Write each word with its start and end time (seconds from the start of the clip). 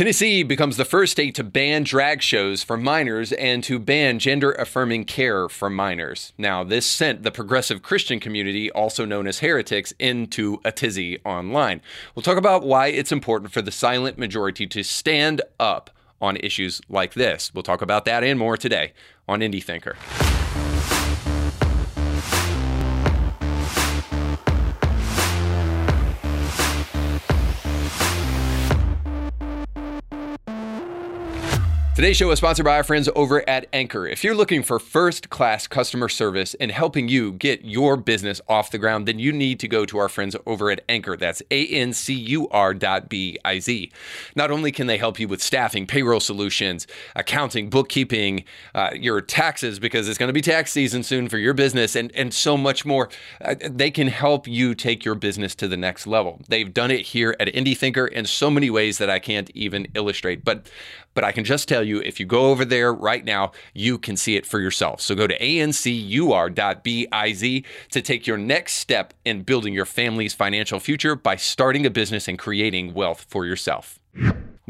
Tennessee 0.00 0.42
becomes 0.42 0.78
the 0.78 0.86
first 0.86 1.12
state 1.12 1.34
to 1.34 1.44
ban 1.44 1.82
drag 1.82 2.22
shows 2.22 2.62
for 2.62 2.78
minors 2.78 3.32
and 3.32 3.62
to 3.64 3.78
ban 3.78 4.18
gender 4.18 4.52
affirming 4.52 5.04
care 5.04 5.46
for 5.46 5.68
minors. 5.68 6.32
Now, 6.38 6.64
this 6.64 6.86
sent 6.86 7.22
the 7.22 7.30
progressive 7.30 7.82
Christian 7.82 8.18
community, 8.18 8.70
also 8.70 9.04
known 9.04 9.26
as 9.26 9.40
heretics, 9.40 9.92
into 9.98 10.58
a 10.64 10.72
tizzy 10.72 11.18
online. 11.26 11.82
We'll 12.14 12.22
talk 12.22 12.38
about 12.38 12.62
why 12.62 12.86
it's 12.86 13.12
important 13.12 13.52
for 13.52 13.60
the 13.60 13.70
silent 13.70 14.16
majority 14.16 14.66
to 14.68 14.82
stand 14.82 15.42
up 15.60 15.90
on 16.18 16.38
issues 16.38 16.80
like 16.88 17.12
this. 17.12 17.52
We'll 17.52 17.62
talk 17.62 17.82
about 17.82 18.06
that 18.06 18.24
and 18.24 18.38
more 18.38 18.56
today 18.56 18.94
on 19.28 19.40
Indie 19.40 19.62
Thinker. 19.62 19.96
Today's 32.00 32.16
show 32.16 32.30
is 32.30 32.38
sponsored 32.38 32.64
by 32.64 32.76
our 32.76 32.82
friends 32.82 33.10
over 33.14 33.46
at 33.46 33.70
Ancur. 33.72 34.10
If 34.10 34.24
you're 34.24 34.34
looking 34.34 34.62
for 34.62 34.78
first 34.78 35.28
class 35.28 35.66
customer 35.66 36.08
service 36.08 36.54
and 36.54 36.70
helping 36.70 37.10
you 37.10 37.32
get 37.32 37.62
your 37.62 37.98
business 37.98 38.40
off 38.48 38.70
the 38.70 38.78
ground, 38.78 39.06
then 39.06 39.18
you 39.18 39.32
need 39.34 39.60
to 39.60 39.68
go 39.68 39.84
to 39.84 39.98
our 39.98 40.08
friends 40.08 40.34
over 40.46 40.70
at 40.70 40.88
Ancur. 40.88 41.18
That's 41.18 41.42
A 41.50 41.66
N 41.66 41.92
C 41.92 42.14
U 42.14 42.48
R 42.48 42.72
dot 42.72 43.10
B 43.10 43.36
I 43.44 43.58
Z. 43.58 43.92
Not 44.34 44.50
only 44.50 44.72
can 44.72 44.86
they 44.86 44.96
help 44.96 45.20
you 45.20 45.28
with 45.28 45.42
staffing, 45.42 45.86
payroll 45.86 46.20
solutions, 46.20 46.86
accounting, 47.14 47.68
bookkeeping, 47.68 48.44
uh, 48.74 48.92
your 48.94 49.20
taxes, 49.20 49.78
because 49.78 50.08
it's 50.08 50.16
going 50.16 50.30
to 50.30 50.32
be 50.32 50.40
tax 50.40 50.72
season 50.72 51.02
soon 51.02 51.28
for 51.28 51.36
your 51.36 51.52
business, 51.52 51.94
and, 51.94 52.10
and 52.16 52.32
so 52.32 52.56
much 52.56 52.86
more, 52.86 53.10
uh, 53.44 53.56
they 53.60 53.90
can 53.90 54.08
help 54.08 54.48
you 54.48 54.74
take 54.74 55.04
your 55.04 55.16
business 55.16 55.54
to 55.56 55.68
the 55.68 55.76
next 55.76 56.06
level. 56.06 56.40
They've 56.48 56.72
done 56.72 56.90
it 56.90 57.02
here 57.02 57.36
at 57.38 57.48
Indie 57.48 57.76
Thinker 57.76 58.06
in 58.06 58.24
so 58.24 58.50
many 58.50 58.70
ways 58.70 58.96
that 58.96 59.10
I 59.10 59.18
can't 59.18 59.50
even 59.50 59.86
illustrate. 59.94 60.46
But 60.46 60.66
but 61.14 61.24
I 61.24 61.32
can 61.32 61.44
just 61.44 61.68
tell 61.68 61.82
you 61.82 62.00
if 62.00 62.20
you 62.20 62.26
go 62.26 62.50
over 62.50 62.64
there 62.64 62.92
right 62.92 63.24
now, 63.24 63.52
you 63.74 63.98
can 63.98 64.16
see 64.16 64.36
it 64.36 64.46
for 64.46 64.60
yourself. 64.60 65.00
So 65.00 65.14
go 65.14 65.26
to 65.26 65.38
ancur.biz 65.38 65.82
to 67.90 68.02
take 68.02 68.26
your 68.26 68.38
next 68.38 68.74
step 68.74 69.14
in 69.24 69.42
building 69.42 69.74
your 69.74 69.86
family's 69.86 70.34
financial 70.34 70.80
future 70.80 71.14
by 71.14 71.36
starting 71.36 71.86
a 71.86 71.90
business 71.90 72.28
and 72.28 72.38
creating 72.38 72.94
wealth 72.94 73.26
for 73.28 73.44
yourself. 73.46 73.98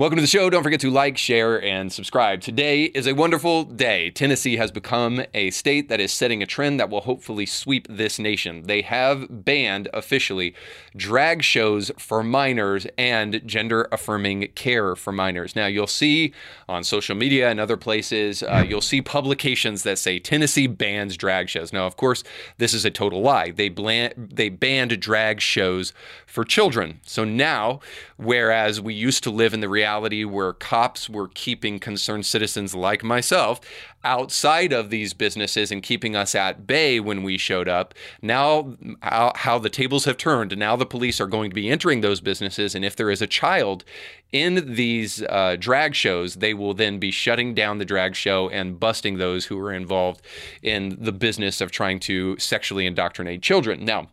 Welcome 0.01 0.17
to 0.17 0.23
the 0.23 0.29
show. 0.29 0.49
Don't 0.49 0.63
forget 0.63 0.81
to 0.81 0.91
like, 0.91 1.19
share, 1.19 1.63
and 1.63 1.93
subscribe. 1.93 2.41
Today 2.41 2.85
is 2.85 3.07
a 3.07 3.13
wonderful 3.13 3.65
day. 3.65 4.09
Tennessee 4.09 4.57
has 4.57 4.71
become 4.71 5.23
a 5.35 5.51
state 5.51 5.91
that 5.91 6.01
is 6.01 6.11
setting 6.11 6.43
a 6.43 6.47
trend 6.47 6.81
that 6.81 6.89
will 6.89 7.03
hopefully 7.03 7.45
sweep 7.45 7.87
this 7.87 8.19
nation. 8.19 8.63
They 8.63 8.81
have 8.81 9.27
banned 9.45 9.91
officially 9.93 10.55
drag 10.97 11.43
shows 11.43 11.91
for 11.99 12.23
minors 12.23 12.87
and 12.97 13.43
gender 13.45 13.89
affirming 13.93 14.49
care 14.55 14.97
for 14.97 15.13
minors. 15.13 15.55
Now, 15.55 15.67
you'll 15.67 15.87
see 15.87 16.33
on 16.67 16.83
social 16.83 17.15
media 17.15 17.51
and 17.51 17.61
other 17.61 17.77
places, 17.77 18.43
uh, 18.43 18.65
you'll 18.67 18.81
see 18.81 19.03
publications 19.03 19.83
that 19.83 19.99
say 19.99 20.19
Tennessee 20.19 20.67
bans 20.67 21.15
drag 21.19 21.51
shows. 21.51 21.75
Now, 21.75 21.85
of 21.85 21.99
course, 21.99 22.25
this 22.57 22.73
is 22.73 22.87
a 22.87 22.91
total 22.91 23.21
lie. 23.21 23.51
They, 23.51 23.69
bland, 23.69 24.31
they 24.33 24.49
banned 24.49 24.99
drag 24.99 25.43
shows 25.43 25.93
for 26.27 26.43
children. 26.43 27.01
So 27.05 27.23
now, 27.23 27.81
whereas 28.17 28.81
we 28.81 28.95
used 28.95 29.23
to 29.25 29.31
live 29.31 29.53
in 29.53 29.61
the 29.61 29.69
reality 29.69 29.90
where 29.99 30.53
cops 30.53 31.09
were 31.09 31.29
keeping 31.29 31.79
concerned 31.79 32.27
citizens 32.27 32.75
like 32.75 33.03
myself 33.03 33.61
outside 34.03 34.73
of 34.73 34.91
these 34.91 35.13
businesses 35.13 35.71
and 35.71 35.83
keeping 35.83 36.17
us 36.17 36.35
at 36.35 36.67
bay 36.67 37.01
when 37.01 37.23
we 37.23 37.37
showed 37.37 37.69
up, 37.69 37.95
now 38.23 38.77
how, 39.03 39.33
how 39.37 39.59
the 39.59 39.69
tables 39.69 40.05
have 40.05 40.17
turned. 40.17 40.57
Now 40.57 40.77
the 40.77 40.87
police 40.87 41.21
are 41.21 41.27
going 41.27 41.51
to 41.51 41.55
be 41.55 41.69
entering 41.69 42.01
those 42.01 42.21
businesses, 42.21 42.75
and 42.75 42.85
if 42.85 42.97
there 42.97 43.11
is 43.11 43.21
a 43.21 43.27
child 43.27 43.85
in 44.33 44.75
these 44.75 45.23
uh, 45.23 45.57
drag 45.59 45.95
shows, 45.95 46.37
they 46.37 46.55
will 46.55 46.75
then 46.75 46.99
be 46.99 47.11
shutting 47.11 47.53
down 47.55 47.79
the 47.79 47.85
drag 47.85 48.15
show 48.15 48.49
and 48.49 48.81
busting 48.81 49.19
those 49.19 49.47
who 49.47 49.59
are 49.59 49.73
involved 49.73 50.23
in 50.63 50.97
the 51.01 51.13
business 51.13 51.61
of 51.61 51.71
trying 51.71 52.01
to 52.01 52.39
sexually 52.39 52.87
indoctrinate 52.87 53.43
children. 53.43 53.85
Now, 53.85 54.09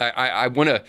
I, 0.00 0.10
I, 0.10 0.28
I 0.28 0.46
want 0.48 0.70
to 0.70 0.82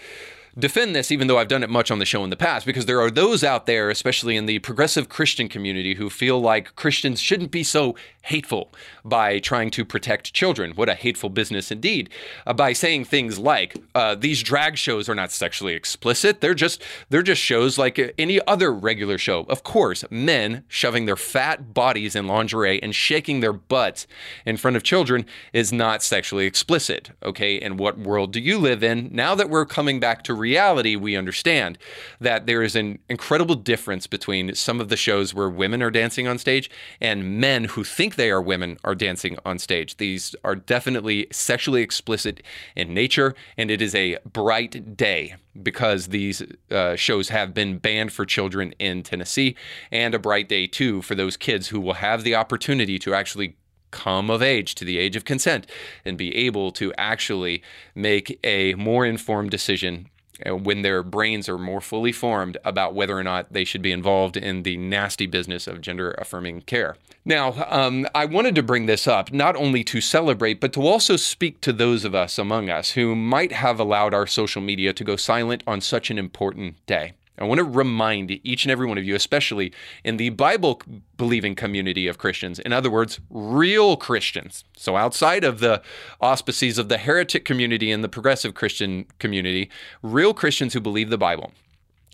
defend 0.57 0.95
this, 0.95 1.11
even 1.11 1.27
though 1.27 1.37
I've 1.37 1.47
done 1.47 1.63
it 1.63 1.69
much 1.69 1.91
on 1.91 1.99
the 1.99 2.05
show 2.05 2.23
in 2.23 2.29
the 2.29 2.35
past, 2.35 2.65
because 2.65 2.85
there 2.85 3.01
are 3.01 3.11
those 3.11 3.43
out 3.43 3.65
there, 3.65 3.89
especially 3.89 4.37
in 4.37 4.45
the 4.45 4.59
progressive 4.59 5.09
Christian 5.09 5.49
community, 5.49 5.95
who 5.95 6.09
feel 6.09 6.39
like 6.39 6.75
Christians 6.75 7.19
shouldn't 7.19 7.51
be 7.51 7.63
so 7.63 7.95
hateful 8.25 8.73
by 9.03 9.39
trying 9.39 9.69
to 9.71 9.85
protect 9.85 10.33
children. 10.33 10.71
What 10.71 10.89
a 10.89 10.95
hateful 10.95 11.29
business 11.29 11.71
indeed. 11.71 12.09
Uh, 12.45 12.53
by 12.53 12.73
saying 12.73 13.05
things 13.05 13.37
like 13.37 13.77
uh, 13.93 14.15
these 14.15 14.41
drag 14.41 14.77
shows 14.77 15.07
are 15.07 15.15
not 15.15 15.31
sexually 15.31 15.73
explicit; 15.73 16.41
they're 16.41 16.53
just 16.53 16.81
they're 17.09 17.21
just 17.21 17.41
shows 17.41 17.77
like 17.77 18.13
any 18.17 18.45
other 18.47 18.73
regular 18.73 19.17
show. 19.17 19.45
Of 19.47 19.63
course, 19.63 20.03
men 20.09 20.63
shoving 20.67 21.05
their 21.05 21.15
fat 21.15 21.73
bodies 21.73 22.15
in 22.15 22.27
lingerie 22.27 22.81
and 22.81 22.93
shaking 22.95 23.39
their 23.39 23.53
butts 23.53 24.07
in 24.45 24.57
front 24.57 24.75
of 24.75 24.83
children 24.83 25.25
is 25.53 25.71
not 25.71 26.01
sexually 26.01 26.45
explicit. 26.45 27.11
Okay, 27.23 27.59
and 27.59 27.77
what 27.79 27.99
world 27.99 28.33
do 28.33 28.39
you 28.39 28.57
live 28.57 28.83
in? 28.83 29.09
Now 29.11 29.35
that 29.35 29.49
we're 29.49 29.65
coming 29.65 29.99
back 29.99 30.23
to 30.23 30.33
reality, 30.33 30.95
we 30.95 31.15
understand 31.15 31.77
that 32.19 32.47
there 32.47 32.63
is 32.63 32.75
an 32.75 32.99
incredible 33.09 33.55
difference 33.55 34.07
between 34.07 34.55
some 34.55 34.81
of 34.81 34.89
the 34.89 34.97
shows 34.97 35.33
where 35.33 35.49
women 35.49 35.83
are 35.83 35.91
dancing 35.91 36.27
on 36.27 36.37
stage 36.37 36.69
and 36.99 37.39
men 37.39 37.65
who 37.65 37.83
think 37.83 38.14
they 38.15 38.31
are 38.31 38.41
women 38.41 38.77
are 38.83 38.95
dancing 38.95 39.37
on 39.45 39.59
stage. 39.59 39.97
These 39.97 40.35
are 40.43 40.55
definitely 40.55 41.27
sexually 41.31 41.81
explicit 41.81 42.41
in 42.75 42.93
nature, 42.93 43.35
and 43.57 43.69
it 43.69 43.81
is 43.81 43.93
a 43.95 44.17
bright 44.25 44.97
day 44.97 45.35
because 45.61 46.07
these 46.07 46.43
uh, 46.71 46.95
shows 46.95 47.29
have 47.29 47.53
been 47.53 47.77
banned 47.77 48.11
for 48.11 48.25
children 48.25 48.73
in 48.79 49.03
Tennessee, 49.03 49.55
and 49.91 50.13
a 50.13 50.19
bright 50.19 50.49
day 50.49 50.67
too 50.67 51.01
for 51.01 51.15
those 51.15 51.37
kids 51.37 51.69
who 51.69 51.79
will 51.79 51.93
have 51.93 52.23
the 52.23 52.35
opportunity 52.35 52.99
to 52.99 53.13
actually 53.13 53.55
come 53.91 54.29
of 54.29 54.41
age 54.41 54.75
to 54.75 54.83
the 54.83 54.97
age 54.97 55.15
of 55.15 55.23
consent 55.23 55.65
and 56.03 56.17
be 56.17 56.35
able 56.35 56.69
to 56.69 56.93
actually 56.97 57.63
make 57.95 58.37
a 58.43 58.73
more 58.73 59.05
informed 59.05 59.49
decision 59.49 60.09
when 60.45 60.81
their 60.81 61.03
brains 61.03 61.47
are 61.47 61.57
more 61.57 61.81
fully 61.81 62.11
formed 62.11 62.57
about 62.63 62.93
whether 62.93 63.17
or 63.17 63.23
not 63.23 63.51
they 63.51 63.63
should 63.63 63.81
be 63.81 63.91
involved 63.91 64.37
in 64.37 64.63
the 64.63 64.77
nasty 64.77 65.25
business 65.25 65.67
of 65.67 65.81
gender 65.81 66.11
affirming 66.11 66.61
care. 66.61 66.95
Now, 67.23 67.53
um, 67.69 68.07
I 68.13 68.25
wanted 68.25 68.53
to 68.55 68.63
bring 68.63 68.85
this 68.85 69.07
up 69.07 69.31
not 69.31 69.55
only 69.55 69.83
to 69.85 69.99
celebrate, 69.99 70.59
but 70.59 70.73
to 70.73 70.85
also 70.85 71.15
speak 71.15 71.59
to 71.61 71.73
those 71.73 72.05
of 72.05 72.13
us 72.13 72.37
among 72.37 72.69
us 72.69 72.91
who 72.91 73.15
might 73.15 73.51
have 73.51 73.79
allowed 73.79 74.13
our 74.13 74.27
social 74.27 74.61
media 74.61 74.93
to 74.93 75.03
go 75.03 75.15
silent 75.15 75.63
on 75.65 75.81
such 75.81 76.11
an 76.11 76.19
important 76.19 76.75
day. 76.85 77.13
I 77.37 77.43
want 77.43 77.59
to 77.59 77.63
remind 77.63 78.31
each 78.43 78.63
and 78.63 78.71
every 78.71 78.85
one 78.85 78.97
of 78.97 79.03
you, 79.03 79.15
especially 79.15 79.73
in 80.03 80.17
the 80.17 80.29
Bible 80.29 80.81
believing 81.17 81.55
community 81.55 82.07
of 82.07 82.17
Christians, 82.17 82.59
in 82.59 82.71
other 82.71 82.89
words, 82.89 83.19
real 83.29 83.97
Christians. 83.97 84.63
So 84.77 84.95
outside 84.95 85.43
of 85.43 85.59
the 85.59 85.81
auspices 86.21 86.77
of 86.77 86.89
the 86.89 86.97
heretic 86.97 87.45
community 87.45 87.91
and 87.91 88.03
the 88.03 88.09
progressive 88.09 88.53
Christian 88.53 89.05
community, 89.19 89.69
real 90.01 90.33
Christians 90.33 90.73
who 90.73 90.79
believe 90.79 91.09
the 91.09 91.17
Bible 91.17 91.51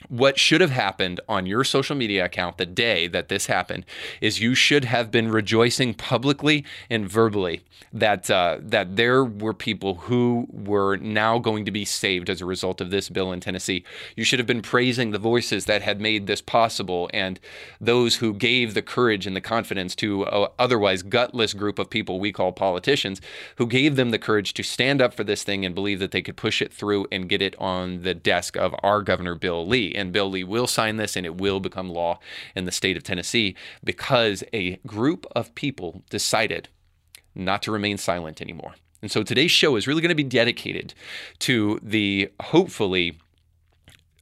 what 0.09 0.39
should 0.39 0.61
have 0.61 0.71
happened 0.71 1.19
on 1.27 1.45
your 1.45 1.63
social 1.63 1.95
media 1.95 2.25
account 2.25 2.57
the 2.57 2.65
day 2.65 3.07
that 3.07 3.29
this 3.29 3.45
happened 3.45 3.85
is 4.19 4.39
you 4.39 4.55
should 4.55 4.85
have 4.85 5.11
been 5.11 5.29
rejoicing 5.29 5.93
publicly 5.93 6.65
and 6.89 7.09
verbally 7.09 7.61
that 7.93 8.29
uh, 8.29 8.57
that 8.61 8.95
there 8.95 9.23
were 9.23 9.53
people 9.53 9.95
who 9.95 10.47
were 10.51 10.97
now 10.97 11.39
going 11.39 11.65
to 11.65 11.71
be 11.71 11.83
saved 11.83 12.29
as 12.29 12.41
a 12.41 12.45
result 12.45 12.79
of 12.79 12.89
this 12.89 13.09
bill 13.09 13.31
in 13.31 13.39
Tennessee. 13.39 13.83
You 14.15 14.23
should 14.23 14.39
have 14.39 14.47
been 14.47 14.61
praising 14.61 15.11
the 15.11 15.19
voices 15.19 15.65
that 15.65 15.81
had 15.81 15.99
made 15.99 16.27
this 16.27 16.41
possible 16.41 17.09
and 17.13 17.39
those 17.79 18.17
who 18.17 18.33
gave 18.33 18.73
the 18.73 18.81
courage 18.81 19.27
and 19.27 19.35
the 19.35 19.41
confidence 19.41 19.95
to 19.95 20.23
otherwise 20.23 21.03
gutless 21.03 21.53
group 21.53 21.79
of 21.79 21.89
people 21.89 22.19
we 22.19 22.31
call 22.31 22.51
politicians 22.51 23.19
who 23.57 23.67
gave 23.67 23.95
them 23.95 24.11
the 24.11 24.19
courage 24.19 24.53
to 24.53 24.63
stand 24.63 25.01
up 25.01 25.13
for 25.13 25.23
this 25.23 25.43
thing 25.43 25.65
and 25.65 25.75
believe 25.75 25.99
that 25.99 26.11
they 26.11 26.21
could 26.21 26.37
push 26.37 26.61
it 26.61 26.71
through 26.71 27.05
and 27.11 27.29
get 27.29 27.41
it 27.41 27.55
on 27.59 28.03
the 28.03 28.13
desk 28.13 28.55
of 28.55 28.73
our 28.83 29.01
governor 29.01 29.35
Bill 29.35 29.65
Lee 29.67 29.90
and 29.95 30.11
Bill 30.11 30.29
Lee 30.29 30.43
will 30.43 30.67
sign 30.67 30.97
this 30.97 31.15
and 31.15 31.25
it 31.25 31.37
will 31.37 31.59
become 31.59 31.89
law 31.89 32.19
in 32.55 32.65
the 32.65 32.71
state 32.71 32.97
of 32.97 33.03
Tennessee 33.03 33.55
because 33.83 34.43
a 34.53 34.77
group 34.87 35.25
of 35.35 35.53
people 35.55 36.03
decided 36.09 36.69
not 37.35 37.61
to 37.63 37.71
remain 37.71 37.97
silent 37.97 38.41
anymore. 38.41 38.75
And 39.01 39.11
so 39.11 39.23
today's 39.23 39.51
show 39.51 39.75
is 39.75 39.87
really 39.87 40.01
going 40.01 40.09
to 40.09 40.15
be 40.15 40.23
dedicated 40.23 40.93
to 41.39 41.79
the 41.81 42.29
hopefully 42.41 43.17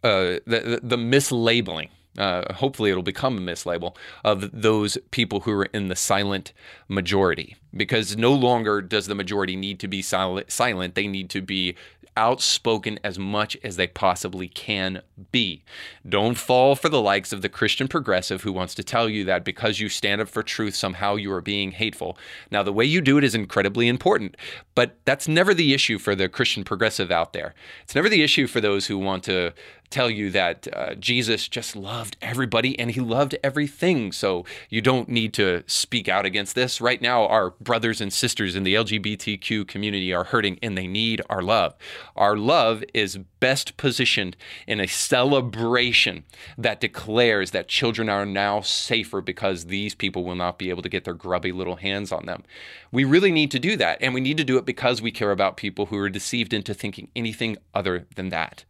uh, 0.03 0.39
the, 0.45 0.79
the 0.81 0.95
mislabeling 0.95 1.89
uh, 2.17 2.53
hopefully 2.55 2.89
it'll 2.89 3.01
become 3.01 3.37
a 3.37 3.41
mislabel 3.41 3.95
of 4.25 4.49
those 4.51 4.97
people 5.11 5.41
who 5.41 5.51
are 5.51 5.65
in 5.65 5.87
the 5.87 5.95
silent 5.95 6.51
majority 6.87 7.55
because 7.73 8.17
no 8.17 8.33
longer 8.33 8.81
does 8.81 9.07
the 9.07 9.15
majority 9.15 9.55
need 9.55 9.79
to 9.79 9.87
be 9.87 10.01
silent, 10.01 10.51
silent 10.51 10.95
they 10.95 11.07
need 11.07 11.29
to 11.29 11.41
be 11.41 11.75
outspoken 12.19 12.99
as 13.01 13.17
much 13.17 13.55
as 13.63 13.77
they 13.77 13.87
possibly 13.87 14.49
can 14.49 15.01
be. 15.31 15.63
Don't 16.07 16.37
fall 16.37 16.75
for 16.75 16.89
the 16.89 17.01
likes 17.01 17.31
of 17.31 17.41
the 17.41 17.47
Christian 17.47 17.87
progressive 17.87 18.41
who 18.41 18.51
wants 18.51 18.75
to 18.75 18.83
tell 18.83 19.07
you 19.07 19.23
that 19.23 19.45
because 19.45 19.79
you 19.79 19.87
stand 19.87 20.19
up 20.19 20.27
for 20.27 20.43
truth, 20.43 20.75
somehow 20.75 21.15
you 21.15 21.31
are 21.31 21.39
being 21.39 21.71
hateful. 21.71 22.17
Now, 22.51 22.61
the 22.61 22.73
way 22.73 22.83
you 22.83 22.99
do 22.99 23.17
it 23.17 23.23
is 23.23 23.35
incredibly 23.35 23.87
important, 23.87 24.35
but 24.75 24.97
that's 25.05 25.29
never 25.29 25.53
the 25.53 25.73
issue 25.73 25.97
for 25.97 26.13
the 26.13 26.27
Christian 26.27 26.65
progressive 26.65 27.09
out 27.09 27.31
there. 27.31 27.55
It's 27.83 27.95
never 27.95 28.09
the 28.09 28.21
issue 28.21 28.47
for 28.47 28.59
those 28.59 28.87
who 28.87 28.97
want 28.97 29.23
to 29.23 29.53
tell 29.89 30.09
you 30.09 30.29
that 30.31 30.67
uh, 30.73 30.95
Jesus 30.95 31.47
just 31.47 31.75
loved 31.75 32.17
everybody 32.21 32.77
and 32.79 32.91
he 32.91 32.99
loved 32.99 33.35
everything. 33.43 34.11
So 34.11 34.45
you 34.69 34.81
don't 34.81 35.09
need 35.09 35.33
to 35.35 35.63
speak 35.67 36.07
out 36.07 36.25
against 36.25 36.55
this. 36.55 36.79
Right 36.79 37.01
now, 37.01 37.25
our 37.27 37.51
brothers 37.61 38.01
and 38.01 38.13
sisters 38.13 38.55
in 38.55 38.63
the 38.63 38.75
LGBTQ 38.75 39.67
community 39.67 40.13
are 40.13 40.25
hurting 40.25 40.59
and 40.61 40.77
they 40.77 40.87
need 40.87 41.21
our 41.29 41.41
love. 41.41 41.75
Our 42.15 42.37
love 42.37 42.83
is 42.93 43.19
best 43.39 43.77
positioned 43.77 44.35
in 44.67 44.79
a 44.79 44.87
celebration 44.87 46.23
that 46.57 46.81
declares 46.81 47.51
that 47.51 47.67
children 47.67 48.09
are 48.09 48.25
now 48.25 48.61
safer 48.61 49.21
because 49.21 49.65
these 49.65 49.95
people 49.95 50.23
will 50.23 50.35
not 50.35 50.57
be 50.59 50.69
able 50.69 50.81
to 50.81 50.89
get 50.89 51.05
their 51.05 51.13
grubby 51.13 51.51
little 51.51 51.77
hands 51.77 52.11
on 52.11 52.25
them. 52.25 52.43
We 52.91 53.03
really 53.03 53.31
need 53.31 53.51
to 53.51 53.59
do 53.59 53.75
that. 53.77 54.01
And 54.01 54.13
we 54.13 54.21
need 54.21 54.37
to 54.37 54.43
do 54.43 54.57
it 54.57 54.65
because 54.65 55.01
we 55.01 55.11
care 55.11 55.31
about 55.31 55.57
people 55.57 55.87
who 55.87 55.97
are 55.97 56.09
deceived 56.09 56.53
into 56.53 56.73
thinking 56.73 57.09
anything 57.15 57.57
other 57.73 58.07
than 58.15 58.29
that. 58.29 58.65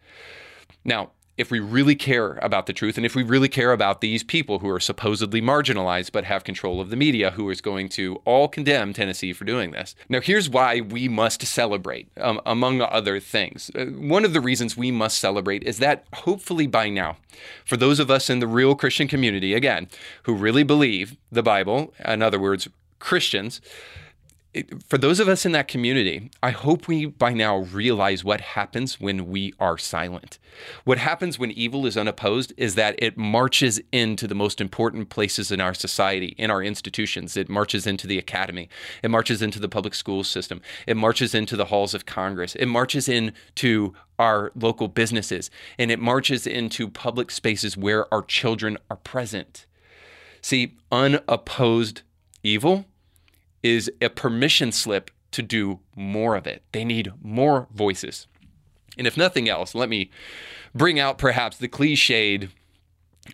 Now, 0.84 1.12
if 1.40 1.50
we 1.50 1.62
really 1.62 1.96
care 1.96 2.34
about 2.42 2.66
the 2.66 2.74
truth 2.74 2.98
and 2.98 3.06
if 3.06 3.16
we 3.16 3.24
really 3.24 3.48
care 3.48 3.72
about 3.72 4.02
these 4.02 4.24
people 4.24 4.60
who 4.60 4.68
are 4.68 4.80
supposedly 4.80 5.42
marginalized 5.42 6.12
but 6.12 6.26
have 6.26 6.44
control 6.44 6.82
of 6.82 6.90
the 6.90 6.98
media 6.98 7.32
who 7.32 7.50
is 7.50 7.62
going 7.62 7.88
to 7.88 8.22
all 8.26 8.50
condemn 8.50 8.92
Tennessee 8.92 9.32
for 9.32 9.46
doing 9.46 9.72
this. 9.72 9.96
Now, 10.10 10.20
here's 10.20 10.50
why 10.50 10.82
we 10.82 11.08
must 11.08 11.42
celebrate, 11.44 12.10
um, 12.18 12.42
among 12.46 12.82
other 12.82 13.22
things. 13.22 13.72
Uh, 13.74 13.86
one 13.86 14.26
of 14.26 14.34
the 14.34 14.42
reasons 14.42 14.76
we 14.76 14.92
must 14.92 15.18
celebrate 15.18 15.64
is 15.64 15.78
that 15.78 16.04
hopefully 16.14 16.68
by 16.68 16.90
now, 16.90 17.16
for 17.64 17.78
those 17.78 18.02
of 18.02 18.12
us 18.12 18.30
in 18.30 18.40
the 18.40 18.48
real 18.48 18.76
Christian 18.76 19.08
community, 19.08 19.54
again, 19.54 19.88
who 20.24 20.34
really 20.34 20.64
believe 20.64 21.16
the 21.32 21.42
Bible, 21.42 21.94
in 22.04 22.22
other 22.22 22.38
words, 22.40 22.68
Christians, 23.00 23.62
for 24.88 24.98
those 24.98 25.20
of 25.20 25.28
us 25.28 25.46
in 25.46 25.52
that 25.52 25.68
community, 25.68 26.32
I 26.42 26.50
hope 26.50 26.88
we 26.88 27.06
by 27.06 27.34
now 27.34 27.58
realize 27.58 28.24
what 28.24 28.42
happens 28.42 29.00
when 29.00 29.28
we 29.28 29.54
are 29.60 29.78
silent. 29.78 30.40
What 30.86 30.98
happens 30.98 31.38
when 31.38 31.52
evil 31.52 31.86
is 31.86 31.96
unopposed 31.96 32.54
is 32.58 32.74
that 32.74 32.96
it 32.98 33.16
marches 33.16 33.80
into 33.92 34.26
the 34.26 34.34
most 34.34 34.60
important 34.60 35.10
places 35.10 35.52
in 35.52 35.62
our 35.62 35.76
society, 35.76 36.34
in 36.40 36.50
our 36.50 36.64
institutions. 36.64 37.38
It 37.38 37.48
marches 37.48 37.86
into 37.86 38.08
the 38.08 38.18
academy, 38.18 38.70
it 39.04 39.12
marches 39.12 39.44
into 39.44 39.60
the 39.60 39.70
public 39.70 39.94
school 39.94 40.24
system, 40.24 40.62
it 40.88 40.98
marches 40.98 41.36
into 41.36 41.56
the 41.56 41.66
halls 41.66 41.94
of 41.94 42.08
Congress, 42.08 42.56
it 42.56 42.66
marches 42.66 43.08
into 43.08 43.94
our 44.18 44.52
local 44.56 44.88
businesses, 44.88 45.52
and 45.78 45.92
it 45.92 46.00
marches 46.00 46.48
into 46.48 46.90
public 46.90 47.30
spaces 47.30 47.78
where 47.78 48.12
our 48.12 48.24
children 48.24 48.80
are 48.90 48.98
present. 48.98 49.68
See, 50.42 50.78
unopposed 50.92 52.02
evil 52.42 52.86
is 53.64 53.92
a 54.02 54.10
permission 54.10 54.72
slip 54.72 55.12
to 55.32 55.42
do 55.42 55.80
more 55.96 56.36
of 56.36 56.48
it. 56.48 56.64
They 56.72 56.84
need 56.84 57.12
more 57.22 57.68
voices. 57.74 58.28
And 58.98 59.08
if 59.08 59.16
nothing 59.16 59.48
else, 59.48 59.76
let 59.76 59.90
me 59.90 60.10
bring 60.74 61.00
out 61.00 61.18
perhaps 61.18 61.58
the 61.58 61.68
cliched 61.68 62.50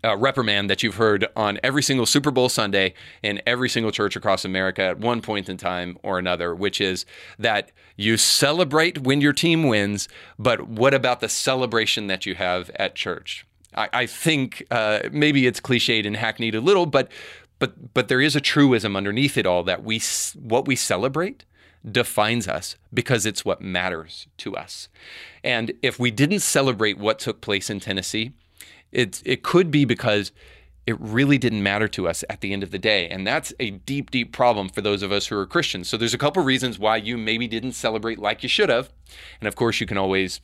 uh, 0.04 0.18
reprimand 0.18 0.70
that 0.70 0.84
you've 0.84 0.96
heard 0.96 1.28
on 1.36 1.60
every 1.64 1.82
single 1.82 2.06
Super 2.06 2.32
Bowl 2.32 2.50
Sunday 2.50 2.94
in 3.24 3.42
every 3.46 3.70
single 3.70 3.92
church 3.92 4.16
across 4.16 4.46
America 4.46 4.82
at 4.82 5.00
one 5.00 5.22
point 5.22 5.50
in 5.50 5.58
time 5.58 5.98
or 6.04 6.20
another, 6.20 6.54
which 6.54 6.82
is 6.82 7.06
that 7.40 7.72
you 7.96 8.18
celebrate 8.18 9.00
when 9.00 9.22
your 9.22 9.34
team 9.34 9.68
wins, 9.68 10.08
but 10.38 10.68
what 10.68 10.94
about 10.94 11.22
the 11.22 11.30
celebration 11.30 12.08
that 12.08 12.26
you 12.26 12.36
have 12.36 12.70
at 12.72 12.96
church? 12.96 13.46
I, 13.78 14.06
think 14.06 14.66
uh, 14.72 15.02
maybe 15.12 15.48
it's 15.48 15.60
cliched 15.60 16.08
and 16.08 16.16
hackneyed 16.16 16.56
a 16.56 16.62
little, 16.62 16.86
but 16.86 17.12
but 17.60 17.94
but 17.94 18.08
there 18.08 18.22
is 18.22 18.36
a 18.36 18.42
truism 18.42 18.96
underneath 18.96 19.38
it 19.38 19.46
all 19.46 19.64
that 19.64 19.84
we 19.84 20.02
what 20.36 20.68
we 20.68 20.76
celebrate 20.76 21.46
defines 21.90 22.48
us 22.48 22.76
because 22.94 23.26
it's 23.26 23.46
what 23.46 23.62
matters 23.62 24.28
to 24.38 24.56
us. 24.56 24.90
And 25.44 25.74
if 25.82 26.00
we 26.00 26.10
didn't 26.12 26.40
celebrate 26.40 26.98
what 26.98 27.20
took 27.20 27.42
place 27.42 27.70
in 27.70 27.80
Tennessee, 27.80 28.34
it 28.92 29.22
it 29.26 29.44
could 29.44 29.72
be 29.72 29.86
because 29.86 30.32
it 30.88 31.00
really 31.00 31.38
didn't 31.38 31.64
matter 31.64 31.88
to 31.88 32.08
us 32.08 32.24
at 32.30 32.42
the 32.42 32.54
end 32.54 32.62
of 32.62 32.72
the 32.72 32.78
day. 32.78 33.08
And 33.10 33.26
that's 33.26 33.52
a 33.60 33.72
deep, 33.72 34.12
deep 34.12 34.32
problem 34.32 34.70
for 34.70 34.82
those 34.82 35.02
of 35.02 35.12
us 35.12 35.28
who 35.28 35.38
are 35.38 35.48
Christians. 35.48 35.90
So 35.90 35.98
there's 35.98 36.14
a 36.14 36.20
couple 36.20 36.44
reasons 36.44 36.78
why 36.78 36.98
you 36.98 37.18
maybe 37.18 37.48
didn't 37.48 37.72
celebrate 37.72 38.20
like 38.20 38.44
you 38.44 38.50
should 38.50 38.70
have. 38.70 38.92
And 39.42 39.48
of 39.48 39.56
course, 39.56 39.82
you 39.82 39.88
can 39.88 39.98
always 39.98 40.42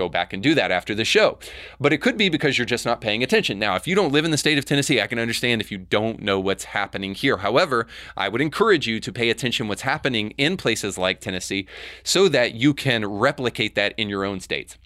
go 0.00 0.08
back 0.08 0.32
and 0.32 0.42
do 0.42 0.54
that 0.54 0.70
after 0.70 0.94
the 0.94 1.04
show. 1.04 1.38
But 1.78 1.92
it 1.92 2.00
could 2.00 2.16
be 2.16 2.28
because 2.28 2.56
you're 2.56 2.64
just 2.64 2.86
not 2.86 3.00
paying 3.00 3.22
attention. 3.22 3.58
Now, 3.58 3.76
if 3.76 3.86
you 3.86 3.94
don't 3.94 4.12
live 4.12 4.24
in 4.24 4.30
the 4.30 4.38
state 4.38 4.58
of 4.58 4.64
Tennessee, 4.64 5.00
I 5.00 5.06
can 5.06 5.18
understand 5.18 5.60
if 5.60 5.70
you 5.70 5.78
don't 5.78 6.20
know 6.20 6.40
what's 6.40 6.64
happening 6.64 7.14
here. 7.14 7.38
However, 7.38 7.86
I 8.16 8.28
would 8.28 8.40
encourage 8.40 8.86
you 8.86 8.98
to 9.00 9.12
pay 9.12 9.28
attention 9.28 9.68
what's 9.68 9.82
happening 9.82 10.30
in 10.38 10.56
places 10.56 10.96
like 10.96 11.20
Tennessee 11.20 11.66
so 12.02 12.28
that 12.28 12.54
you 12.54 12.72
can 12.72 13.04
replicate 13.06 13.74
that 13.74 13.94
in 13.98 14.08
your 14.08 14.24
own 14.24 14.40
states. 14.40 14.78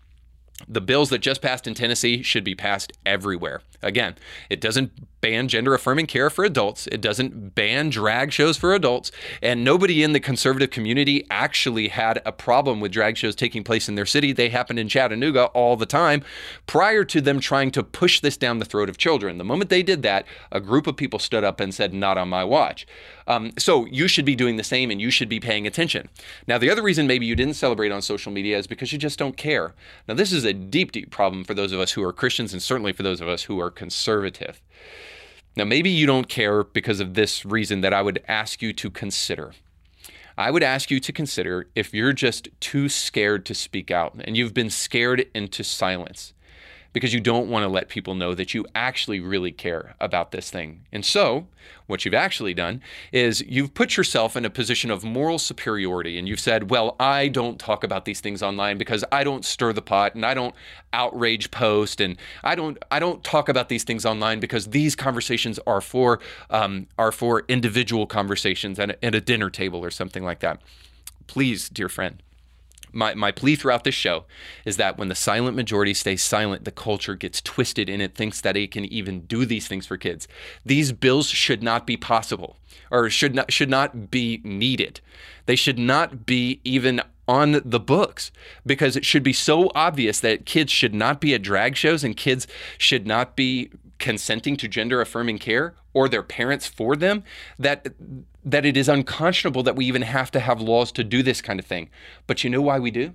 The 0.69 0.81
bills 0.81 1.11
that 1.11 1.19
just 1.19 1.43
passed 1.43 1.67
in 1.67 1.75
Tennessee 1.75 2.23
should 2.23 2.45
be 2.45 2.55
passed 2.55 2.93
everywhere. 3.05 3.63
Again, 3.83 4.15
it 4.49 4.61
doesn't 4.61 4.93
ban 5.25 5.49
gender 5.49 5.73
affirming 5.73 6.05
care 6.05 6.29
for 6.29 6.45
adults. 6.45 6.87
It 6.89 7.01
doesn't 7.01 7.55
ban 7.55 7.89
drag 7.89 8.31
shows 8.31 8.59
for 8.59 8.75
adults. 8.75 9.11
And 9.41 9.65
nobody 9.65 10.03
in 10.03 10.13
the 10.13 10.21
conservative 10.21 10.69
community 10.69 11.27
actually 11.31 11.89
had 11.89 12.21
a 12.27 12.33
problem 12.33 12.79
with 12.79 12.93
drag 12.93 13.17
shows 13.17 13.35
taking 13.35 13.65
place 13.65 13.89
in 13.89 13.95
their 13.95 14.05
city. 14.05 14.33
They 14.33 14.51
happened 14.51 14.79
in 14.79 14.87
Chattanooga 14.87 15.47
all 15.47 15.77
the 15.77 15.87
time 15.87 16.23
prior 16.67 17.05
to 17.05 17.23
them 17.23 17.41
trying 17.41 17.71
to 17.71 17.83
push 17.83 18.21
this 18.21 18.37
down 18.37 18.59
the 18.59 18.67
throat 18.67 18.91
of 18.91 18.99
children. 18.99 19.39
The 19.39 19.45
moment 19.45 19.71
they 19.71 19.83
did 19.83 20.03
that, 20.03 20.27
a 20.53 20.61
group 20.61 20.87
of 20.87 20.95
people 20.95 21.19
stood 21.19 21.43
up 21.43 21.59
and 21.59 21.75
said, 21.75 21.95
Not 21.95 22.19
on 22.19 22.29
my 22.29 22.45
watch. 22.45 22.87
Um, 23.27 23.53
so 23.59 23.87
you 23.87 24.09
should 24.09 24.27
be 24.27 24.37
doing 24.37 24.57
the 24.57 24.63
same 24.63 24.91
and 24.91 25.01
you 25.01 25.11
should 25.11 25.31
be 25.31 25.41
paying 25.41 25.67
attention. 25.67 26.11
Now, 26.47 26.59
the 26.59 26.69
other 26.69 26.83
reason 26.83 27.07
maybe 27.07 27.25
you 27.25 27.35
didn't 27.35 27.55
celebrate 27.55 27.93
on 27.93 28.03
social 28.03 28.31
media 28.31 28.59
is 28.59 28.67
because 28.67 28.93
you 28.93 28.99
just 28.99 29.19
don't 29.19 29.39
care. 29.39 29.73
Now, 30.07 30.13
this 30.13 30.33
is 30.35 30.45
a 30.45 30.53
deep, 30.53 30.93
deep 30.93 31.11
problem 31.11 31.45
for 31.45 31.55
those 31.55 31.73
of 31.73 31.81
us 31.81 31.93
who 31.93 32.03
are 32.03 32.13
Christians 32.13 32.53
and 32.53 32.63
certainly 32.63 32.93
for 32.93 33.03
those 33.03 33.23
of 33.23 33.29
us 33.29 33.45
who 33.45 33.59
are 33.59 33.71
conservative. 33.71 34.61
Now, 35.57 35.65
maybe 35.65 35.91
you 35.91 36.07
don't 36.07 36.29
care 36.29 36.65
because 36.65 37.01
of 37.01 37.15
this 37.15 37.45
reason 37.45 37.81
that 37.81 37.95
I 37.95 38.03
would 38.03 38.23
ask 38.27 38.61
you 38.61 38.73
to 38.75 38.91
consider. 38.91 39.53
I 40.37 40.51
would 40.51 40.65
ask 40.65 40.91
you 40.91 40.99
to 40.99 41.13
consider 41.13 41.69
if 41.77 41.95
you're 41.95 42.13
just 42.13 42.49
too 42.59 42.89
scared 42.89 43.47
to 43.47 43.55
speak 43.55 43.91
out 43.91 44.15
and 44.25 44.37
you've 44.37 44.53
been 44.53 44.71
scared 44.71 45.27
into 45.33 45.63
silence 45.63 46.34
because 46.95 47.13
you 47.13 47.21
don't 47.21 47.51
want 47.51 47.65
to 47.65 47.69
let 47.69 47.89
people 47.89 48.15
know 48.15 48.35
that 48.35 48.55
you 48.55 48.65
actually 48.75 49.21
really 49.21 49.53
care 49.53 49.95
about 50.01 50.31
this 50.31 50.49
thing. 50.49 50.87
And 50.93 51.05
so, 51.05 51.49
what 51.87 52.05
you've 52.05 52.15
actually 52.15 52.55
done 52.55 52.81
is 53.13 53.43
you've 53.47 53.75
put 53.75 53.97
yourself 53.97 54.37
in 54.37 54.45
a 54.45 54.51
position 54.51 54.91
of 54.91 55.05
moral 55.05 55.39
superiority 55.39 56.19
and 56.19 56.27
you've 56.27 56.41
said, 56.41 56.71
Well, 56.71 56.97
I 56.99 57.29
don't 57.29 57.59
talk 57.59 57.85
about 57.85 58.07
these 58.07 58.21
things 58.21 58.43
online 58.43 58.79
because 58.79 59.05
I 59.13 59.25
don't 59.25 59.45
stir 59.45 59.73
the 59.73 59.83
pot 59.83 60.15
and 60.15 60.25
I 60.25 60.33
don't 60.33 60.55
outrage 60.93 61.51
post 61.51 62.01
and 62.01 62.17
I 62.43 62.55
don't 62.55 62.79
I 62.91 63.01
don't 63.01 63.23
talk 63.23 63.49
about 63.49 63.69
these 63.69 63.85
things 63.85 64.07
online 64.07 64.41
because 64.41 64.69
these 64.69 64.95
conversations 64.97 65.59
are 65.67 65.81
for 65.81 66.21
um, 66.49 66.87
are 66.97 67.13
for 67.13 67.45
individual 67.49 68.07
conversations 68.07 68.79
at 68.79 68.91
a, 68.91 69.05
at 69.05 69.15
a 69.15 69.21
dinner 69.21 69.51
table 69.51 69.85
or 69.85 69.91
something 69.91 70.25
like 70.25 70.41
that. 70.41 70.63
Please, 71.27 71.69
dear 71.69 71.89
friend, 71.89 72.23
my, 72.95 73.15
my 73.15 73.33
plea 73.33 73.57
throughout 73.57 73.85
this 73.85 73.95
show 73.95 74.25
is 74.65 74.77
that 74.77 74.99
when 74.99 75.09
the 75.09 75.15
silent 75.15 75.57
majority 75.57 75.95
stays 75.95 76.23
silent, 76.23 76.65
the 76.65 76.71
culture 76.71 77.15
gets 77.15 77.41
twisted 77.41 77.89
and 77.89 78.01
it 78.01 78.15
thinks 78.15 78.41
that 78.41 78.57
it 78.57 78.71
can 78.71 78.85
even 78.87 79.23
do 79.23 79.45
these 79.45 79.69
things 79.69 79.87
for 79.87 79.97
kids. 79.97 80.29
These 80.65 80.93
bills 80.93 81.29
should 81.29 81.63
not 81.63 81.87
be 81.87 81.97
possible 81.97 82.57
or 82.91 83.11
should 83.11 83.35
not 83.35 83.53
should 83.53 83.71
not 83.71 84.11
be 84.11 84.41
needed. 84.45 85.01
They 85.47 85.57
should 85.57 85.79
not 85.79 86.27
be 86.27 86.61
even 86.65 87.01
on 87.27 87.63
the 87.65 87.81
books 87.81 88.31
because 88.67 88.97
it 88.97 89.05
should 89.05 89.23
be 89.23 89.33
so 89.33 89.71
obvious 89.75 90.21
that 90.21 90.45
kids 90.45 90.71
should 90.71 90.95
not 90.95 91.21
be 91.21 91.35
at 91.35 91.43
drag 91.43 91.77
shows 91.77 92.05
and 92.05 92.17
kids 92.17 92.47
should 92.79 93.07
not 93.07 93.35
be 93.35 93.71
consenting 94.05 94.55
to 94.55 94.69
gender 94.69 95.01
affirming 95.01 95.39
care 95.39 95.75
or 95.95 96.11
their 96.11 96.23
parents 96.23 96.67
for 96.67 96.95
them 96.95 97.25
that 97.59 97.89
that 98.45 98.67
it 98.67 98.77
is 98.77 98.87
unconscionable 98.87 99.63
that 99.63 99.77
we 99.77 99.87
even 99.87 100.03
have 100.03 100.31
to 100.31 100.41
have 100.41 100.61
laws 100.61 100.93
to 100.93 101.03
do 101.03 101.23
this 101.23 101.41
kind 101.41 101.59
of 101.59 101.65
thing. 101.65 101.89
But 102.27 102.45
you 102.45 102.51
know 102.51 102.61
why 102.61 102.79
we 102.79 102.91
do? 102.91 103.15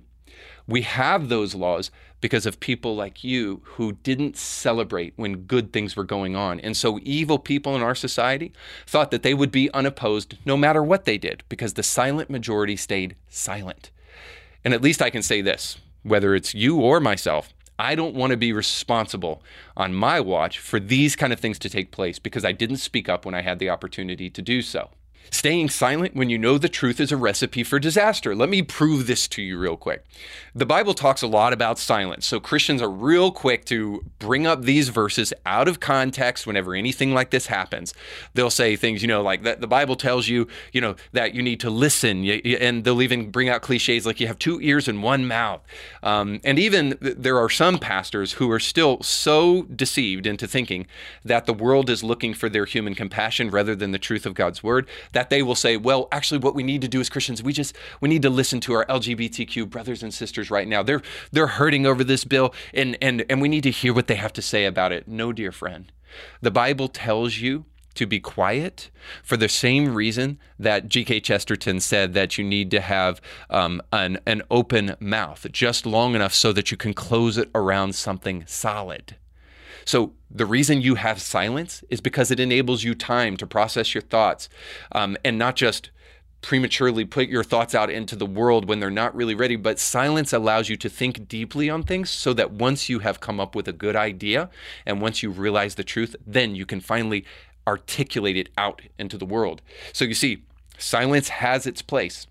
We 0.66 0.82
have 0.82 1.28
those 1.28 1.54
laws 1.54 1.92
because 2.20 2.44
of 2.44 2.58
people 2.58 2.96
like 2.96 3.22
you 3.22 3.62
who 3.76 3.92
didn't 4.02 4.36
celebrate 4.36 5.12
when 5.14 5.44
good 5.44 5.72
things 5.72 5.94
were 5.94 6.02
going 6.02 6.34
on. 6.34 6.58
And 6.58 6.76
so 6.76 6.98
evil 7.02 7.38
people 7.38 7.76
in 7.76 7.82
our 7.82 7.94
society 7.94 8.52
thought 8.84 9.12
that 9.12 9.22
they 9.22 9.32
would 9.32 9.52
be 9.52 9.72
unopposed 9.72 10.38
no 10.44 10.56
matter 10.56 10.82
what 10.82 11.04
they 11.04 11.18
did 11.18 11.44
because 11.48 11.74
the 11.74 11.84
silent 11.84 12.30
majority 12.30 12.74
stayed 12.74 13.14
silent. 13.28 13.92
And 14.64 14.74
at 14.74 14.82
least 14.82 15.00
I 15.00 15.10
can 15.10 15.22
say 15.22 15.40
this 15.40 15.78
whether 16.02 16.34
it's 16.34 16.52
you 16.52 16.80
or 16.80 16.98
myself, 16.98 17.52
I 17.80 17.94
don't 17.94 18.14
want 18.14 18.32
to 18.32 18.36
be 18.36 18.52
responsible 18.52 19.42
on 19.74 19.94
my 19.94 20.20
watch 20.20 20.58
for 20.58 20.78
these 20.78 21.16
kind 21.16 21.32
of 21.32 21.40
things 21.40 21.58
to 21.60 21.70
take 21.70 21.92
place 21.92 22.18
because 22.18 22.44
I 22.44 22.52
didn't 22.52 22.76
speak 22.76 23.08
up 23.08 23.24
when 23.24 23.34
I 23.34 23.40
had 23.40 23.58
the 23.58 23.70
opportunity 23.70 24.28
to 24.28 24.42
do 24.42 24.60
so. 24.60 24.90
Staying 25.30 25.68
silent 25.68 26.16
when 26.16 26.28
you 26.28 26.38
know 26.38 26.58
the 26.58 26.68
truth 26.68 26.98
is 26.98 27.12
a 27.12 27.16
recipe 27.16 27.62
for 27.62 27.78
disaster. 27.78 28.34
Let 28.34 28.48
me 28.48 28.62
prove 28.62 29.06
this 29.06 29.28
to 29.28 29.42
you 29.42 29.58
real 29.58 29.76
quick. 29.76 30.04
The 30.54 30.66
Bible 30.66 30.92
talks 30.92 31.22
a 31.22 31.28
lot 31.28 31.52
about 31.52 31.78
silence, 31.78 32.26
so 32.26 32.40
Christians 32.40 32.82
are 32.82 32.90
real 32.90 33.30
quick 33.30 33.64
to 33.66 34.04
bring 34.18 34.46
up 34.46 34.62
these 34.62 34.88
verses 34.88 35.32
out 35.46 35.68
of 35.68 35.78
context 35.78 36.46
whenever 36.46 36.74
anything 36.74 37.14
like 37.14 37.30
this 37.30 37.46
happens. 37.46 37.94
They'll 38.34 38.50
say 38.50 38.74
things, 38.74 39.02
you 39.02 39.08
know, 39.08 39.22
like 39.22 39.44
that 39.44 39.60
the 39.60 39.68
Bible 39.68 39.94
tells 39.94 40.26
you, 40.26 40.48
you 40.72 40.80
know, 40.80 40.96
that 41.12 41.32
you 41.32 41.42
need 41.42 41.60
to 41.60 41.70
listen, 41.70 42.24
and 42.24 42.82
they'll 42.82 43.02
even 43.02 43.30
bring 43.30 43.48
out 43.48 43.62
cliches 43.62 44.04
like 44.04 44.18
you 44.18 44.26
have 44.26 44.38
two 44.38 44.60
ears 44.60 44.88
and 44.88 45.00
one 45.00 45.28
mouth. 45.28 45.62
Um, 46.02 46.40
and 46.42 46.58
even 46.58 46.98
there 47.00 47.38
are 47.38 47.48
some 47.48 47.78
pastors 47.78 48.34
who 48.34 48.50
are 48.50 48.60
still 48.60 49.00
so 49.02 49.62
deceived 49.62 50.26
into 50.26 50.48
thinking 50.48 50.88
that 51.24 51.46
the 51.46 51.54
world 51.54 51.88
is 51.88 52.02
looking 52.02 52.34
for 52.34 52.48
their 52.48 52.64
human 52.64 52.96
compassion 52.96 53.50
rather 53.50 53.76
than 53.76 53.92
the 53.92 53.98
truth 53.98 54.26
of 54.26 54.34
God's 54.34 54.64
word 54.64 54.88
that 55.19 55.19
they 55.28 55.42
will 55.42 55.54
say, 55.54 55.76
well, 55.76 56.08
actually, 56.12 56.38
what 56.38 56.54
we 56.54 56.62
need 56.62 56.80
to 56.80 56.88
do 56.88 57.00
as 57.00 57.10
Christians, 57.10 57.42
we 57.42 57.52
just 57.52 57.76
we 58.00 58.08
need 58.08 58.22
to 58.22 58.30
listen 58.30 58.60
to 58.60 58.72
our 58.72 58.86
LGBTQ 58.86 59.68
brothers 59.68 60.02
and 60.02 60.14
sisters 60.14 60.50
right 60.50 60.66
now. 60.66 60.82
They're 60.82 61.02
they're 61.32 61.46
hurting 61.46 61.84
over 61.84 62.02
this 62.02 62.24
bill, 62.24 62.54
and 62.72 62.96
and 63.02 63.24
and 63.28 63.42
we 63.42 63.48
need 63.48 63.64
to 63.64 63.70
hear 63.70 63.92
what 63.92 64.06
they 64.06 64.14
have 64.14 64.32
to 64.34 64.42
say 64.42 64.64
about 64.64 64.92
it. 64.92 65.06
No, 65.06 65.32
dear 65.32 65.52
friend, 65.52 65.92
the 66.40 66.50
Bible 66.50 66.88
tells 66.88 67.38
you 67.38 67.66
to 67.94 68.06
be 68.06 68.20
quiet 68.20 68.90
for 69.22 69.36
the 69.36 69.48
same 69.48 69.94
reason 69.94 70.38
that 70.58 70.88
G.K. 70.88 71.20
Chesterton 71.20 71.80
said 71.80 72.14
that 72.14 72.38
you 72.38 72.44
need 72.44 72.70
to 72.70 72.80
have 72.80 73.20
um, 73.50 73.82
an, 73.92 74.18
an 74.26 74.42
open 74.50 74.96
mouth 75.00 75.46
just 75.50 75.84
long 75.84 76.14
enough 76.14 76.32
so 76.32 76.52
that 76.52 76.70
you 76.70 76.76
can 76.76 76.94
close 76.94 77.36
it 77.36 77.50
around 77.54 77.94
something 77.94 78.44
solid. 78.46 79.16
So 79.84 80.12
the 80.30 80.46
reason 80.46 80.82
you 80.82 80.96
have 80.96 81.20
silence 81.20 81.82
is 81.90 82.00
because 82.00 82.30
it 82.30 82.40
enables 82.40 82.84
you 82.84 82.94
time 82.94 83.36
to 83.38 83.46
process 83.46 83.94
your 83.94 84.02
thoughts 84.02 84.48
um, 84.92 85.16
and 85.24 85.38
not 85.38 85.56
just 85.56 85.90
prematurely 86.42 87.04
put 87.04 87.28
your 87.28 87.44
thoughts 87.44 87.74
out 87.74 87.90
into 87.90 88.16
the 88.16 88.26
world 88.26 88.66
when 88.66 88.80
they're 88.80 88.90
not 88.90 89.14
really 89.14 89.34
ready. 89.34 89.56
But 89.56 89.78
silence 89.78 90.32
allows 90.32 90.68
you 90.68 90.76
to 90.78 90.88
think 90.88 91.28
deeply 91.28 91.68
on 91.68 91.82
things 91.82 92.10
so 92.10 92.32
that 92.34 92.52
once 92.52 92.88
you 92.88 93.00
have 93.00 93.20
come 93.20 93.40
up 93.40 93.54
with 93.54 93.68
a 93.68 93.72
good 93.72 93.96
idea 93.96 94.48
and 94.86 95.00
once 95.00 95.22
you 95.22 95.30
realize 95.30 95.74
the 95.74 95.84
truth, 95.84 96.16
then 96.26 96.54
you 96.54 96.64
can 96.64 96.80
finally 96.80 97.24
articulate 97.66 98.36
it 98.36 98.48
out 98.56 98.82
into 98.98 99.18
the 99.18 99.26
world. 99.26 99.60
So 99.92 100.04
you 100.04 100.14
see, 100.14 100.44
silence 100.78 101.28
has 101.28 101.66
its 101.66 101.82
place. 101.82 102.26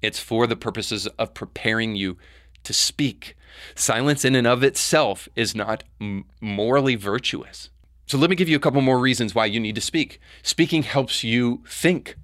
It's 0.00 0.20
for 0.20 0.46
the 0.46 0.56
purposes 0.56 1.06
of 1.18 1.34
preparing 1.34 1.96
you 1.96 2.18
to 2.62 2.72
speak. 2.72 3.36
Silence 3.74 4.24
in 4.24 4.34
and 4.34 4.46
of 4.46 4.62
itself 4.62 5.28
is 5.36 5.54
not 5.54 5.84
m- 6.00 6.24
morally 6.40 6.94
virtuous. 6.94 7.70
So 8.06 8.18
let 8.18 8.30
me 8.30 8.36
give 8.36 8.48
you 8.48 8.56
a 8.56 8.60
couple 8.60 8.80
more 8.80 8.98
reasons 8.98 9.34
why 9.34 9.46
you 9.46 9.58
need 9.58 9.74
to 9.74 9.80
speak. 9.80 10.20
Speaking 10.42 10.82
helps 10.82 11.24
you 11.24 11.62
think. 11.68 12.16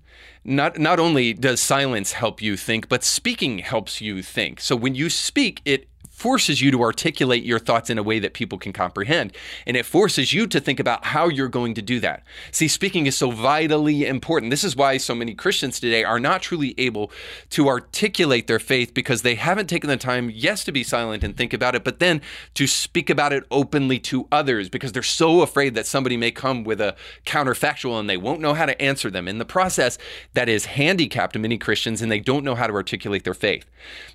Not 0.45 0.79
not 0.79 0.99
only 0.99 1.35
does 1.35 1.61
silence 1.61 2.13
help 2.13 2.41
you 2.41 2.57
think, 2.57 2.89
but 2.89 3.05
speaking 3.05 3.59
helps 3.59 4.01
you 4.01 4.23
think. 4.23 4.61
So 4.61 4.75
when 4.75 4.95
you 4.95 5.11
speak, 5.11 5.61
it 5.65 5.90
forces 6.21 6.61
you 6.61 6.71
to 6.71 6.83
articulate 6.83 7.45
your 7.45 7.59
thoughts 7.59 7.89
in 7.89 7.97
a 7.97 8.03
way 8.03 8.19
that 8.19 8.35
people 8.35 8.59
can 8.59 8.75
comprehend. 8.75 9.33
And 9.67 9.75
it 9.75 9.87
forces 9.87 10.35
you 10.35 10.47
to 10.49 10.61
think 10.61 10.79
about 10.79 11.07
how 11.07 11.29
you're 11.29 11.49
going 11.49 11.73
to 11.75 11.83
do 11.83 11.99
that. 12.01 12.25
See, 12.53 12.69
speaking 12.69 13.07
is 13.07 13.17
so 13.17 13.31
vitally 13.31 14.05
important. 14.05 14.51
This 14.51 14.63
is 14.63 14.77
why 14.77 14.99
so 14.99 15.15
many 15.15 15.35
Christians 15.35 15.81
today 15.81 16.05
are 16.05 16.21
not 16.21 16.43
truly 16.43 16.75
able 16.77 17.11
to 17.51 17.69
articulate 17.69 18.49
their 18.49 18.59
faith 18.59 18.93
because 18.93 19.23
they 19.23 19.35
haven't 19.35 19.69
taken 19.69 19.89
the 19.89 19.97
time, 19.97 20.31
yes, 20.35 20.63
to 20.65 20.73
be 20.73 20.85
silent 20.85 21.25
and 21.25 21.39
think 21.39 21.55
about 21.55 21.75
it, 21.75 21.85
but 21.85 22.01
then 22.01 22.21
to 22.53 22.67
speak 22.67 23.09
about 23.09 23.33
it 23.33 23.45
openly 23.51 23.99
to 24.01 24.29
others 24.31 24.69
because 24.69 24.93
they're 24.93 25.03
so 25.03 25.41
afraid 25.41 25.75
that 25.75 25.87
somebody 25.87 26.19
may 26.19 26.31
come 26.31 26.65
with 26.65 26.83
a 26.83 26.97
counterfactual 27.25 27.99
and 27.99 28.11
they 28.11 28.19
won't 28.19 28.43
know 28.43 28.53
how 28.53 28.67
to 28.67 28.81
answer 28.83 29.11
them. 29.11 29.27
In 29.27 29.39
the 29.39 29.47
process, 29.47 29.97
that 30.35 30.51
is 30.51 30.67
handicapped 30.67 31.39
many 31.39 31.57
Christians 31.57 32.03
and 32.03 32.13
they 32.13 32.21
don't 32.21 32.45
know 32.45 32.55
how 32.55 32.67
to 32.67 32.75
articulate 32.75 33.25
their 33.25 33.33
faith. 33.33 33.65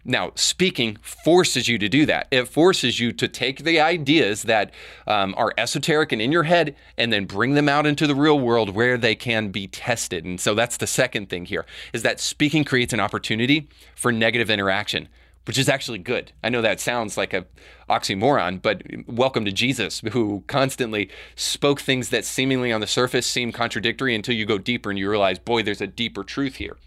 Now, 0.03 0.31
speaking 0.35 0.97
forces 1.01 1.67
you 1.67 1.79
to 1.79 1.89
do 1.89 1.94
that. 2.07 2.27
It 2.31 2.47
forces 2.47 2.99
you 2.99 3.11
to 3.13 3.27
take 3.27 3.63
the 3.63 3.79
ideas 3.79 4.43
that 4.43 4.73
um, 5.05 5.35
are 5.37 5.53
esoteric 5.55 6.11
and 6.11 6.21
in 6.21 6.31
your 6.31 6.43
head 6.43 6.75
and 6.97 7.13
then 7.13 7.25
bring 7.25 7.53
them 7.53 7.69
out 7.69 7.85
into 7.85 8.07
the 8.07 8.15
real 8.15 8.39
world 8.39 8.71
where 8.71 8.97
they 8.97 9.13
can 9.13 9.49
be 9.49 9.67
tested. 9.67 10.25
And 10.25 10.41
so 10.41 10.55
that's 10.55 10.77
the 10.77 10.87
second 10.87 11.29
thing 11.29 11.45
here 11.45 11.65
is 11.93 12.01
that 12.01 12.19
speaking 12.19 12.63
creates 12.63 12.91
an 12.91 12.99
opportunity 12.99 13.69
for 13.95 14.11
negative 14.11 14.49
interaction 14.49 15.07
which 15.45 15.57
is 15.57 15.69
actually 15.69 15.99
good. 15.99 16.31
I 16.43 16.49
know 16.49 16.61
that 16.61 16.79
sounds 16.79 17.17
like 17.17 17.33
a 17.33 17.45
oxymoron, 17.89 18.61
but 18.61 18.81
welcome 19.07 19.45
to 19.45 19.51
Jesus, 19.51 20.01
who 20.11 20.43
constantly 20.47 21.09
spoke 21.35 21.79
things 21.79 22.09
that 22.09 22.25
seemingly 22.25 22.71
on 22.71 22.81
the 22.81 22.87
surface 22.87 23.27
seem 23.27 23.51
contradictory 23.51 24.15
until 24.15 24.35
you 24.35 24.45
go 24.45 24.57
deeper 24.57 24.89
and 24.89 24.97
you 24.97 25.09
realize, 25.09 25.37
boy, 25.37 25.61
there's 25.61 25.81
a 25.81 25.87
deeper 25.87 26.23
truth 26.23 26.55
here. 26.55 26.77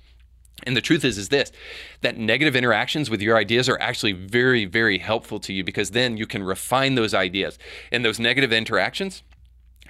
And 0.64 0.76
the 0.76 0.80
truth 0.80 1.04
is 1.04 1.18
is 1.18 1.28
this 1.28 1.52
that 2.00 2.18
negative 2.18 2.56
interactions 2.56 3.10
with 3.10 3.22
your 3.22 3.36
ideas 3.36 3.68
are 3.68 3.80
actually 3.80 4.12
very 4.12 4.64
very 4.64 4.98
helpful 4.98 5.38
to 5.40 5.52
you 5.52 5.64
because 5.64 5.92
then 5.92 6.16
you 6.16 6.26
can 6.26 6.42
refine 6.42 6.94
those 6.94 7.14
ideas. 7.14 7.58
And 7.92 8.04
those 8.04 8.18
negative 8.18 8.52
interactions 8.52 9.22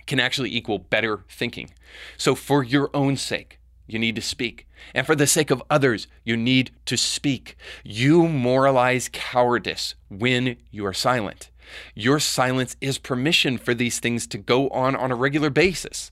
can 0.06 0.20
actually 0.20 0.54
equal 0.54 0.78
better 0.78 1.24
thinking. 1.28 1.70
So 2.16 2.34
for 2.34 2.62
your 2.62 2.90
own 2.94 3.16
sake, 3.16 3.58
you 3.86 3.98
need 3.98 4.16
to 4.16 4.22
speak. 4.22 4.66
And 4.94 5.06
for 5.06 5.16
the 5.16 5.26
sake 5.26 5.50
of 5.50 5.62
others, 5.70 6.06
you 6.24 6.36
need 6.36 6.70
to 6.86 6.96
speak. 6.96 7.56
You 7.84 8.28
moralize 8.28 9.08
cowardice 9.12 9.94
when 10.08 10.56
you 10.70 10.86
are 10.86 10.94
silent. 10.94 11.50
Your 11.94 12.18
silence 12.18 12.76
is 12.80 12.98
permission 12.98 13.58
for 13.58 13.74
these 13.74 13.98
things 13.98 14.26
to 14.28 14.38
go 14.38 14.68
on 14.68 14.96
on 14.96 15.10
a 15.10 15.16
regular 15.16 15.50
basis. 15.50 16.10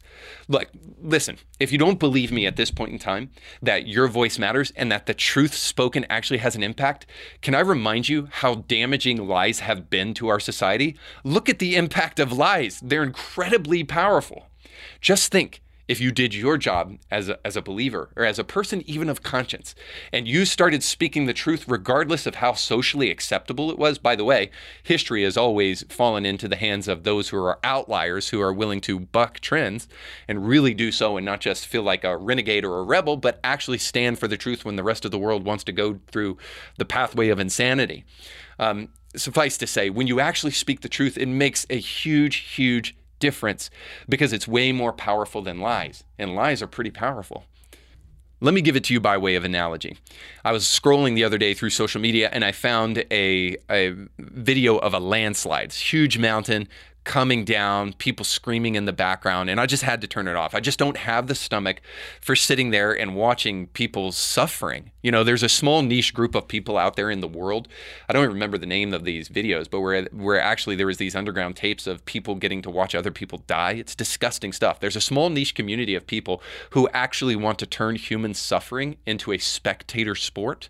Look, 0.48 0.68
listen, 1.00 1.38
if 1.60 1.72
you 1.72 1.78
don't 1.78 1.98
believe 1.98 2.32
me 2.32 2.46
at 2.46 2.56
this 2.56 2.70
point 2.70 2.92
in 2.92 2.98
time 2.98 3.30
that 3.62 3.86
your 3.86 4.08
voice 4.08 4.38
matters 4.38 4.72
and 4.76 4.90
that 4.90 5.06
the 5.06 5.14
truth 5.14 5.54
spoken 5.54 6.06
actually 6.08 6.38
has 6.38 6.56
an 6.56 6.62
impact, 6.62 7.06
can 7.42 7.54
I 7.54 7.60
remind 7.60 8.08
you 8.08 8.28
how 8.30 8.56
damaging 8.56 9.26
lies 9.26 9.60
have 9.60 9.90
been 9.90 10.14
to 10.14 10.28
our 10.28 10.40
society? 10.40 10.96
Look 11.24 11.48
at 11.48 11.58
the 11.58 11.76
impact 11.76 12.20
of 12.20 12.32
lies, 12.32 12.80
they're 12.80 13.02
incredibly 13.02 13.84
powerful. 13.84 14.48
Just 15.00 15.32
think 15.32 15.62
if 15.88 16.00
you 16.00 16.10
did 16.10 16.34
your 16.34 16.58
job 16.58 16.98
as 17.10 17.28
a, 17.28 17.46
as 17.46 17.56
a 17.56 17.62
believer 17.62 18.10
or 18.16 18.24
as 18.24 18.38
a 18.38 18.44
person 18.44 18.82
even 18.86 19.08
of 19.08 19.22
conscience 19.22 19.74
and 20.12 20.26
you 20.26 20.44
started 20.44 20.82
speaking 20.82 21.26
the 21.26 21.32
truth 21.32 21.64
regardless 21.68 22.26
of 22.26 22.36
how 22.36 22.52
socially 22.52 23.10
acceptable 23.10 23.70
it 23.70 23.78
was. 23.78 23.98
By 23.98 24.16
the 24.16 24.24
way 24.24 24.50
history 24.82 25.22
has 25.24 25.36
always 25.36 25.84
fallen 25.88 26.26
into 26.26 26.48
the 26.48 26.56
hands 26.56 26.88
of 26.88 27.04
those 27.04 27.28
who 27.28 27.36
are 27.38 27.58
outliers 27.62 28.28
who 28.28 28.40
are 28.40 28.52
willing 28.52 28.80
to 28.82 29.00
buck 29.00 29.40
trends 29.40 29.88
and 30.28 30.46
really 30.46 30.74
do 30.74 30.90
so 30.90 31.16
and 31.16 31.24
not 31.24 31.40
just 31.40 31.66
feel 31.66 31.82
like 31.82 32.04
a 32.04 32.16
renegade 32.16 32.64
or 32.64 32.78
a 32.78 32.84
rebel 32.84 33.16
but 33.16 33.40
actually 33.44 33.78
stand 33.78 34.18
for 34.18 34.28
the 34.28 34.36
truth 34.36 34.64
when 34.64 34.76
the 34.76 34.84
rest 34.84 35.04
of 35.04 35.10
the 35.10 35.18
world 35.18 35.44
wants 35.44 35.64
to 35.64 35.72
go 35.72 36.00
through 36.10 36.36
the 36.78 36.84
pathway 36.84 37.28
of 37.28 37.38
insanity. 37.38 38.04
Um, 38.58 38.88
suffice 39.14 39.56
to 39.58 39.66
say 39.66 39.88
when 39.88 40.06
you 40.06 40.20
actually 40.20 40.52
speak 40.52 40.80
the 40.80 40.88
truth 40.88 41.16
it 41.16 41.26
makes 41.26 41.66
a 41.70 41.78
huge 41.78 42.36
huge 42.36 42.94
difference 43.18 43.70
because 44.08 44.32
it's 44.32 44.48
way 44.48 44.72
more 44.72 44.92
powerful 44.92 45.42
than 45.42 45.60
lies, 45.60 46.04
and 46.18 46.34
lies 46.34 46.62
are 46.62 46.66
pretty 46.66 46.90
powerful. 46.90 47.44
Let 48.40 48.52
me 48.52 48.60
give 48.60 48.76
it 48.76 48.84
to 48.84 48.94
you 48.94 49.00
by 49.00 49.16
way 49.16 49.34
of 49.34 49.44
analogy. 49.44 49.96
I 50.44 50.52
was 50.52 50.64
scrolling 50.64 51.14
the 51.14 51.24
other 51.24 51.38
day 51.38 51.54
through 51.54 51.70
social 51.70 52.02
media 52.02 52.28
and 52.30 52.44
I 52.44 52.52
found 52.52 53.02
a, 53.10 53.56
a 53.70 53.96
video 54.18 54.76
of 54.76 54.92
a 54.92 54.98
landslide, 54.98 55.72
huge 55.72 56.18
mountain, 56.18 56.68
coming 57.06 57.44
down, 57.44 57.92
people 57.92 58.24
screaming 58.24 58.74
in 58.74 58.84
the 58.84 58.92
background, 58.92 59.48
and 59.48 59.60
I 59.60 59.66
just 59.66 59.84
had 59.84 60.00
to 60.00 60.08
turn 60.08 60.26
it 60.26 60.34
off. 60.34 60.56
I 60.56 60.60
just 60.60 60.76
don't 60.76 60.96
have 60.96 61.28
the 61.28 61.36
stomach 61.36 61.80
for 62.20 62.34
sitting 62.34 62.70
there 62.70 62.92
and 62.92 63.14
watching 63.14 63.68
people 63.68 64.10
suffering. 64.10 64.90
You 65.02 65.12
know, 65.12 65.22
there's 65.22 65.44
a 65.44 65.48
small 65.48 65.82
niche 65.82 66.12
group 66.12 66.34
of 66.34 66.48
people 66.48 66.76
out 66.76 66.96
there 66.96 67.08
in 67.08 67.20
the 67.20 67.28
world. 67.28 67.68
I 68.08 68.12
don't 68.12 68.24
even 68.24 68.34
remember 68.34 68.58
the 68.58 68.66
name 68.66 68.92
of 68.92 69.04
these 69.04 69.28
videos, 69.28 69.70
but 69.70 69.80
where 69.80 70.02
where 70.06 70.40
actually 70.40 70.74
there 70.74 70.88
was 70.88 70.98
these 70.98 71.14
underground 71.14 71.54
tapes 71.54 71.86
of 71.86 72.04
people 72.06 72.34
getting 72.34 72.60
to 72.62 72.70
watch 72.70 72.92
other 72.92 73.12
people 73.12 73.38
die. 73.46 73.72
It's 73.74 73.94
disgusting 73.94 74.52
stuff. 74.52 74.80
There's 74.80 74.96
a 74.96 75.00
small 75.00 75.30
niche 75.30 75.54
community 75.54 75.94
of 75.94 76.08
people 76.08 76.42
who 76.70 76.88
actually 76.92 77.36
want 77.36 77.60
to 77.60 77.66
turn 77.66 77.94
human 77.94 78.34
suffering 78.34 78.96
into 79.06 79.32
a 79.32 79.38
spectator 79.38 80.16
sport. 80.16 80.68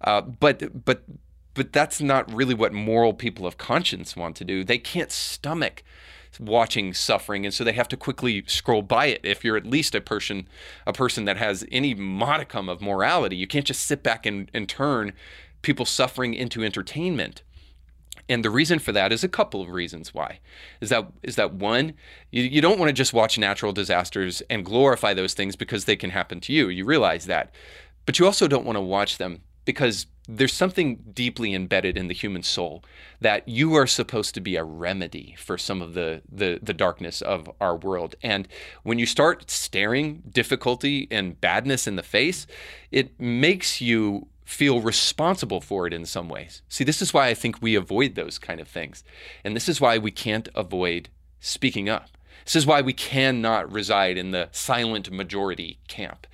Uh, 0.00 0.22
but 0.22 0.84
but 0.84 1.02
but 1.58 1.72
that's 1.72 2.00
not 2.00 2.32
really 2.32 2.54
what 2.54 2.72
moral 2.72 3.12
people 3.12 3.44
of 3.44 3.58
conscience 3.58 4.14
want 4.14 4.36
to 4.36 4.44
do. 4.44 4.62
They 4.62 4.78
can't 4.78 5.10
stomach 5.10 5.82
watching 6.38 6.94
suffering 6.94 7.44
and 7.44 7.52
so 7.52 7.64
they 7.64 7.72
have 7.72 7.88
to 7.88 7.96
quickly 7.96 8.44
scroll 8.46 8.80
by 8.80 9.06
it. 9.06 9.20
If 9.24 9.44
you're 9.44 9.56
at 9.56 9.66
least 9.66 9.92
a 9.96 10.00
person 10.00 10.48
a 10.86 10.92
person 10.92 11.24
that 11.24 11.36
has 11.36 11.66
any 11.72 11.94
modicum 11.94 12.68
of 12.68 12.80
morality 12.80 13.34
you 13.34 13.48
can't 13.48 13.64
just 13.64 13.80
sit 13.80 14.04
back 14.04 14.24
and, 14.24 14.48
and 14.54 14.68
turn 14.68 15.14
people 15.62 15.84
suffering 15.84 16.34
into 16.34 16.62
entertainment. 16.62 17.42
And 18.28 18.44
the 18.44 18.50
reason 18.50 18.78
for 18.78 18.92
that 18.92 19.10
is 19.10 19.24
a 19.24 19.28
couple 19.28 19.60
of 19.62 19.70
reasons 19.70 20.14
why. 20.14 20.38
Is 20.80 20.90
that 20.90 21.10
is 21.24 21.34
that 21.34 21.54
one 21.54 21.94
you, 22.30 22.44
you 22.44 22.60
don't 22.60 22.78
want 22.78 22.90
to 22.90 22.92
just 22.92 23.12
watch 23.12 23.36
natural 23.36 23.72
disasters 23.72 24.42
and 24.48 24.64
glorify 24.64 25.12
those 25.12 25.34
things 25.34 25.56
because 25.56 25.86
they 25.86 25.96
can 25.96 26.10
happen 26.10 26.38
to 26.42 26.52
you. 26.52 26.68
You 26.68 26.84
realize 26.84 27.26
that. 27.26 27.52
But 28.06 28.20
you 28.20 28.26
also 28.26 28.46
don't 28.46 28.64
want 28.64 28.76
to 28.76 28.80
watch 28.80 29.18
them 29.18 29.40
because 29.68 30.06
there's 30.26 30.54
something 30.54 30.96
deeply 31.12 31.52
embedded 31.52 31.98
in 31.98 32.08
the 32.08 32.14
human 32.14 32.42
soul 32.42 32.82
that 33.20 33.46
you 33.46 33.74
are 33.74 33.86
supposed 33.86 34.32
to 34.34 34.40
be 34.40 34.56
a 34.56 34.64
remedy 34.64 35.34
for 35.36 35.58
some 35.58 35.82
of 35.82 35.92
the, 35.92 36.22
the, 36.26 36.58
the 36.62 36.72
darkness 36.72 37.20
of 37.20 37.50
our 37.60 37.76
world. 37.76 38.14
And 38.22 38.48
when 38.82 38.98
you 38.98 39.04
start 39.04 39.50
staring 39.50 40.22
difficulty 40.32 41.06
and 41.10 41.38
badness 41.38 41.86
in 41.86 41.96
the 41.96 42.02
face, 42.02 42.46
it 42.90 43.20
makes 43.20 43.82
you 43.82 44.28
feel 44.42 44.80
responsible 44.80 45.60
for 45.60 45.86
it 45.86 45.92
in 45.92 46.06
some 46.06 46.30
ways. 46.30 46.62
See, 46.70 46.82
this 46.82 47.02
is 47.02 47.12
why 47.12 47.28
I 47.28 47.34
think 47.34 47.60
we 47.60 47.74
avoid 47.74 48.14
those 48.14 48.38
kind 48.38 48.58
of 48.58 48.68
things. 48.68 49.04
And 49.44 49.54
this 49.54 49.68
is 49.68 49.82
why 49.82 49.98
we 49.98 50.10
can't 50.10 50.48
avoid 50.54 51.10
speaking 51.40 51.90
up. 51.90 52.08
This 52.46 52.56
is 52.56 52.66
why 52.66 52.80
we 52.80 52.94
cannot 52.94 53.70
reside 53.70 54.16
in 54.16 54.30
the 54.30 54.48
silent 54.50 55.10
majority 55.10 55.78
camp 55.88 56.26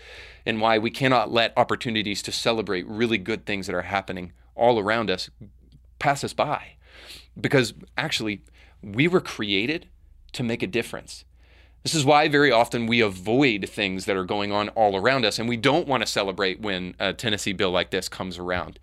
and 0.46 0.60
why 0.60 0.78
we 0.78 0.90
cannot 0.90 1.32
let 1.32 1.52
opportunities 1.56 2.22
to 2.22 2.32
celebrate 2.32 2.86
really 2.86 3.18
good 3.18 3.46
things 3.46 3.66
that 3.66 3.74
are 3.74 3.82
happening 3.82 4.32
all 4.54 4.78
around 4.78 5.10
us 5.10 5.30
pass 5.98 6.22
us 6.22 6.32
by. 6.32 6.74
Because 7.40 7.74
actually, 7.96 8.42
we 8.82 9.08
were 9.08 9.20
created 9.20 9.88
to 10.32 10.42
make 10.42 10.62
a 10.62 10.66
difference. 10.66 11.24
This 11.82 11.94
is 11.94 12.04
why 12.04 12.28
very 12.28 12.50
often 12.50 12.86
we 12.86 13.00
avoid 13.00 13.68
things 13.68 14.06
that 14.06 14.16
are 14.16 14.24
going 14.24 14.52
on 14.52 14.70
all 14.70 14.96
around 14.96 15.24
us 15.24 15.38
and 15.38 15.48
we 15.48 15.56
don't 15.56 15.86
want 15.86 16.02
to 16.02 16.06
celebrate 16.06 16.60
when 16.60 16.94
a 16.98 17.12
Tennessee 17.12 17.52
bill 17.52 17.70
like 17.70 17.90
this 17.90 18.08
comes 18.08 18.38
around 18.38 18.78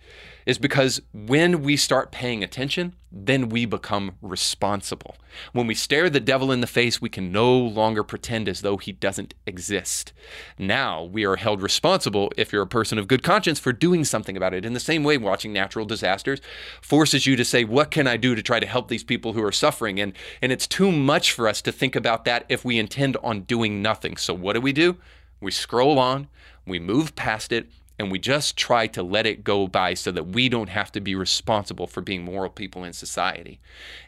is 0.45 0.57
because 0.57 1.01
when 1.13 1.61
we 1.61 1.77
start 1.77 2.11
paying 2.11 2.43
attention, 2.43 2.93
then 3.11 3.49
we 3.49 3.65
become 3.65 4.13
responsible. 4.21 5.17
When 5.51 5.67
we 5.67 5.75
stare 5.75 6.09
the 6.09 6.19
devil 6.19 6.51
in 6.51 6.61
the 6.61 6.67
face, 6.67 7.01
we 7.01 7.09
can 7.09 7.31
no 7.31 7.57
longer 7.57 8.03
pretend 8.03 8.47
as 8.47 8.61
though 8.61 8.77
he 8.77 8.93
doesn't 8.93 9.33
exist. 9.45 10.13
Now 10.57 11.03
we 11.03 11.25
are 11.25 11.35
held 11.35 11.61
responsible, 11.61 12.31
if 12.37 12.53
you're 12.53 12.61
a 12.61 12.67
person 12.67 12.97
of 12.97 13.07
good 13.07 13.23
conscience, 13.23 13.59
for 13.59 13.73
doing 13.73 14.05
something 14.05 14.37
about 14.37 14.53
it. 14.53 14.65
In 14.65 14.73
the 14.73 14.79
same 14.79 15.03
way, 15.03 15.17
watching 15.17 15.51
natural 15.51 15.85
disasters 15.85 16.41
forces 16.81 17.25
you 17.25 17.35
to 17.35 17.45
say, 17.45 17.63
What 17.63 17.91
can 17.91 18.07
I 18.07 18.17
do 18.17 18.33
to 18.33 18.41
try 18.41 18.59
to 18.59 18.65
help 18.65 18.87
these 18.87 19.03
people 19.03 19.33
who 19.33 19.43
are 19.43 19.51
suffering? 19.51 19.99
And, 19.99 20.13
and 20.41 20.51
it's 20.51 20.67
too 20.67 20.91
much 20.91 21.33
for 21.33 21.47
us 21.47 21.61
to 21.63 21.71
think 21.71 21.95
about 21.95 22.25
that 22.25 22.45
if 22.47 22.63
we 22.63 22.79
intend 22.79 23.17
on 23.17 23.41
doing 23.41 23.81
nothing. 23.81 24.17
So 24.17 24.33
what 24.33 24.53
do 24.53 24.61
we 24.61 24.73
do? 24.73 24.97
We 25.41 25.51
scroll 25.51 25.97
on, 25.99 26.27
we 26.65 26.79
move 26.79 27.15
past 27.15 27.51
it, 27.51 27.67
and 28.01 28.11
we 28.11 28.17
just 28.17 28.57
try 28.57 28.87
to 28.87 29.03
let 29.03 29.27
it 29.27 29.43
go 29.43 29.67
by 29.67 29.93
so 29.93 30.11
that 30.11 30.29
we 30.29 30.49
don't 30.49 30.69
have 30.69 30.91
to 30.91 30.99
be 30.99 31.13
responsible 31.13 31.85
for 31.85 32.01
being 32.01 32.23
moral 32.23 32.49
people 32.49 32.83
in 32.83 32.93
society. 32.93 33.59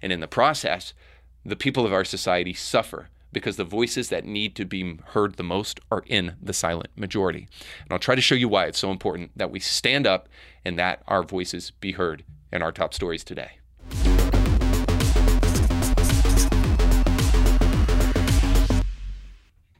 And 0.01 0.11
in 0.11 0.19
the 0.19 0.27
process, 0.27 0.95
the 1.45 1.55
people 1.55 1.85
of 1.85 1.93
our 1.93 2.03
society 2.03 2.55
suffer 2.55 3.09
because 3.31 3.55
the 3.55 3.63
voices 3.63 4.09
that 4.09 4.25
need 4.25 4.55
to 4.55 4.65
be 4.65 4.97
heard 5.09 5.35
the 5.35 5.43
most 5.43 5.79
are 5.91 6.03
in 6.07 6.35
the 6.41 6.53
silent 6.53 6.89
majority. 6.95 7.47
And 7.83 7.91
I'll 7.91 7.99
try 7.99 8.15
to 8.15 8.21
show 8.21 8.33
you 8.33 8.49
why 8.49 8.65
it's 8.65 8.79
so 8.79 8.89
important 8.89 9.29
that 9.35 9.51
we 9.51 9.59
stand 9.59 10.07
up 10.07 10.27
and 10.65 10.79
that 10.79 11.03
our 11.07 11.21
voices 11.21 11.69
be 11.69 11.91
heard 11.91 12.23
in 12.51 12.63
our 12.63 12.71
top 12.71 12.95
stories 12.95 13.23
today. 13.23 13.59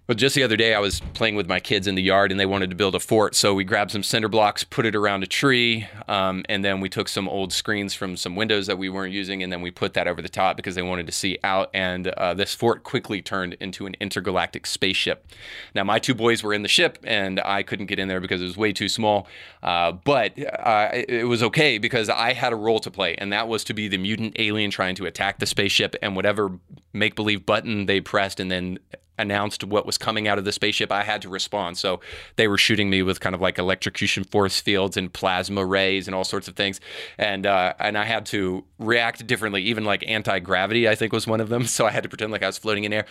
But 0.05 0.17
just 0.17 0.35
the 0.35 0.43
other 0.43 0.57
day, 0.57 0.73
I 0.73 0.79
was 0.79 0.99
playing 1.13 1.35
with 1.35 1.47
my 1.47 1.61
kids 1.61 1.87
in 1.87 1.95
the 1.95 2.01
yard 2.01 2.29
and 2.31 2.37
they 2.37 2.45
wanted 2.45 2.69
to 2.71 2.75
build 2.75 2.93
a 2.93 2.99
fort. 2.99 3.35
So 3.35 3.53
we 3.53 3.63
grabbed 3.63 3.91
some 3.91 4.03
cinder 4.03 4.27
blocks, 4.27 4.65
put 4.65 4.85
it 4.85 4.95
around 4.95 5.23
a 5.23 5.27
tree, 5.27 5.87
um, 6.09 6.43
and 6.49 6.63
then 6.63 6.81
we 6.81 6.89
took 6.89 7.07
some 7.07 7.29
old 7.29 7.53
screens 7.53 7.93
from 7.93 8.17
some 8.17 8.35
windows 8.35 8.67
that 8.67 8.77
we 8.77 8.89
weren't 8.89 9.13
using, 9.13 9.41
and 9.41 9.51
then 9.51 9.61
we 9.61 9.71
put 9.71 9.93
that 9.93 10.09
over 10.09 10.21
the 10.21 10.27
top 10.27 10.57
because 10.57 10.75
they 10.75 10.81
wanted 10.81 11.05
to 11.05 11.13
see 11.13 11.39
out. 11.45 11.69
And 11.73 12.09
uh, 12.09 12.33
this 12.33 12.53
fort 12.53 12.83
quickly 12.83 13.21
turned 13.21 13.53
into 13.61 13.85
an 13.85 13.95
intergalactic 14.01 14.65
spaceship. 14.65 15.25
Now, 15.73 15.85
my 15.85 15.99
two 15.99 16.13
boys 16.13 16.43
were 16.43 16.53
in 16.53 16.63
the 16.63 16.67
ship, 16.67 16.97
and 17.05 17.39
I 17.39 17.63
couldn't 17.63 17.85
get 17.85 17.97
in 17.97 18.09
there 18.09 18.19
because 18.19 18.41
it 18.41 18.45
was 18.45 18.57
way 18.57 18.73
too 18.73 18.89
small. 18.89 19.27
Uh, 19.61 19.93
but 19.93 20.37
uh, 20.37 20.89
it 20.91 21.29
was 21.29 21.41
okay 21.43 21.77
because 21.77 22.09
I 22.09 22.33
had 22.33 22.51
a 22.51 22.57
role 22.57 22.79
to 22.79 22.91
play, 22.91 23.15
and 23.15 23.31
that 23.31 23.47
was 23.47 23.63
to 23.65 23.73
be 23.73 23.87
the 23.87 23.97
mutant 23.97 24.35
alien 24.37 24.69
trying 24.69 24.95
to 24.95 25.05
attack 25.05 25.39
the 25.39 25.45
spaceship, 25.45 25.95
and 26.01 26.13
whatever 26.13 26.51
make 26.91 27.15
believe 27.15 27.45
button 27.45 27.85
they 27.85 28.01
pressed, 28.01 28.41
and 28.41 28.51
then 28.51 28.79
announced 29.17 29.63
what 29.63 29.85
was 29.85 29.97
coming 29.97 30.27
out 30.27 30.37
of 30.37 30.45
the 30.45 30.51
spaceship, 30.51 30.91
I 30.91 31.03
had 31.03 31.21
to 31.21 31.29
respond. 31.29 31.77
So 31.77 31.99
they 32.35 32.47
were 32.47 32.57
shooting 32.57 32.89
me 32.89 33.03
with 33.03 33.19
kind 33.19 33.35
of 33.35 33.41
like 33.41 33.57
electrocution 33.59 34.23
force 34.23 34.59
fields 34.59 34.97
and 34.97 35.11
plasma 35.11 35.65
rays 35.65 36.07
and 36.07 36.15
all 36.15 36.23
sorts 36.23 36.47
of 36.47 36.55
things, 36.55 36.79
and 37.17 37.45
uh, 37.45 37.73
and 37.79 37.97
I 37.97 38.05
had 38.05 38.25
to 38.27 38.63
react 38.79 39.25
differently. 39.27 39.61
Even 39.63 39.85
like 39.85 40.03
anti 40.07 40.39
gravity, 40.39 40.87
I 40.87 40.95
think 40.95 41.13
was 41.13 41.27
one 41.27 41.41
of 41.41 41.49
them. 41.49 41.63
So 41.73 41.87
I 41.87 41.91
had 41.91 42.03
to 42.03 42.09
pretend 42.09 42.31
like 42.31 42.43
I 42.43 42.45
was 42.45 42.59
floating 42.59 42.83
in 42.83 42.93
air. 42.93 43.05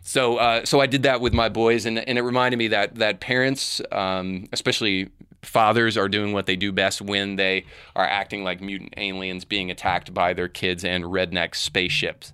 So 0.00 0.38
uh, 0.38 0.64
so 0.64 0.80
I 0.80 0.86
did 0.86 1.04
that 1.04 1.20
with 1.20 1.32
my 1.32 1.48
boys, 1.48 1.86
and 1.86 1.98
and 1.98 2.18
it 2.18 2.22
reminded 2.22 2.56
me 2.56 2.66
that 2.68 2.96
that 2.96 3.20
parents, 3.20 3.80
um, 3.92 4.48
especially 4.52 5.10
fathers 5.42 5.96
are 5.96 6.08
doing 6.08 6.32
what 6.32 6.46
they 6.46 6.56
do 6.56 6.72
best 6.72 7.00
when 7.00 7.36
they 7.36 7.64
are 7.94 8.04
acting 8.04 8.44
like 8.44 8.60
mutant 8.60 8.92
aliens 8.96 9.44
being 9.44 9.70
attacked 9.70 10.12
by 10.12 10.32
their 10.32 10.48
kids 10.48 10.84
and 10.84 11.04
redneck 11.04 11.54
spaceships. 11.54 12.32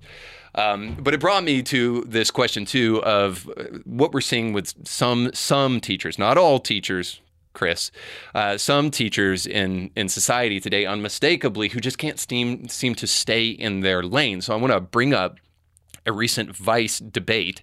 Um, 0.55 0.97
but 1.01 1.15
it 1.15 1.21
brought 1.21 1.45
me 1.45 1.63
to 1.65 2.05
this 2.07 2.31
question 2.31 2.65
too 2.65 3.03
of 3.03 3.51
what 3.85 4.13
we're 4.13 4.21
seeing 4.21 4.53
with 4.53 4.87
some 4.87 5.31
some 5.35 5.81
teachers, 5.81 6.19
not 6.19 6.39
all 6.39 6.61
teachers, 6.61 7.21
Chris, 7.55 7.91
uh, 8.35 8.57
some 8.59 8.91
teachers 8.91 9.47
in 9.47 9.91
in 9.97 10.09
society 10.09 10.61
today, 10.61 10.87
unmistakably, 10.87 11.69
who 11.69 11.81
just 11.81 11.99
can't 11.99 12.19
seem 12.19 12.69
seem 12.69 12.95
to 12.97 13.07
stay 13.07 13.49
in 13.49 13.81
their 13.81 14.03
lane. 14.03 14.41
So 14.41 14.53
I 14.53 14.57
want 14.57 14.73
to 14.73 14.81
bring 14.81 15.15
up 15.15 15.39
a 16.07 16.13
recent 16.13 16.55
Vice 16.55 16.99
debate 16.99 17.63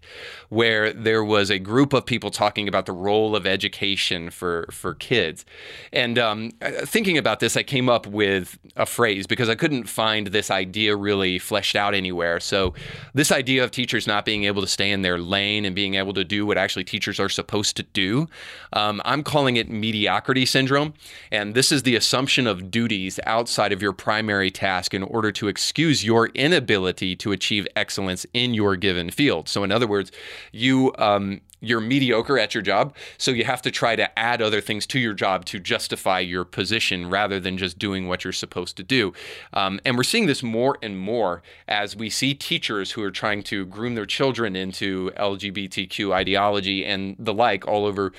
where 0.49 0.91
there 0.91 1.23
was 1.23 1.49
a 1.49 1.60
group 1.60 1.93
of 1.93 2.06
people 2.06 2.32
talking 2.32 2.67
about 2.67 2.86
the 2.86 2.91
role 2.91 3.36
of 3.36 3.45
education 3.45 4.30
for 4.30 4.67
for 4.71 4.95
kids. 4.95 5.45
And 5.93 6.17
um, 6.17 6.51
thinking 6.84 7.17
about 7.17 7.39
this, 7.39 7.56
I 7.56 7.63
came 7.63 7.89
up 7.89 8.08
with 8.08 8.58
a 8.75 8.86
phrase 8.86 9.27
because 9.27 9.49
I 9.49 9.56
couldn't 9.56 9.86
find 9.86 10.27
this 10.27 10.49
idea 10.49 10.95
really 10.95 11.39
fleshed 11.39 11.75
out 11.75 11.93
anywhere. 11.93 12.39
So 12.39 12.73
this 13.13 13.32
idea 13.32 13.63
of 13.63 13.71
teachers 13.71 14.08
not 14.08 14.25
being 14.25 14.45
able 14.45 14.62
to 14.62 14.67
stay 14.67 14.91
in 14.91 15.01
their 15.01 15.19
lane 15.19 15.65
and 15.65 15.75
being 15.75 15.95
able 15.95 16.13
to 16.13 16.23
do 16.23 16.45
what 16.45 16.58
actually 16.58 16.84
teachers 16.84 17.19
are 17.19 17.30
supposed 17.30 17.77
to 17.77 17.84
do, 17.84 18.27
um, 18.73 19.01
I'm 19.06 19.23
calling 19.23 19.58
it 19.58 19.69
mediocrity 19.69 20.45
syndrome. 20.45 20.93
And 21.32 21.54
this 21.54 21.71
is 21.71 21.84
the 21.84 21.95
assumption 21.95 22.47
of 22.47 22.71
duties 22.71 23.19
outside 23.25 23.71
of 23.71 23.82
your 23.82 23.93
primary 23.93 24.51
task 24.51 24.93
in 24.93 25.04
order 25.04 25.32
to 25.34 25.47
excuse 25.47 26.04
your 26.04 26.27
inability 26.27 27.15
to 27.17 27.32
achieve 27.32 27.67
excellence 27.75 28.25
in 28.34 28.54
your 28.54 28.76
given 28.76 29.10
field. 29.10 29.50
So, 29.50 29.63
in 29.63 29.72
other 29.72 29.88
words, 29.88 30.12
you 30.52 30.94
um, 30.98 31.41
you're 31.62 31.80
mediocre 31.80 32.38
at 32.39 32.54
your 32.54 32.63
job, 32.63 32.93
so 33.17 33.32
you 33.32 33.45
have 33.45 33.62
to 33.62 33.71
try 33.71 33.95
to 33.95 34.19
add 34.19 34.41
other 34.41 34.60
things 34.60 34.86
to 34.88 35.00
your 35.00 35.13
job 35.13 35.45
to 35.45 35.60
justify 35.60 36.19
your 36.19 36.43
position 36.43 37.10
rather 37.10 37.39
than 37.39 37.58
just 37.58 37.78
doing 37.78 38.08
what 38.08 38.24
you're 38.24 38.34
supposed 38.34 38.76
to 38.78 38.84
do. 38.84 39.13
Um, 39.54 39.80
and 39.86 39.95
we're 39.95 40.04
seeing 40.04 40.26
this 40.26 40.41
more 40.41 40.78
and 40.82 41.00
more 41.00 41.43
as 41.67 41.95
we 41.95 42.10
see 42.10 42.34
teachers 42.34 42.91
who 42.91 43.04
are 43.04 43.12
trying 43.12 43.43
to 43.43 43.65
groom 43.67 43.93
their 43.95 44.08
children 44.08 44.56
into 44.56 45.12
LGBTQ 45.12 46.12
ideology 46.12 46.84
and 46.84 47.15
the 47.19 47.34
like 47.34 47.67
all 47.67 47.86
over 47.86 48.12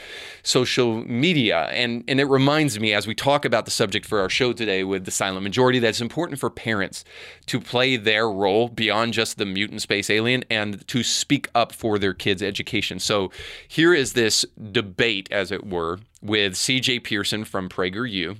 social 0.42 1.04
media. 1.04 1.64
And 1.72 2.04
and 2.06 2.20
it 2.20 2.26
reminds 2.26 2.78
me 2.78 2.92
as 2.92 3.06
we 3.06 3.14
talk 3.14 3.44
about 3.44 3.64
the 3.64 3.70
subject 3.72 4.06
for 4.06 4.20
our 4.20 4.28
show 4.28 4.52
today 4.52 4.84
with 4.84 5.04
the 5.04 5.10
silent 5.10 5.42
majority 5.42 5.80
that 5.80 5.88
it's 5.88 6.00
important 6.00 6.38
for 6.38 6.48
parents 6.48 7.04
to 7.46 7.60
play 7.60 7.96
their 7.96 8.30
role 8.30 8.68
beyond 8.68 9.12
just 9.12 9.36
the 9.36 9.46
mutant 9.46 9.82
space 9.82 10.08
alien 10.10 10.44
and 10.48 10.86
to 10.86 11.02
speak 11.02 11.48
up 11.54 11.72
for 11.72 11.98
their 11.98 12.14
kids' 12.14 12.42
education. 12.42 13.00
So 13.00 13.31
here 13.66 13.94
is 13.94 14.12
this 14.12 14.44
debate, 14.70 15.28
as 15.30 15.50
it 15.50 15.66
were, 15.66 16.00
with 16.20 16.54
CJ 16.54 17.04
Pearson 17.04 17.44
from 17.44 17.68
PragerU 17.68 18.36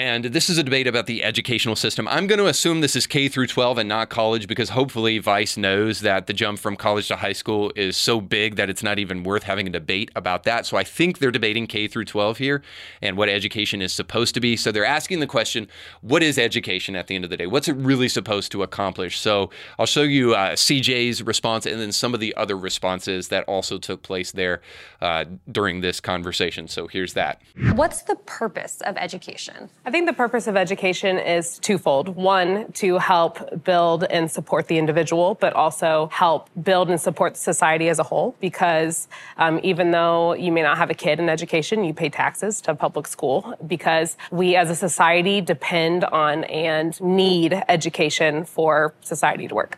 and 0.00 0.24
this 0.24 0.48
is 0.48 0.56
a 0.56 0.62
debate 0.62 0.86
about 0.86 1.04
the 1.04 1.22
educational 1.22 1.76
system. 1.76 2.08
I'm 2.08 2.26
going 2.26 2.38
to 2.38 2.46
assume 2.46 2.80
this 2.80 2.96
is 2.96 3.06
K 3.06 3.28
through 3.28 3.48
12 3.48 3.76
and 3.76 3.88
not 3.88 4.08
college 4.08 4.46
because 4.46 4.70
hopefully 4.70 5.18
Vice 5.18 5.58
knows 5.58 6.00
that 6.00 6.26
the 6.26 6.32
jump 6.32 6.58
from 6.58 6.74
college 6.74 7.08
to 7.08 7.16
high 7.16 7.34
school 7.34 7.70
is 7.76 7.98
so 7.98 8.18
big 8.18 8.56
that 8.56 8.70
it's 8.70 8.82
not 8.82 8.98
even 8.98 9.24
worth 9.24 9.42
having 9.42 9.66
a 9.66 9.70
debate 9.70 10.10
about 10.16 10.44
that. 10.44 10.64
So 10.64 10.78
I 10.78 10.84
think 10.84 11.18
they're 11.18 11.30
debating 11.30 11.66
K 11.66 11.86
through 11.86 12.06
12 12.06 12.38
here 12.38 12.62
and 13.02 13.18
what 13.18 13.28
education 13.28 13.82
is 13.82 13.92
supposed 13.92 14.32
to 14.32 14.40
be. 14.40 14.56
So 14.56 14.72
they're 14.72 14.86
asking 14.86 15.20
the 15.20 15.26
question, 15.26 15.68
what 16.00 16.22
is 16.22 16.38
education 16.38 16.96
at 16.96 17.06
the 17.06 17.14
end 17.14 17.24
of 17.24 17.30
the 17.30 17.36
day? 17.36 17.46
What's 17.46 17.68
it 17.68 17.76
really 17.76 18.08
supposed 18.08 18.50
to 18.52 18.62
accomplish? 18.62 19.18
So 19.18 19.50
I'll 19.78 19.84
show 19.84 20.02
you 20.02 20.34
uh, 20.34 20.52
CJ's 20.52 21.22
response 21.22 21.66
and 21.66 21.78
then 21.78 21.92
some 21.92 22.14
of 22.14 22.20
the 22.20 22.34
other 22.36 22.56
responses 22.56 23.28
that 23.28 23.44
also 23.44 23.76
took 23.76 24.02
place 24.02 24.32
there 24.32 24.62
uh, 25.02 25.26
during 25.52 25.82
this 25.82 26.00
conversation. 26.00 26.68
So 26.68 26.86
here's 26.86 27.12
that. 27.12 27.42
What's 27.74 28.00
the 28.00 28.16
purpose 28.16 28.80
of 28.86 28.96
education? 28.96 29.68
I 29.90 29.92
think 29.92 30.06
the 30.06 30.12
purpose 30.12 30.46
of 30.46 30.56
education 30.56 31.18
is 31.18 31.58
twofold. 31.58 32.10
One, 32.10 32.70
to 32.74 32.98
help 32.98 33.64
build 33.64 34.04
and 34.04 34.30
support 34.30 34.68
the 34.68 34.78
individual, 34.78 35.34
but 35.34 35.52
also 35.52 36.08
help 36.12 36.48
build 36.62 36.90
and 36.90 37.00
support 37.00 37.36
society 37.36 37.88
as 37.88 37.98
a 37.98 38.04
whole. 38.04 38.36
Because 38.38 39.08
um, 39.36 39.58
even 39.64 39.90
though 39.90 40.34
you 40.34 40.52
may 40.52 40.62
not 40.62 40.78
have 40.78 40.90
a 40.90 40.94
kid 40.94 41.18
in 41.18 41.28
education, 41.28 41.82
you 41.82 41.92
pay 41.92 42.08
taxes 42.08 42.60
to 42.60 42.74
public 42.76 43.08
school 43.08 43.52
because 43.66 44.16
we 44.30 44.54
as 44.54 44.70
a 44.70 44.76
society 44.76 45.40
depend 45.40 46.04
on 46.04 46.44
and 46.44 47.00
need 47.00 47.60
education 47.68 48.44
for 48.44 48.94
society 49.00 49.48
to 49.48 49.56
work. 49.56 49.76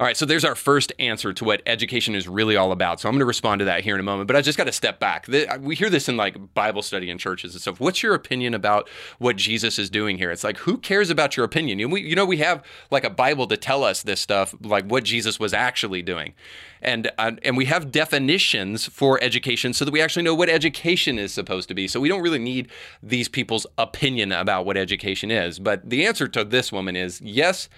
All 0.00 0.06
right, 0.06 0.16
so 0.16 0.24
there's 0.24 0.46
our 0.46 0.54
first 0.54 0.94
answer 0.98 1.34
to 1.34 1.44
what 1.44 1.60
education 1.66 2.14
is 2.14 2.26
really 2.26 2.56
all 2.56 2.72
about. 2.72 3.00
So 3.00 3.06
I'm 3.06 3.12
going 3.12 3.18
to 3.20 3.26
respond 3.26 3.58
to 3.58 3.66
that 3.66 3.82
here 3.82 3.92
in 3.92 4.00
a 4.00 4.02
moment, 4.02 4.28
but 4.28 4.34
I 4.34 4.40
just 4.40 4.56
got 4.56 4.64
to 4.64 4.72
step 4.72 4.98
back. 4.98 5.28
We 5.60 5.74
hear 5.74 5.90
this 5.90 6.08
in 6.08 6.16
like 6.16 6.54
Bible 6.54 6.80
study 6.80 7.10
in 7.10 7.18
churches 7.18 7.52
and 7.52 7.60
stuff. 7.60 7.80
What's 7.80 8.02
your 8.02 8.14
opinion 8.14 8.54
about 8.54 8.88
what 9.18 9.36
Jesus 9.36 9.78
is 9.78 9.90
doing 9.90 10.16
here? 10.16 10.30
It's 10.30 10.42
like, 10.42 10.56
who 10.56 10.78
cares 10.78 11.10
about 11.10 11.36
your 11.36 11.44
opinion? 11.44 11.78
You 11.78 12.16
know, 12.16 12.24
we 12.24 12.38
have 12.38 12.64
like 12.90 13.04
a 13.04 13.10
Bible 13.10 13.46
to 13.48 13.58
tell 13.58 13.84
us 13.84 14.02
this 14.02 14.22
stuff, 14.22 14.54
like 14.62 14.86
what 14.86 15.04
Jesus 15.04 15.38
was 15.38 15.52
actually 15.52 16.00
doing. 16.00 16.32
And, 16.80 17.10
uh, 17.18 17.32
and 17.42 17.58
we 17.58 17.66
have 17.66 17.92
definitions 17.92 18.86
for 18.86 19.22
education 19.22 19.74
so 19.74 19.84
that 19.84 19.90
we 19.90 20.00
actually 20.00 20.22
know 20.22 20.34
what 20.34 20.48
education 20.48 21.18
is 21.18 21.34
supposed 21.34 21.68
to 21.68 21.74
be. 21.74 21.86
So 21.86 22.00
we 22.00 22.08
don't 22.08 22.22
really 22.22 22.38
need 22.38 22.70
these 23.02 23.28
people's 23.28 23.66
opinion 23.76 24.32
about 24.32 24.64
what 24.64 24.78
education 24.78 25.30
is. 25.30 25.58
But 25.58 25.90
the 25.90 26.06
answer 26.06 26.26
to 26.26 26.42
this 26.42 26.72
woman 26.72 26.96
is 26.96 27.20
yes 27.20 27.68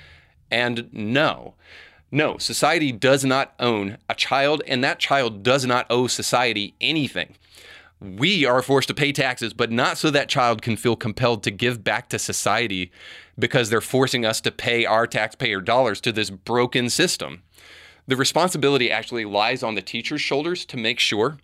and 0.53 0.89
no. 0.93 1.55
No, 2.15 2.37
society 2.37 2.93
does 2.93 3.25
not 3.25 3.55
own 3.59 3.97
a 4.07 4.15
child, 4.15 4.63
and 4.67 4.85
that 4.85 4.99
child 4.99 5.43
does 5.43 5.65
not 5.65 5.87
owe 5.89 6.07
society 6.07 6.75
anything. 6.79 7.37
We 8.01 8.45
are 8.45 8.61
forced 8.61 8.89
to 8.89 8.95
pay 8.95 9.13
taxes, 9.13 9.55
but 9.55 9.71
not 9.71 9.97
so 9.97 10.11
that 10.11 10.29
child 10.29 10.61
can 10.61 10.77
feel 10.77 10.95
compelled 10.95 11.43
to 11.45 11.51
give 11.51 11.83
back 11.83 12.11
to 12.11 12.19
society 12.19 12.93
because 13.39 13.71
they're 13.71 13.81
forcing 13.81 14.27
us 14.27 14.43
to 14.43 14.53
pay 14.53 14.85
our 14.85 15.07
taxpayer 15.07 15.63
dollars 15.63 16.03
to 16.03 16.13
this 16.13 16.29
broken 16.29 16.91
system. 16.91 17.45
The 18.07 18.17
responsibility 18.17 18.91
actually 18.91 19.25
lies 19.25 19.63
on 19.63 19.75
the 19.75 19.83
teacher's 19.83 20.21
shoulders 20.21 20.67
to 20.67 20.77
make 20.77 20.99
sure 20.99 21.39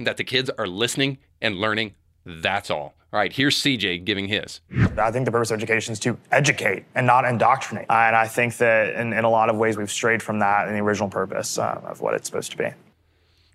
that 0.00 0.16
the 0.16 0.24
kids 0.24 0.50
are 0.58 0.66
listening 0.66 1.18
and 1.40 1.58
learning. 1.58 1.94
That's 2.26 2.70
all. 2.70 2.94
All 3.12 3.18
right, 3.18 3.32
here's 3.32 3.56
CJ 3.56 4.04
giving 4.04 4.28
his. 4.28 4.60
I 4.96 5.10
think 5.10 5.24
the 5.24 5.32
purpose 5.32 5.50
of 5.50 5.56
education 5.56 5.92
is 5.92 5.98
to 6.00 6.16
educate 6.30 6.84
and 6.94 7.06
not 7.06 7.24
indoctrinate. 7.24 7.86
And 7.90 8.14
I 8.14 8.28
think 8.28 8.56
that 8.58 8.94
in, 8.94 9.12
in 9.12 9.24
a 9.24 9.30
lot 9.30 9.50
of 9.50 9.56
ways 9.56 9.76
we've 9.76 9.90
strayed 9.90 10.22
from 10.22 10.38
that 10.38 10.68
in 10.68 10.74
the 10.74 10.80
original 10.80 11.08
purpose 11.08 11.58
uh, 11.58 11.80
of 11.84 12.00
what 12.00 12.14
it's 12.14 12.28
supposed 12.28 12.52
to 12.52 12.56
be. 12.56 12.68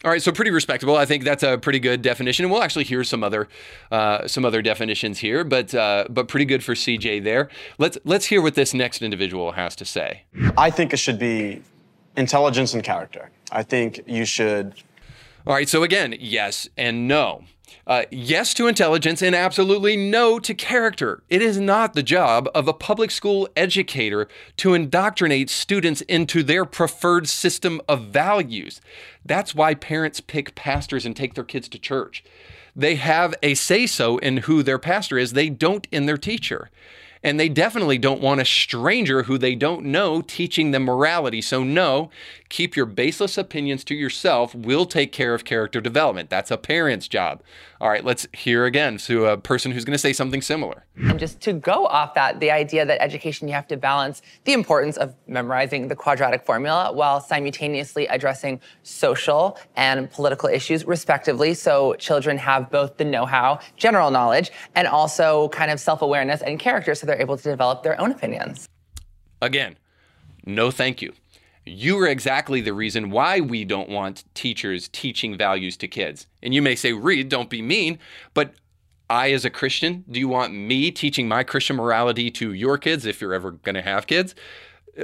All 0.03 0.11
right, 0.11 0.21
so 0.21 0.31
pretty 0.33 0.51
respectable. 0.51 0.97
I 0.97 1.05
think 1.05 1.23
that's 1.23 1.41
a 1.41 1.57
pretty 1.57 1.79
good 1.79 2.01
definition, 2.01 2.45
and 2.45 2.51
we'll 2.51 2.61
actually 2.61 2.83
hear 2.83 3.03
some 3.03 3.23
other 3.23 3.47
uh, 3.91 4.27
some 4.27 4.45
other 4.45 4.61
definitions 4.61 5.17
here, 5.19 5.43
but 5.43 5.73
uh, 5.73 6.05
but 6.09 6.27
pretty 6.27 6.45
good 6.45 6.63
for 6.63 6.75
CJ 6.75 7.23
there. 7.23 7.49
Let's 7.79 7.97
let's 8.03 8.25
hear 8.25 8.41
what 8.41 8.53
this 8.53 8.73
next 8.73 9.01
individual 9.01 9.53
has 9.53 9.75
to 9.77 9.85
say. 9.85 10.23
I 10.57 10.69
think 10.69 10.93
it 10.93 10.97
should 10.97 11.17
be 11.17 11.63
intelligence 12.17 12.75
and 12.75 12.83
character. 12.83 13.31
I 13.51 13.63
think 13.63 14.01
you 14.05 14.25
should. 14.25 14.75
All 15.47 15.53
right, 15.53 15.67
so 15.67 15.81
again, 15.81 16.15
yes 16.19 16.69
and 16.77 17.07
no. 17.07 17.45
Uh, 17.87 18.03
yes 18.11 18.53
to 18.53 18.67
intelligence 18.67 19.21
and 19.21 19.35
absolutely 19.35 19.95
no 19.95 20.39
to 20.39 20.53
character. 20.53 21.21
It 21.29 21.41
is 21.41 21.59
not 21.59 21.93
the 21.93 22.03
job 22.03 22.49
of 22.55 22.67
a 22.67 22.73
public 22.73 23.11
school 23.11 23.47
educator 23.55 24.27
to 24.57 24.73
indoctrinate 24.73 25.49
students 25.49 26.01
into 26.01 26.41
their 26.41 26.65
preferred 26.65 27.29
system 27.29 27.81
of 27.87 28.05
values. 28.05 28.81
That's 29.23 29.53
why 29.53 29.75
parents 29.75 30.19
pick 30.19 30.55
pastors 30.55 31.05
and 31.05 31.15
take 31.15 31.35
their 31.35 31.43
kids 31.43 31.69
to 31.69 31.79
church. 31.79 32.23
They 32.75 32.95
have 32.95 33.33
a 33.41 33.53
say 33.53 33.87
so 33.87 34.17
in 34.17 34.37
who 34.37 34.61
their 34.61 34.79
pastor 34.79 35.17
is, 35.17 35.33
they 35.33 35.49
don't 35.49 35.87
in 35.91 36.07
their 36.07 36.17
teacher. 36.17 36.69
And 37.23 37.39
they 37.39 37.49
definitely 37.49 37.97
don't 37.97 38.21
want 38.21 38.41
a 38.41 38.45
stranger 38.45 39.23
who 39.23 39.39
they 39.39 39.55
don't 39.55 39.85
know 39.85 40.21
teaching 40.21 40.69
them 40.69 40.83
morality. 40.83 41.41
So, 41.41 41.63
no, 41.63 42.11
keep 42.49 42.75
your 42.75 42.85
baseless 42.85 43.37
opinions 43.37 43.83
to 43.85 43.95
yourself. 43.95 44.53
We'll 44.53 44.85
take 44.85 45.11
care 45.11 45.33
of 45.33 45.45
character 45.45 45.81
development. 45.81 46.29
That's 46.29 46.51
a 46.51 46.57
parent's 46.57 47.07
job. 47.07 47.41
All 47.81 47.89
right, 47.89 48.03
let's 48.03 48.27
hear 48.33 48.65
again 48.65 48.97
to 48.99 49.25
a 49.25 49.37
person 49.37 49.71
who's 49.71 49.83
going 49.83 49.93
to 49.93 49.99
say 49.99 50.13
something 50.13 50.41
similar. 50.41 50.85
And 50.95 51.19
just 51.19 51.41
to 51.41 51.53
go 51.53 51.87
off 51.87 52.13
that, 52.13 52.39
the 52.39 52.51
idea 52.51 52.85
that 52.85 53.01
education, 53.01 53.47
you 53.47 53.53
have 53.53 53.67
to 53.67 53.77
balance 53.77 54.21
the 54.45 54.53
importance 54.53 54.97
of 54.97 55.15
memorizing 55.27 55.87
the 55.87 55.95
quadratic 55.95 56.45
formula 56.45 56.93
while 56.93 57.19
simultaneously 57.19 58.07
addressing 58.07 58.61
social 58.83 59.57
and 59.75 60.09
political 60.11 60.47
issues, 60.47 60.85
respectively. 60.85 61.53
So 61.53 61.95
children 61.95 62.37
have 62.37 62.69
both 62.69 62.97
the 62.97 63.05
know 63.05 63.25
how, 63.25 63.59
general 63.75 64.11
knowledge, 64.11 64.51
and 64.75 64.87
also 64.87 65.49
kind 65.49 65.71
of 65.71 65.79
self 65.79 66.01
awareness 66.01 66.41
and 66.41 66.59
character 66.59 66.95
so 66.95 67.05
they're 67.05 67.21
able 67.21 67.37
to 67.37 67.43
develop 67.43 67.83
their 67.83 67.99
own 67.99 68.11
opinions. 68.11 68.69
Again, 69.41 69.75
no 70.45 70.71
thank 70.71 71.01
you. 71.01 71.13
You 71.67 71.97
are 71.99 72.07
exactly 72.07 72.61
the 72.61 72.73
reason 72.73 73.09
why 73.09 73.39
we 73.39 73.65
don't 73.65 73.89
want 73.89 74.23
teachers 74.35 74.87
teaching 74.87 75.35
values 75.35 75.75
to 75.77 75.87
kids. 75.87 76.27
And 76.43 76.53
you 76.53 76.61
may 76.61 76.75
say, 76.75 76.93
Reed, 76.93 77.27
don't 77.27 77.49
be 77.49 77.63
mean, 77.63 77.97
but 78.35 78.53
I, 79.09 79.31
as 79.31 79.45
a 79.45 79.49
Christian, 79.49 80.03
do 80.09 80.19
you 80.19 80.27
want 80.27 80.53
me 80.53 80.91
teaching 80.91 81.27
my 81.27 81.43
Christian 81.43 81.75
morality 81.75 82.29
to 82.31 82.53
your 82.53 82.77
kids 82.77 83.07
if 83.07 83.19
you're 83.19 83.33
ever 83.33 83.51
going 83.51 83.73
to 83.73 83.81
have 83.81 84.05
kids? 84.05 84.35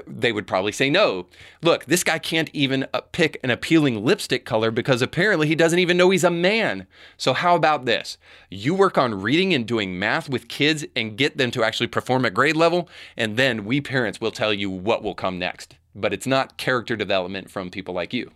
They 0.05 0.31
would 0.31 0.45
probably 0.45 0.71
say 0.71 0.89
no. 0.89 1.25
Look, 1.63 1.85
this 1.85 2.03
guy 2.03 2.19
can't 2.19 2.49
even 2.53 2.85
uh, 2.93 3.01
pick 3.11 3.39
an 3.43 3.49
appealing 3.49 4.05
lipstick 4.05 4.45
color 4.45 4.69
because 4.69 5.01
apparently 5.01 5.47
he 5.47 5.55
doesn't 5.55 5.79
even 5.79 5.97
know 5.97 6.11
he's 6.11 6.23
a 6.23 6.29
man. 6.29 6.85
So, 7.17 7.33
how 7.33 7.55
about 7.55 7.85
this? 7.85 8.17
You 8.49 8.73
work 8.73 8.97
on 8.97 9.21
reading 9.21 9.53
and 9.53 9.65
doing 9.65 9.99
math 9.99 10.29
with 10.29 10.47
kids 10.47 10.85
and 10.95 11.17
get 11.17 11.37
them 11.37 11.51
to 11.51 11.63
actually 11.63 11.87
perform 11.87 12.23
at 12.25 12.33
grade 12.33 12.55
level, 12.55 12.87
and 13.17 13.35
then 13.35 13.65
we 13.65 13.81
parents 13.81 14.21
will 14.21 14.31
tell 14.31 14.53
you 14.53 14.69
what 14.69 15.03
will 15.03 15.15
come 15.15 15.37
next 15.37 15.75
but 15.95 16.13
it's 16.13 16.27
not 16.27 16.57
character 16.57 16.95
development 16.95 17.49
from 17.49 17.69
people 17.69 17.93
like 17.93 18.13
you. 18.13 18.31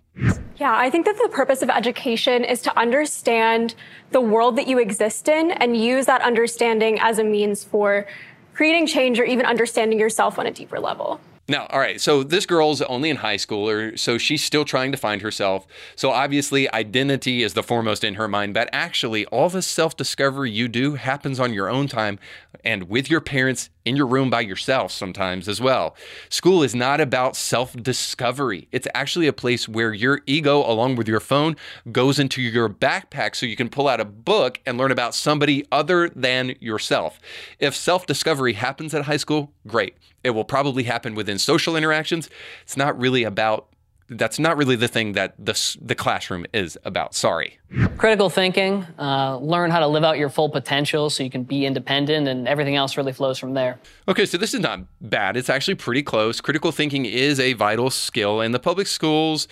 Yeah, 0.58 0.76
I 0.76 0.90
think 0.90 1.06
that 1.06 1.18
the 1.22 1.30
purpose 1.30 1.62
of 1.62 1.70
education 1.70 2.46
is 2.46 2.62
to 2.62 2.78
understand 2.80 3.76
the 4.12 4.22
world 4.22 4.56
that 4.58 4.68
you 4.68 4.80
exist 4.80 5.28
in 5.28 5.52
and 5.52 5.76
use 5.76 6.06
that 6.06 6.22
understanding 6.22 6.98
as 7.00 7.20
a 7.20 7.24
means 7.24 7.64
for 7.64 8.08
creating 8.54 8.88
change 8.88 9.20
or 9.20 9.26
even 9.26 9.46
understanding 9.46 10.00
yourself 10.00 10.40
on 10.40 10.48
a 10.48 10.52
deeper 10.52 10.80
level. 10.80 11.20
Now, 11.48 11.68
all 11.70 11.80
right, 11.80 12.02
so 12.02 12.24
this 12.24 12.48
girl's 12.48 12.82
only 12.82 13.12
in 13.12 13.18
high 13.18 13.38
school, 13.38 13.70
or 13.70 13.96
so 13.98 14.18
she's 14.18 14.44
still 14.44 14.66
trying 14.66 14.92
to 14.92 14.98
find 14.98 15.22
herself. 15.22 15.68
So 15.96 16.10
obviously, 16.10 16.72
identity 16.74 17.44
is 17.44 17.54
the 17.54 17.62
foremost 17.62 18.04
in 18.04 18.16
her 18.16 18.28
mind, 18.28 18.56
but 18.56 18.68
actually, 18.72 19.28
all 19.28 19.50
the 19.50 19.62
self 19.62 19.96
discovery 19.96 20.50
you 20.50 20.68
do 20.68 20.96
happens 20.96 21.40
on 21.40 21.54
your 21.54 21.70
own 21.70 21.88
time 21.88 22.18
and 22.64 22.90
with 22.90 23.12
your 23.12 23.22
parents 23.22 23.70
in 23.86 23.96
your 23.96 24.08
room 24.08 24.30
by 24.30 24.42
yourself 24.42 24.92
sometimes 24.92 25.48
as 25.48 25.62
well. 25.62 25.96
School 26.30 26.64
is 26.64 26.76
not 26.76 27.00
about 27.00 27.36
self 27.36 27.74
discovery, 27.74 28.68
it's 28.72 28.88
actually 28.94 29.28
a 29.28 29.34
place 29.34 29.70
where 29.70 29.94
your 29.94 30.22
ego, 30.26 30.60
along 30.60 30.96
with 30.96 31.08
your 31.08 31.20
phone, 31.20 31.56
goes 31.92 32.20
into 32.20 32.42
your 32.42 32.68
backpack 32.68 33.36
so 33.36 33.46
you 33.46 33.56
can 33.56 33.70
pull 33.70 33.88
out 33.88 34.02
a 34.02 34.06
book 34.06 34.60
and 34.66 34.78
learn 34.78 34.92
about 34.92 35.16
somebody 35.16 35.66
other 35.72 36.10
than 36.10 36.56
yourself. 36.60 37.20
If 37.60 37.76
self 37.76 38.06
discovery 38.06 38.54
happens 38.54 38.94
at 38.94 39.06
high 39.06 39.18
school, 39.18 39.54
great. 39.68 39.96
It 40.24 40.32
will 40.32 40.44
probably 40.44 40.84
happen 40.84 41.14
within 41.14 41.38
social 41.38 41.76
interactions. 41.76 42.30
It's 42.64 42.76
not 42.76 43.00
really 43.00 43.24
about 43.24 43.68
that's 44.10 44.38
not 44.38 44.56
really 44.58 44.76
the 44.76 44.88
thing 44.88 45.14
that 45.14 45.34
the, 45.44 45.78
the 45.82 45.96
classroom 45.96 46.46
is 46.54 46.78
about. 46.86 47.16
Sorry. 47.16 47.58
Critical 47.98 48.30
thinking, 48.30 48.86
uh, 49.00 49.38
learn 49.38 49.72
how 49.72 49.80
to 49.80 49.88
live 49.88 50.04
out 50.04 50.18
your 50.18 50.30
full 50.30 50.50
potential 50.50 51.10
so 51.10 51.24
you 51.24 51.30
can 51.30 51.44
be 51.44 51.66
independent, 51.66 52.28
and 52.28 52.48
everything 52.48 52.76
else 52.76 52.98
really 52.98 53.14
flows 53.14 53.40
from 53.40 53.54
there. 53.54 53.80
Okay, 54.08 54.26
so 54.26 54.38
this 54.38 54.54
is 54.54 54.60
not 54.60 54.82
bad. 55.02 55.36
It's 55.36 55.50
actually 55.50 55.76
pretty 55.76 56.04
close. 56.04 56.40
Critical 56.40 56.72
thinking 56.72 57.06
is 57.06 57.40
a 57.40 57.54
vital 57.54 57.90
skill, 57.90 58.42
and 58.42 58.54
the 58.54 58.60
public 58.60 58.88
schools 58.88 59.48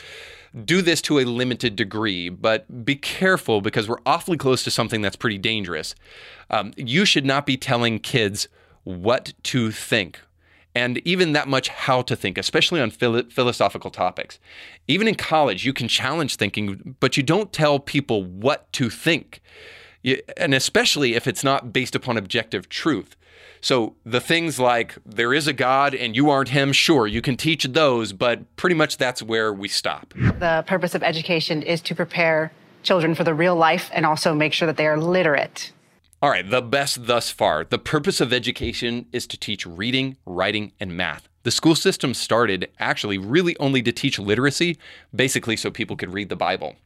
do 0.66 0.84
this 0.84 1.02
to 1.02 1.20
a 1.20 1.26
limited 1.26 1.76
degree, 1.76 2.30
but 2.30 2.86
be 2.86 2.96
careful 2.96 3.60
because 3.60 3.90
we're 3.90 3.98
awfully 4.06 4.38
close 4.38 4.64
to 4.64 4.70
something 4.70 5.02
that's 5.02 5.16
pretty 5.16 5.40
dangerous. 5.40 5.96
Um, 6.52 6.74
you 6.78 7.06
should 7.06 7.26
not 7.26 7.48
be 7.48 7.58
telling 7.58 7.98
kids 7.98 8.48
what 8.84 9.34
to 9.44 9.72
think 9.72 10.20
and 10.76 11.00
even 11.00 11.34
that 11.34 11.48
much 11.48 11.70
how 11.70 12.02
to 12.04 12.16
think, 12.16 12.38
especially 12.38 12.82
on 12.82 12.90
philo- 12.90 13.24
philosophical 13.30 13.92
topics. 13.92 14.40
Even 14.88 15.08
in 15.08 15.16
college, 15.16 15.66
you 15.66 15.74
can 15.74 15.88
challenge 15.88 16.36
thinking, 16.36 16.96
but 17.00 17.16
you 17.16 17.24
don't 17.24 17.54
tell 17.54 17.80
people 17.80 18.24
what 18.24 18.72
to 18.74 18.90
think, 18.90 19.42
you, 20.02 20.20
and 20.38 20.54
especially 20.54 21.16
if 21.16 21.28
it's 21.28 21.44
not 21.44 21.72
based 21.72 21.96
upon 21.96 22.18
objective 22.18 22.70
truth. 22.70 23.16
So 23.62 23.96
the 24.06 24.20
things 24.20 24.60
like 24.60 24.98
there 25.06 25.34
is 25.34 25.48
a 25.48 25.54
God 25.54 25.96
and 25.96 26.18
you 26.18 26.30
aren't 26.30 26.50
him, 26.50 26.74
sure, 26.74 27.08
you 27.08 27.22
can 27.22 27.38
teach 27.38 27.64
those, 27.64 28.12
but 28.12 28.56
pretty 28.58 28.76
much 28.76 28.98
that's 28.98 29.24
where 29.24 29.54
we 29.54 29.70
stop. 29.70 30.14
The 30.16 30.66
purpose 30.68 30.96
of 30.96 31.02
education 31.02 31.62
is 31.62 31.80
to 31.84 31.96
prepare 31.96 32.52
children 32.82 33.16
for 33.16 33.24
the 33.24 33.34
real 33.34 33.56
life 33.56 33.90
and 33.94 34.06
also 34.06 34.34
make 34.34 34.52
sure 34.52 34.66
that 34.66 34.76
they 34.76 34.86
are 34.86 35.00
literate. 35.00 35.72
All 36.24 36.30
right, 36.30 36.50
the 36.50 36.62
best 36.62 37.06
thus 37.06 37.30
far. 37.32 37.66
The 37.66 37.78
purpose 37.78 38.22
of 38.22 38.32
education 38.32 39.08
is 39.12 39.28
to 39.28 39.38
teach 39.38 39.66
reading, 39.68 40.16
writing, 40.26 40.72
and 40.80 40.96
math. 40.96 41.28
The 41.44 41.52
school 41.52 41.76
system 41.76 42.14
started 42.14 42.70
actually 42.80 43.18
really 43.18 43.58
only 43.60 43.82
to 43.82 43.92
teach 43.92 44.18
literacy, 44.18 44.78
basically 45.14 45.58
so 45.58 45.70
people 45.70 45.98
could 45.98 46.14
read 46.14 46.30
the 46.30 46.38
Bible. 46.38 46.78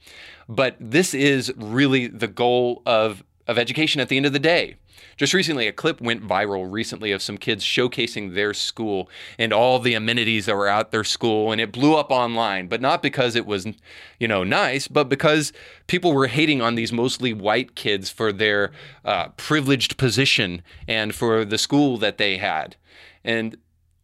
But 0.49 0.75
this 0.79 1.13
is 1.13 1.53
really 1.55 2.07
the 2.07 2.27
goal 2.27 2.81
of, 2.87 3.23
of 3.45 3.59
education 3.59 4.01
at 4.01 4.09
the 4.09 4.17
end 4.17 4.25
of 4.25 4.33
the 4.33 4.39
day. 4.39 4.77
Just 5.15 5.33
recently, 5.33 5.67
a 5.67 5.71
clip 5.71 5.99
went 6.01 6.27
viral 6.27 6.71
recently 6.71 7.11
of 7.11 7.21
some 7.21 7.37
kids 7.37 7.63
showcasing 7.63 8.33
their 8.33 8.53
school 8.53 9.09
and 9.37 9.51
all 9.51 9.79
the 9.79 9.93
amenities 9.93 10.45
that 10.45 10.55
were 10.55 10.67
at 10.67 10.91
their 10.91 11.03
school, 11.03 11.51
and 11.51 11.59
it 11.59 11.71
blew 11.71 11.95
up 11.95 12.11
online. 12.11 12.67
But 12.67 12.81
not 12.81 13.01
because 13.01 13.35
it 13.35 13.45
was, 13.45 13.67
you 14.19 14.27
know, 14.27 14.43
nice, 14.43 14.87
but 14.87 15.09
because 15.09 15.53
people 15.87 16.13
were 16.13 16.27
hating 16.27 16.61
on 16.61 16.75
these 16.75 16.91
mostly 16.91 17.33
white 17.33 17.75
kids 17.75 18.09
for 18.09 18.31
their 18.31 18.71
uh, 19.05 19.29
privileged 19.29 19.97
position 19.97 20.61
and 20.87 21.15
for 21.15 21.43
the 21.45 21.57
school 21.57 21.97
that 21.97 22.17
they 22.17 22.37
had. 22.37 22.75
And 23.23 23.57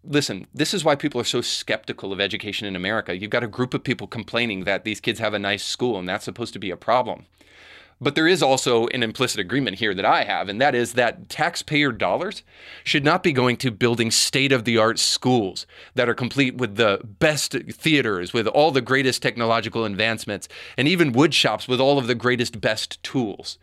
listen, 0.03 0.47
this 0.53 0.73
is 0.73 0.83
why 0.83 0.95
people 0.95 1.19
are 1.21 1.25
so 1.25 1.41
skeptical 1.41 2.11
of 2.11 2.19
education 2.19 2.67
in 2.67 2.75
America. 2.75 3.17
You've 3.17 3.29
got 3.29 3.43
a 3.43 3.47
group 3.47 3.73
of 3.73 3.83
people 3.83 4.07
complaining 4.07 4.65
that 4.65 4.83
these 4.83 4.99
kids 4.99 5.19
have 5.19 5.33
a 5.33 5.39
nice 5.39 5.63
school 5.63 5.97
and 5.97 6.07
that's 6.07 6.25
supposed 6.25 6.53
to 6.53 6.59
be 6.59 6.71
a 6.71 6.77
problem. 6.77 7.25
But 8.01 8.15
there 8.15 8.27
is 8.27 8.43
also 8.43 8.87
an 8.87 9.03
implicit 9.03 9.39
agreement 9.39 9.79
here 9.79 9.93
that 9.93 10.05
I 10.05 10.23
have, 10.23 10.49
and 10.49 10.59
that 10.59 10.75
is 10.75 10.93
that 10.93 11.29
taxpayer 11.29 11.91
dollars 11.91 12.43
should 12.83 13.05
not 13.05 13.23
be 13.23 13.31
going 13.31 13.57
to 13.57 13.71
building 13.71 14.11
state 14.11 14.51
of 14.51 14.65
the 14.65 14.77
art 14.77 14.99
schools 14.99 15.65
that 15.95 16.09
are 16.09 16.13
complete 16.13 16.55
with 16.55 16.75
the 16.75 16.99
best 17.03 17.53
theaters, 17.71 18.33
with 18.33 18.47
all 18.47 18.71
the 18.71 18.81
greatest 18.81 19.21
technological 19.21 19.85
advancements, 19.85 20.47
and 20.77 20.87
even 20.87 21.13
wood 21.13 21.33
shops 21.33 21.67
with 21.67 21.79
all 21.79 21.97
of 21.97 22.07
the 22.07 22.15
greatest, 22.15 22.59
best 22.59 23.01
tools. 23.03 23.57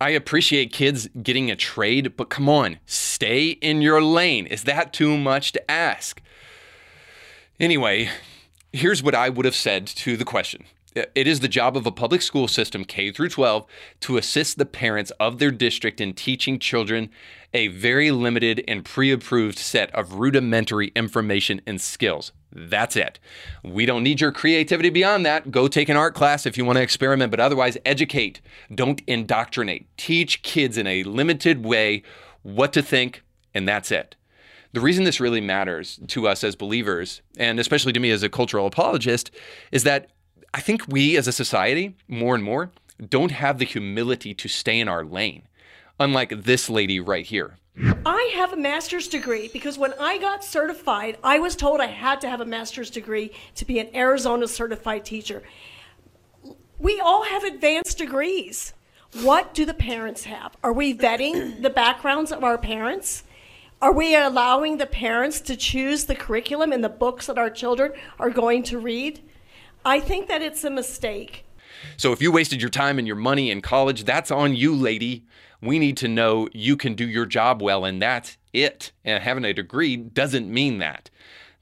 I 0.00 0.10
appreciate 0.10 0.72
kids 0.72 1.08
getting 1.22 1.50
a 1.50 1.56
trade, 1.56 2.16
but 2.16 2.28
come 2.28 2.48
on, 2.48 2.78
stay 2.86 3.50
in 3.50 3.82
your 3.82 4.02
lane. 4.02 4.46
Is 4.46 4.64
that 4.64 4.92
too 4.92 5.16
much 5.16 5.52
to 5.52 5.70
ask? 5.70 6.20
Anyway, 7.60 8.10
here's 8.72 9.02
what 9.02 9.14
I 9.14 9.28
would 9.28 9.44
have 9.44 9.54
said 9.54 9.86
to 9.86 10.16
the 10.16 10.24
question 10.24 10.64
it 10.94 11.26
is 11.26 11.40
the 11.40 11.48
job 11.48 11.76
of 11.76 11.86
a 11.86 11.92
public 11.92 12.22
school 12.22 12.48
system, 12.48 12.84
K 12.84 13.10
through 13.10 13.30
12, 13.30 13.66
to 14.00 14.16
assist 14.16 14.58
the 14.58 14.66
parents 14.66 15.10
of 15.18 15.38
their 15.38 15.50
district 15.50 16.00
in 16.00 16.12
teaching 16.12 16.58
children 16.58 17.10
a 17.54 17.68
very 17.68 18.10
limited 18.10 18.64
and 18.66 18.84
pre 18.84 19.10
approved 19.10 19.58
set 19.58 19.94
of 19.94 20.14
rudimentary 20.14 20.92
information 20.94 21.60
and 21.66 21.80
skills. 21.80 22.32
That's 22.54 22.96
it. 22.96 23.18
We 23.64 23.86
don't 23.86 24.02
need 24.02 24.20
your 24.20 24.32
creativity 24.32 24.90
beyond 24.90 25.24
that. 25.24 25.50
Go 25.50 25.68
take 25.68 25.88
an 25.88 25.96
art 25.96 26.14
class 26.14 26.44
if 26.44 26.58
you 26.58 26.64
want 26.64 26.76
to 26.76 26.82
experiment, 26.82 27.30
but 27.30 27.40
otherwise, 27.40 27.78
educate. 27.84 28.40
Don't 28.74 29.02
indoctrinate. 29.06 29.86
Teach 29.96 30.42
kids 30.42 30.76
in 30.76 30.86
a 30.86 31.02
limited 31.04 31.64
way 31.64 32.02
what 32.42 32.72
to 32.74 32.82
think, 32.82 33.22
and 33.54 33.66
that's 33.66 33.90
it. 33.90 34.16
The 34.72 34.80
reason 34.80 35.04
this 35.04 35.20
really 35.20 35.40
matters 35.40 36.00
to 36.08 36.26
us 36.26 36.42
as 36.42 36.56
believers, 36.56 37.20
and 37.36 37.60
especially 37.60 37.92
to 37.92 38.00
me 38.00 38.10
as 38.10 38.22
a 38.22 38.30
cultural 38.30 38.66
apologist, 38.66 39.30
is 39.70 39.84
that 39.84 40.10
I 40.54 40.60
think 40.60 40.86
we 40.86 41.16
as 41.16 41.26
a 41.26 41.32
society, 41.32 41.96
more 42.08 42.34
and 42.34 42.44
more, 42.44 42.72
don't 43.08 43.30
have 43.30 43.58
the 43.58 43.64
humility 43.64 44.34
to 44.34 44.48
stay 44.48 44.78
in 44.78 44.88
our 44.88 45.04
lane, 45.04 45.42
unlike 45.98 46.44
this 46.44 46.68
lady 46.68 47.00
right 47.00 47.24
here. 47.24 47.56
I 48.04 48.32
have 48.34 48.52
a 48.52 48.56
master's 48.56 49.08
degree 49.08 49.48
because 49.50 49.78
when 49.78 49.94
I 49.98 50.18
got 50.18 50.44
certified, 50.44 51.16
I 51.24 51.38
was 51.38 51.56
told 51.56 51.80
I 51.80 51.86
had 51.86 52.20
to 52.20 52.28
have 52.28 52.42
a 52.42 52.44
master's 52.44 52.90
degree 52.90 53.32
to 53.54 53.64
be 53.64 53.78
an 53.78 53.88
Arizona 53.96 54.46
certified 54.46 55.06
teacher. 55.06 55.42
We 56.78 57.00
all 57.00 57.24
have 57.24 57.44
advanced 57.44 57.96
degrees. 57.96 58.74
What 59.22 59.54
do 59.54 59.64
the 59.64 59.72
parents 59.72 60.24
have? 60.24 60.54
Are 60.62 60.72
we 60.72 60.92
vetting 60.92 61.62
the 61.62 61.70
backgrounds 61.70 62.30
of 62.30 62.44
our 62.44 62.58
parents? 62.58 63.22
Are 63.80 63.92
we 63.92 64.14
allowing 64.14 64.76
the 64.76 64.86
parents 64.86 65.40
to 65.42 65.56
choose 65.56 66.04
the 66.04 66.14
curriculum 66.14 66.72
and 66.72 66.84
the 66.84 66.90
books 66.90 67.26
that 67.26 67.38
our 67.38 67.50
children 67.50 67.92
are 68.18 68.30
going 68.30 68.62
to 68.64 68.78
read? 68.78 69.20
I 69.84 70.00
think 70.00 70.28
that 70.28 70.42
it's 70.42 70.64
a 70.64 70.70
mistake. 70.70 71.44
So 71.96 72.12
if 72.12 72.22
you 72.22 72.30
wasted 72.30 72.60
your 72.60 72.70
time 72.70 72.98
and 72.98 73.06
your 73.06 73.16
money 73.16 73.50
in 73.50 73.60
college, 73.60 74.04
that's 74.04 74.30
on 74.30 74.54
you, 74.54 74.74
lady. 74.74 75.24
We 75.60 75.78
need 75.78 75.96
to 75.98 76.08
know 76.08 76.48
you 76.52 76.76
can 76.76 76.94
do 76.94 77.08
your 77.08 77.26
job 77.26 77.62
well, 77.62 77.84
and 77.84 78.00
that's 78.00 78.36
it. 78.52 78.92
And 79.04 79.22
having 79.22 79.44
a 79.44 79.52
degree 79.52 79.96
doesn't 79.96 80.52
mean 80.52 80.78
that. 80.78 81.10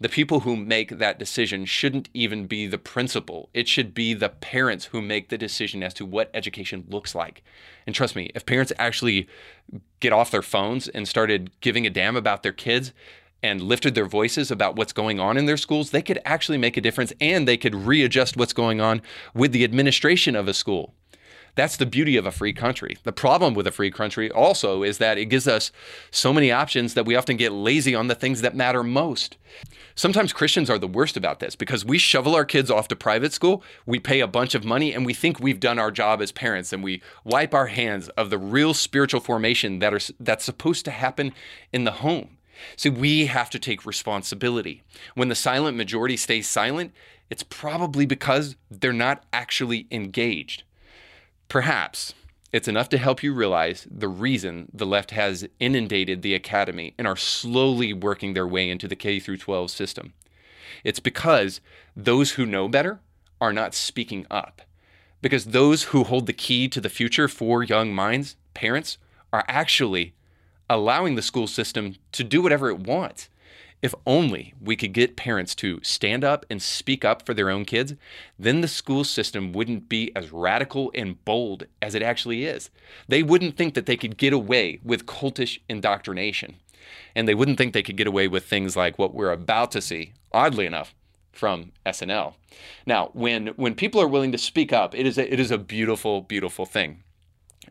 The 0.00 0.08
people 0.08 0.40
who 0.40 0.56
make 0.56 0.98
that 0.98 1.18
decision 1.18 1.66
shouldn't 1.66 2.08
even 2.14 2.46
be 2.46 2.66
the 2.66 2.78
principal. 2.78 3.50
It 3.52 3.68
should 3.68 3.92
be 3.92 4.14
the 4.14 4.30
parents 4.30 4.86
who 4.86 5.02
make 5.02 5.28
the 5.28 5.36
decision 5.36 5.82
as 5.82 5.92
to 5.94 6.06
what 6.06 6.30
education 6.32 6.86
looks 6.88 7.14
like. 7.14 7.42
And 7.86 7.94
trust 7.94 8.16
me, 8.16 8.30
if 8.34 8.46
parents 8.46 8.72
actually 8.78 9.28
get 10.00 10.14
off 10.14 10.30
their 10.30 10.40
phones 10.40 10.88
and 10.88 11.06
started 11.06 11.50
giving 11.60 11.86
a 11.86 11.90
damn 11.90 12.16
about 12.16 12.42
their 12.42 12.52
kids, 12.52 12.94
and 13.42 13.62
lifted 13.62 13.94
their 13.94 14.06
voices 14.06 14.50
about 14.50 14.76
what's 14.76 14.92
going 14.92 15.20
on 15.20 15.36
in 15.36 15.46
their 15.46 15.56
schools, 15.56 15.90
they 15.90 16.02
could 16.02 16.20
actually 16.24 16.58
make 16.58 16.76
a 16.76 16.80
difference 16.80 17.12
and 17.20 17.46
they 17.46 17.56
could 17.56 17.74
readjust 17.74 18.36
what's 18.36 18.52
going 18.52 18.80
on 18.80 19.02
with 19.34 19.52
the 19.52 19.64
administration 19.64 20.36
of 20.36 20.48
a 20.48 20.54
school. 20.54 20.94
That's 21.56 21.76
the 21.76 21.86
beauty 21.86 22.16
of 22.16 22.26
a 22.26 22.32
free 22.32 22.52
country. 22.52 22.96
The 23.02 23.12
problem 23.12 23.54
with 23.54 23.66
a 23.66 23.72
free 23.72 23.90
country 23.90 24.30
also 24.30 24.82
is 24.82 24.98
that 24.98 25.18
it 25.18 25.26
gives 25.26 25.48
us 25.48 25.72
so 26.10 26.32
many 26.32 26.52
options 26.52 26.94
that 26.94 27.06
we 27.06 27.16
often 27.16 27.36
get 27.36 27.52
lazy 27.52 27.94
on 27.94 28.06
the 28.06 28.14
things 28.14 28.40
that 28.42 28.54
matter 28.54 28.82
most. 28.82 29.36
Sometimes 29.94 30.32
Christians 30.32 30.70
are 30.70 30.78
the 30.78 30.86
worst 30.86 31.16
about 31.16 31.40
this 31.40 31.56
because 31.56 31.84
we 31.84 31.98
shovel 31.98 32.34
our 32.34 32.44
kids 32.44 32.70
off 32.70 32.88
to 32.88 32.96
private 32.96 33.32
school, 33.32 33.62
we 33.84 33.98
pay 33.98 34.20
a 34.20 34.26
bunch 34.26 34.54
of 34.54 34.64
money, 34.64 34.94
and 34.94 35.04
we 35.04 35.12
think 35.12 35.40
we've 35.40 35.60
done 35.60 35.78
our 35.78 35.90
job 35.90 36.22
as 36.22 36.32
parents, 36.32 36.72
and 36.72 36.82
we 36.82 37.02
wipe 37.24 37.52
our 37.52 37.66
hands 37.66 38.08
of 38.10 38.30
the 38.30 38.38
real 38.38 38.72
spiritual 38.72 39.20
formation 39.20 39.80
that 39.80 39.92
are 39.92 40.00
that's 40.20 40.44
supposed 40.44 40.84
to 40.84 40.90
happen 40.90 41.32
in 41.72 41.84
the 41.84 41.90
home. 41.90 42.38
See, 42.76 42.90
we 42.90 43.26
have 43.26 43.50
to 43.50 43.58
take 43.58 43.86
responsibility. 43.86 44.82
When 45.14 45.28
the 45.28 45.34
silent 45.34 45.76
majority 45.76 46.16
stays 46.16 46.48
silent, 46.48 46.92
it's 47.28 47.42
probably 47.42 48.06
because 48.06 48.56
they're 48.70 48.92
not 48.92 49.24
actually 49.32 49.86
engaged. 49.90 50.64
Perhaps 51.48 52.14
it's 52.52 52.68
enough 52.68 52.88
to 52.88 52.98
help 52.98 53.22
you 53.22 53.32
realize 53.32 53.86
the 53.90 54.08
reason 54.08 54.68
the 54.74 54.86
left 54.86 55.12
has 55.12 55.46
inundated 55.60 56.22
the 56.22 56.34
academy 56.34 56.94
and 56.98 57.06
are 57.06 57.16
slowly 57.16 57.92
working 57.92 58.34
their 58.34 58.46
way 58.46 58.68
into 58.68 58.88
the 58.88 58.96
K 58.96 59.20
through 59.20 59.36
12 59.36 59.70
system. 59.70 60.12
It's 60.82 61.00
because 61.00 61.60
those 61.96 62.32
who 62.32 62.46
know 62.46 62.68
better 62.68 63.00
are 63.40 63.52
not 63.52 63.74
speaking 63.74 64.26
up. 64.30 64.62
Because 65.22 65.46
those 65.46 65.84
who 65.84 66.02
hold 66.02 66.26
the 66.26 66.32
key 66.32 66.66
to 66.68 66.80
the 66.80 66.88
future 66.88 67.28
for 67.28 67.62
young 67.62 67.94
minds, 67.94 68.36
parents, 68.54 68.98
are 69.32 69.44
actually 69.46 70.14
allowing 70.70 71.16
the 71.16 71.22
school 71.22 71.48
system 71.48 71.96
to 72.12 72.24
do 72.24 72.40
whatever 72.40 72.70
it 72.70 72.78
wants. 72.78 73.28
If 73.82 73.94
only 74.06 74.54
we 74.60 74.76
could 74.76 74.92
get 74.92 75.16
parents 75.16 75.54
to 75.56 75.80
stand 75.82 76.22
up 76.22 76.46
and 76.48 76.62
speak 76.62 77.04
up 77.04 77.26
for 77.26 77.34
their 77.34 77.50
own 77.50 77.64
kids, 77.64 77.94
then 78.38 78.60
the 78.60 78.68
school 78.68 79.04
system 79.04 79.52
wouldn't 79.52 79.88
be 79.88 80.12
as 80.14 80.32
radical 80.32 80.92
and 80.94 81.22
bold 81.24 81.64
as 81.82 81.94
it 81.94 82.02
actually 82.02 82.44
is. 82.44 82.70
They 83.08 83.22
wouldn't 83.22 83.56
think 83.56 83.74
that 83.74 83.86
they 83.86 83.96
could 83.96 84.16
get 84.16 84.32
away 84.32 84.80
with 84.84 85.06
cultish 85.06 85.58
indoctrination. 85.68 86.56
And 87.14 87.26
they 87.26 87.34
wouldn't 87.34 87.58
think 87.58 87.72
they 87.72 87.82
could 87.82 87.96
get 87.96 88.06
away 88.06 88.28
with 88.28 88.44
things 88.44 88.76
like 88.76 88.98
what 88.98 89.14
we're 89.14 89.32
about 89.32 89.72
to 89.72 89.80
see, 89.80 90.12
oddly 90.32 90.66
enough, 90.66 90.94
from 91.32 91.72
SNL. 91.86 92.34
Now, 92.86 93.10
when 93.12 93.48
when 93.48 93.74
people 93.74 94.00
are 94.00 94.08
willing 94.08 94.32
to 94.32 94.38
speak 94.38 94.72
up, 94.72 94.94
it 94.94 95.06
is 95.06 95.16
a, 95.16 95.32
it 95.32 95.40
is 95.40 95.50
a 95.50 95.58
beautiful, 95.58 96.20
beautiful 96.20 96.66
thing. 96.66 97.02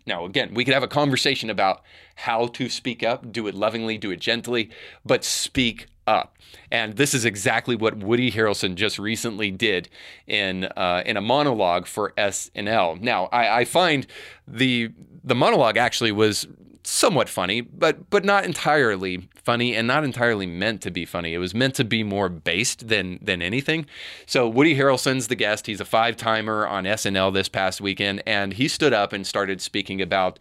Now, 0.05 0.25
again, 0.25 0.53
we 0.53 0.65
could 0.65 0.73
have 0.73 0.83
a 0.83 0.87
conversation 0.87 1.49
about 1.49 1.81
how 2.15 2.47
to 2.47 2.69
speak 2.69 3.03
up, 3.03 3.31
do 3.31 3.47
it 3.47 3.55
lovingly, 3.55 3.97
do 3.97 4.11
it 4.11 4.19
gently, 4.19 4.69
but 5.05 5.23
speak 5.23 5.87
up. 6.09 6.35
And 6.71 6.97
this 6.97 7.13
is 7.13 7.25
exactly 7.25 7.75
what 7.75 7.97
Woody 7.97 8.31
Harrelson 8.31 8.75
just 8.75 8.99
recently 8.99 9.51
did 9.51 9.89
in 10.27 10.65
uh, 10.65 11.03
in 11.05 11.17
a 11.17 11.21
monologue 11.21 11.87
for 11.87 12.13
SNL. 12.17 12.99
Now, 13.01 13.25
I, 13.27 13.61
I 13.61 13.65
find 13.65 14.05
the 14.47 14.91
the 15.23 15.35
monologue 15.35 15.77
actually 15.77 16.11
was 16.11 16.47
somewhat 16.83 17.29
funny, 17.29 17.61
but 17.61 18.09
but 18.09 18.25
not 18.25 18.45
entirely 18.45 19.29
funny 19.35 19.75
and 19.75 19.87
not 19.87 20.03
entirely 20.03 20.45
meant 20.45 20.81
to 20.81 20.91
be 20.91 21.05
funny. 21.05 21.33
It 21.33 21.37
was 21.39 21.53
meant 21.53 21.75
to 21.75 21.83
be 21.83 22.03
more 22.03 22.29
based 22.29 22.87
than 22.87 23.19
than 23.21 23.41
anything. 23.41 23.85
So 24.25 24.47
Woody 24.47 24.75
Harrelson's 24.75 25.27
the 25.27 25.35
guest. 25.35 25.67
He's 25.67 25.81
a 25.81 25.85
five 25.85 26.17
timer 26.17 26.67
on 26.67 26.83
SNL 26.83 27.33
this 27.33 27.49
past 27.49 27.81
weekend, 27.81 28.21
and 28.25 28.53
he 28.53 28.67
stood 28.67 28.93
up 28.93 29.13
and 29.13 29.25
started 29.25 29.61
speaking 29.61 30.01
about. 30.01 30.39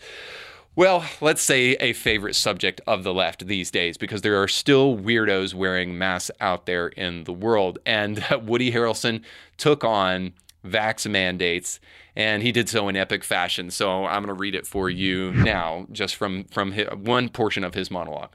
Well, 0.79 1.05
let's 1.21 1.43
say 1.43 1.73
a 1.81 1.93
favorite 1.93 2.37
subject 2.37 2.81
of 2.87 3.03
the 3.03 3.13
left 3.13 3.49
these 3.49 3.69
days, 3.69 3.99
because 3.99 4.23
there 4.23 4.41
are 4.41 4.47
still 4.47 4.97
weirdos 4.97 5.53
wearing 5.53 5.99
masks 5.99 6.31
out 6.41 6.67
there 6.67 6.87
in 6.87 7.25
the 7.25 7.33
world. 7.33 7.81
And 7.85 8.25
Woody 8.45 8.71
Harrelson 8.71 9.23
took 9.57 9.83
on 9.83 10.35
vax 10.65 11.11
mandates 11.11 11.81
and 12.15 12.45
he 12.45 12.53
did 12.53 12.69
so 12.69 12.89
in 12.89 12.95
epic 12.95 13.25
fashion. 13.25 13.73
So 13.73 14.05
I'm 14.05 14.23
going 14.23 14.29
to 14.29 14.41
read 14.41 14.55
it 14.55 14.69
for 14.69 14.89
you 14.89 15.33
now, 15.33 15.89
just 15.91 16.15
from 16.15 16.45
from 16.45 16.71
his, 16.71 16.87
one 16.95 17.29
portion 17.29 17.65
of 17.65 17.75
his 17.75 17.91
monologue. 17.91 18.31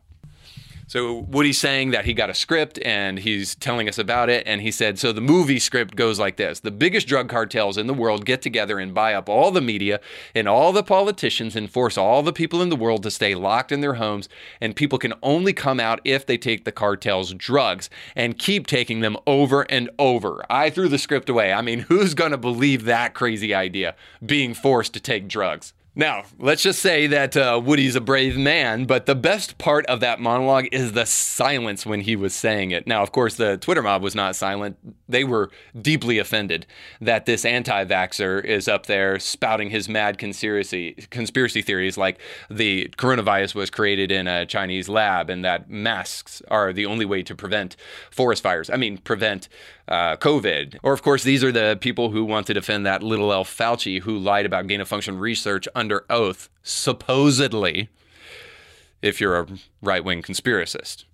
So 0.87 1.19
Woody's 1.19 1.57
saying 1.57 1.91
that 1.91 2.05
he 2.05 2.13
got 2.13 2.29
a 2.29 2.33
script 2.33 2.79
and 2.83 3.19
he's 3.19 3.55
telling 3.55 3.87
us 3.87 3.97
about 3.97 4.29
it. 4.29 4.45
And 4.45 4.61
he 4.61 4.71
said, 4.71 4.99
so 4.99 5.11
the 5.11 5.21
movie 5.21 5.59
script 5.59 5.95
goes 5.95 6.19
like 6.19 6.37
this 6.37 6.59
The 6.59 6.71
biggest 6.71 7.07
drug 7.07 7.29
cartels 7.29 7.77
in 7.77 7.87
the 7.87 7.93
world 7.93 8.25
get 8.25 8.41
together 8.41 8.79
and 8.79 8.93
buy 8.93 9.13
up 9.13 9.29
all 9.29 9.51
the 9.51 9.61
media 9.61 9.99
and 10.35 10.47
all 10.47 10.73
the 10.73 10.83
politicians 10.83 11.55
and 11.55 11.69
force 11.69 11.97
all 11.97 12.21
the 12.23 12.33
people 12.33 12.61
in 12.61 12.69
the 12.69 12.75
world 12.75 13.03
to 13.03 13.11
stay 13.11 13.35
locked 13.35 13.71
in 13.71 13.81
their 13.81 13.95
homes. 13.95 14.29
And 14.59 14.75
people 14.75 14.99
can 14.99 15.13
only 15.21 15.53
come 15.53 15.79
out 15.79 16.01
if 16.03 16.25
they 16.25 16.37
take 16.37 16.65
the 16.65 16.71
cartel's 16.71 17.33
drugs 17.33 17.89
and 18.15 18.37
keep 18.37 18.67
taking 18.67 18.99
them 18.99 19.17
over 19.25 19.63
and 19.63 19.89
over. 19.97 20.43
I 20.49 20.69
threw 20.69 20.89
the 20.89 20.97
script 20.97 21.29
away. 21.29 21.53
I 21.53 21.61
mean, 21.61 21.79
who's 21.79 22.13
going 22.13 22.31
to 22.31 22.37
believe 22.37 22.85
that 22.85 23.13
crazy 23.13 23.53
idea? 23.53 23.95
Being 24.25 24.53
forced 24.53 24.93
to 24.93 24.99
take 24.99 25.27
drugs. 25.27 25.73
Now, 25.95 26.23
let's 26.39 26.63
just 26.63 26.82
say 26.82 27.06
that 27.06 27.38
uh, 27.38 27.62
Woody's 27.63 27.95
a 27.95 28.01
brave 28.01 28.36
man, 28.36 28.86
but 28.86 29.06
the 29.06 29.13
best 29.13 29.60
part 29.60 29.86
of 29.86 29.99
that 29.99 30.19
monologue 30.19 30.67
is 30.71 30.93
the 30.93 31.06
silence 31.06 31.86
when 31.86 32.01
he 32.01 32.15
was 32.15 32.34
saying 32.34 32.71
it. 32.71 32.88
Now, 32.88 33.03
of 33.03 33.12
course, 33.12 33.36
the 33.36 33.58
Twitter 33.58 33.84
mob 33.84 34.01
was 34.01 34.15
not 34.15 34.36
silent. 34.36 34.77
They 35.08 35.23
were 35.23 35.51
deeply 35.79 36.17
offended 36.17 36.65
that 36.99 37.27
this 37.27 37.45
anti 37.45 37.86
vaxxer 37.86 38.43
is 38.43 38.67
up 38.67 38.88
there 38.88 39.19
spouting 39.19 39.69
his 39.69 39.88
mad 39.88 40.17
conspiracy, 40.17 40.93
conspiracy 41.12 41.62
theories 41.62 41.95
like 41.95 42.19
the 42.49 42.91
coronavirus 42.97 43.53
was 43.53 43.69
created 43.69 44.12
in 44.12 44.27
a 44.27 44.47
Chinese 44.47 44.89
lab 44.89 45.29
and 45.29 45.45
that 45.45 45.69
masks 45.69 46.41
are 46.49 46.73
the 46.73 46.88
only 46.88 47.06
way 47.06 47.21
to 47.21 47.36
prevent 47.36 47.75
forest 48.10 48.41
fires. 48.41 48.67
I 48.71 48.77
mean, 48.77 48.97
prevent 48.97 49.47
uh, 49.87 50.15
COVID. 50.17 50.77
Or, 50.83 50.93
of 50.93 51.01
course, 51.01 51.23
these 51.23 51.43
are 51.43 51.51
the 51.51 51.77
people 51.79 52.11
who 52.11 52.23
want 52.23 52.47
to 52.47 52.53
defend 52.53 52.85
that 52.85 53.03
little 53.03 53.31
elf 53.31 53.55
Fauci 53.55 54.01
who 54.01 54.17
lied 54.17 54.45
about 54.45 54.67
gain 54.67 54.81
of 54.81 54.87
function 54.87 55.19
research 55.19 55.67
under 55.75 56.05
oath, 56.09 56.49
supposedly, 56.61 57.89
if 59.01 59.19
you're 59.19 59.39
a 59.39 59.47
right 59.81 60.03
wing 60.03 60.21
conspiracist. 60.21 61.05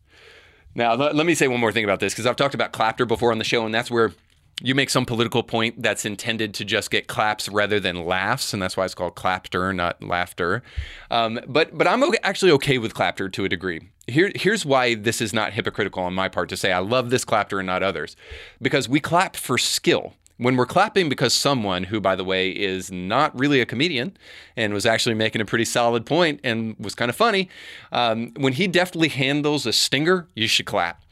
Now, 0.76 0.94
let, 0.94 1.16
let 1.16 1.26
me 1.26 1.34
say 1.36 1.48
one 1.48 1.60
more 1.60 1.72
thing 1.72 1.84
about 1.84 2.00
this 2.00 2.14
because 2.14 2.26
I've 2.26 2.36
talked 2.36 2.54
about 2.54 2.72
Clapter 2.72 3.06
before 3.06 3.32
on 3.32 3.40
the 3.40 3.44
show, 3.44 3.66
and 3.66 3.74
that's 3.74 3.90
where 3.90 4.14
you 4.62 4.76
make 4.76 4.90
some 4.90 5.06
political 5.06 5.42
point 5.42 5.82
that's 5.82 6.06
intended 6.06 6.54
to 6.56 6.66
just 6.66 6.92
get 6.92 7.08
claps 7.08 7.48
rather 7.48 7.80
than 7.80 8.06
laughs, 8.06 8.54
and 8.54 8.62
that's 8.62 8.76
why 8.76 8.86
it's 8.86 8.96
called 8.96 9.16
clapter, 9.16 9.74
not 9.74 10.04
laughter. 10.04 10.62
Um, 11.10 11.40
but 11.48 11.78
but 11.78 11.88
I'm 11.88 12.04
okay, 12.04 12.20
actually 12.24 12.52
okay 12.54 12.78
with 12.78 12.94
clapter 12.94 13.30
to 13.30 13.46
a 13.46 13.50
degree. 13.50 13.90
Here, 14.08 14.32
here's 14.36 14.66
why 14.66 14.96
this 14.96 15.22
is 15.22 15.34
not 15.34 15.54
hypocritical 15.54 16.04
on 16.04 16.14
my 16.14 16.30
part 16.30 16.50
to 16.50 16.58
say 16.58 16.72
I 16.72 16.80
love 16.80 17.10
this 17.10 17.24
clapter 17.24 17.60
and 17.60 17.68
not 17.68 17.84
others, 17.84 18.16
because 18.62 18.90
we 18.90 19.00
clap 19.00 19.36
for 19.36 19.58
skill 19.58 20.14
when 20.40 20.56
we're 20.56 20.66
clapping 20.66 21.10
because 21.10 21.34
someone 21.34 21.84
who, 21.84 22.00
by 22.00 22.16
the 22.16 22.24
way, 22.24 22.50
is 22.50 22.90
not 22.90 23.38
really 23.38 23.60
a 23.60 23.66
comedian 23.66 24.16
and 24.56 24.74
was 24.74 24.86
actually 24.86 25.14
making 25.14 25.42
a 25.42 25.46
pretty 25.46 25.66
solid 25.66 26.06
point 26.06 26.40
and 26.46 26.78
was 26.80 26.96
kind 26.96 27.10
of 27.10 27.16
funny, 27.16 27.50
um, 27.92 28.32
when 28.38 28.54
he 28.54 28.66
deftly 28.66 29.10
handles 29.10 29.66
a 29.66 29.74
stinger, 29.74 30.28
you 30.36 30.48
should 30.48 30.66
clap. 30.66 31.04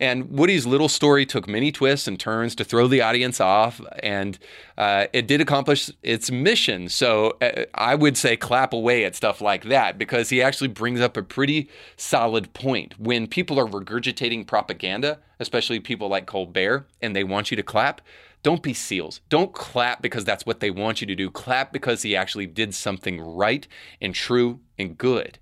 And 0.00 0.30
Woody's 0.30 0.66
little 0.66 0.88
story 0.88 1.24
took 1.24 1.46
many 1.46 1.70
twists 1.70 2.08
and 2.08 2.18
turns 2.18 2.56
to 2.56 2.64
throw 2.64 2.88
the 2.88 3.00
audience 3.00 3.40
off, 3.40 3.80
and 4.02 4.36
uh, 4.76 5.06
it 5.12 5.28
did 5.28 5.40
accomplish 5.40 5.88
its 6.02 6.32
mission. 6.32 6.88
So 6.88 7.36
uh, 7.40 7.66
I 7.74 7.94
would 7.94 8.16
say 8.16 8.36
clap 8.36 8.72
away 8.72 9.04
at 9.04 9.14
stuff 9.14 9.40
like 9.40 9.62
that 9.64 9.96
because 9.96 10.30
he 10.30 10.42
actually 10.42 10.68
brings 10.68 11.00
up 11.00 11.16
a 11.16 11.22
pretty 11.22 11.68
solid 11.96 12.52
point. 12.52 12.98
When 12.98 13.28
people 13.28 13.60
are 13.60 13.66
regurgitating 13.66 14.48
propaganda, 14.48 15.20
especially 15.38 15.78
people 15.78 16.08
like 16.08 16.26
Colbert, 16.26 16.88
and 17.00 17.14
they 17.14 17.22
want 17.22 17.52
you 17.52 17.56
to 17.56 17.62
clap, 17.62 18.00
don't 18.42 18.62
be 18.62 18.74
seals. 18.74 19.20
Don't 19.28 19.52
clap 19.52 20.02
because 20.02 20.24
that's 20.24 20.44
what 20.44 20.60
they 20.60 20.70
want 20.70 21.00
you 21.00 21.06
to 21.06 21.14
do. 21.14 21.30
Clap 21.30 21.72
because 21.72 22.02
he 22.02 22.16
actually 22.16 22.46
did 22.46 22.74
something 22.74 23.20
right 23.20 23.66
and 24.00 24.14
true 24.14 24.60
and 24.78 24.98
good. 24.98 25.38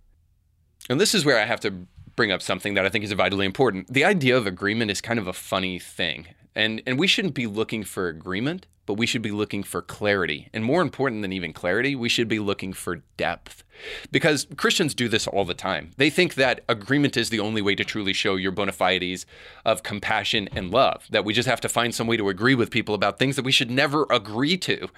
And 0.88 1.00
this 1.00 1.14
is 1.14 1.24
where 1.24 1.38
I 1.38 1.46
have 1.46 1.60
to 1.60 1.86
bring 2.16 2.32
up 2.32 2.42
something 2.42 2.74
that 2.74 2.84
I 2.84 2.88
think 2.88 3.04
is 3.04 3.12
vitally 3.12 3.46
important. 3.46 3.92
The 3.92 4.04
idea 4.04 4.36
of 4.36 4.46
agreement 4.46 4.90
is 4.90 5.00
kind 5.00 5.18
of 5.18 5.26
a 5.26 5.32
funny 5.32 5.78
thing. 5.78 6.26
And 6.54 6.82
and 6.86 6.98
we 6.98 7.06
shouldn't 7.06 7.34
be 7.34 7.46
looking 7.46 7.84
for 7.84 8.08
agreement 8.08 8.66
but 8.90 8.98
we 8.98 9.06
should 9.06 9.22
be 9.22 9.30
looking 9.30 9.62
for 9.62 9.82
clarity. 9.82 10.48
And 10.52 10.64
more 10.64 10.82
important 10.82 11.22
than 11.22 11.32
even 11.32 11.52
clarity, 11.52 11.94
we 11.94 12.08
should 12.08 12.26
be 12.26 12.40
looking 12.40 12.72
for 12.72 13.02
depth. 13.16 13.62
Because 14.10 14.48
Christians 14.56 14.94
do 14.94 15.08
this 15.08 15.28
all 15.28 15.44
the 15.44 15.54
time. 15.54 15.92
They 15.96 16.10
think 16.10 16.34
that 16.34 16.64
agreement 16.68 17.16
is 17.16 17.30
the 17.30 17.38
only 17.38 17.62
way 17.62 17.76
to 17.76 17.84
truly 17.84 18.12
show 18.12 18.34
your 18.34 18.50
bona 18.50 18.72
fides 18.72 19.26
of 19.64 19.84
compassion 19.84 20.48
and 20.50 20.72
love, 20.72 21.06
that 21.10 21.24
we 21.24 21.32
just 21.32 21.48
have 21.48 21.60
to 21.60 21.68
find 21.68 21.94
some 21.94 22.08
way 22.08 22.16
to 22.16 22.28
agree 22.28 22.56
with 22.56 22.72
people 22.72 22.96
about 22.96 23.20
things 23.20 23.36
that 23.36 23.44
we 23.44 23.52
should 23.52 23.70
never 23.70 24.08
agree 24.10 24.56
to, 24.56 24.88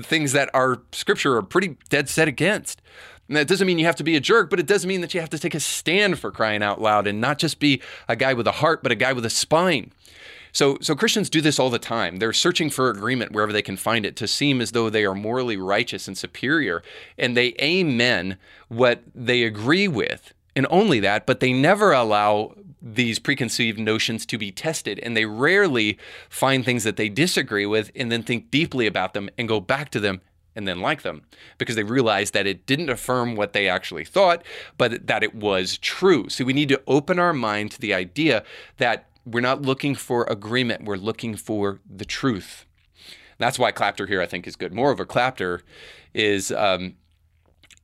things 0.00 0.30
that 0.30 0.48
our 0.54 0.82
scripture 0.92 1.34
are 1.34 1.42
pretty 1.42 1.76
dead 1.88 2.08
set 2.08 2.28
against. 2.28 2.80
And 3.26 3.36
that 3.36 3.48
doesn't 3.48 3.66
mean 3.66 3.80
you 3.80 3.86
have 3.86 3.96
to 3.96 4.04
be 4.04 4.14
a 4.14 4.20
jerk, 4.20 4.48
but 4.48 4.60
it 4.60 4.66
does 4.66 4.86
mean 4.86 5.00
that 5.00 5.12
you 5.12 5.18
have 5.18 5.30
to 5.30 5.38
take 5.40 5.56
a 5.56 5.60
stand 5.60 6.20
for 6.20 6.30
crying 6.30 6.62
out 6.62 6.80
loud 6.80 7.08
and 7.08 7.20
not 7.20 7.38
just 7.38 7.58
be 7.58 7.82
a 8.08 8.14
guy 8.14 8.32
with 8.32 8.46
a 8.46 8.52
heart, 8.52 8.84
but 8.84 8.92
a 8.92 8.96
guy 8.96 9.12
with 9.12 9.24
a 9.24 9.30
spine. 9.30 9.90
So, 10.52 10.78
so 10.80 10.94
Christians 10.94 11.30
do 11.30 11.40
this 11.40 11.58
all 11.58 11.70
the 11.70 11.78
time. 11.78 12.16
They're 12.16 12.32
searching 12.32 12.70
for 12.70 12.90
agreement 12.90 13.32
wherever 13.32 13.52
they 13.52 13.62
can 13.62 13.76
find 13.76 14.04
it 14.04 14.16
to 14.16 14.26
seem 14.26 14.60
as 14.60 14.72
though 14.72 14.90
they 14.90 15.04
are 15.04 15.14
morally 15.14 15.56
righteous 15.56 16.08
and 16.08 16.16
superior, 16.16 16.82
and 17.18 17.36
they 17.36 17.54
amen 17.60 18.38
what 18.68 19.02
they 19.14 19.42
agree 19.44 19.88
with, 19.88 20.32
and 20.56 20.66
only 20.70 21.00
that. 21.00 21.26
But 21.26 21.40
they 21.40 21.52
never 21.52 21.92
allow 21.92 22.54
these 22.82 23.18
preconceived 23.18 23.78
notions 23.78 24.24
to 24.26 24.38
be 24.38 24.50
tested, 24.50 24.98
and 25.00 25.16
they 25.16 25.26
rarely 25.26 25.98
find 26.28 26.64
things 26.64 26.84
that 26.84 26.96
they 26.96 27.08
disagree 27.08 27.66
with 27.66 27.90
and 27.94 28.10
then 28.10 28.22
think 28.22 28.50
deeply 28.50 28.86
about 28.86 29.14
them 29.14 29.28
and 29.36 29.48
go 29.48 29.60
back 29.60 29.90
to 29.90 30.00
them 30.00 30.20
and 30.56 30.66
then 30.66 30.80
like 30.80 31.02
them 31.02 31.22
because 31.58 31.76
they 31.76 31.82
realize 31.82 32.32
that 32.32 32.46
it 32.46 32.66
didn't 32.66 32.90
affirm 32.90 33.36
what 33.36 33.52
they 33.52 33.68
actually 33.68 34.04
thought, 34.04 34.42
but 34.76 35.06
that 35.06 35.22
it 35.22 35.34
was 35.34 35.78
true. 35.78 36.28
So 36.28 36.44
we 36.44 36.52
need 36.52 36.68
to 36.70 36.82
open 36.86 37.18
our 37.18 37.32
mind 37.32 37.70
to 37.72 37.80
the 37.80 37.94
idea 37.94 38.44
that 38.78 39.09
we're 39.24 39.40
not 39.40 39.62
looking 39.62 39.94
for 39.94 40.24
agreement. 40.24 40.84
We're 40.84 40.96
looking 40.96 41.36
for 41.36 41.80
the 41.88 42.04
truth. 42.04 42.64
That's 43.38 43.58
why 43.58 43.72
clapter 43.72 44.06
here 44.06 44.20
I 44.20 44.26
think 44.26 44.46
is 44.46 44.56
good. 44.56 44.72
Moreover, 44.72 45.04
clapter 45.04 45.62
is 46.14 46.52
um, 46.52 46.96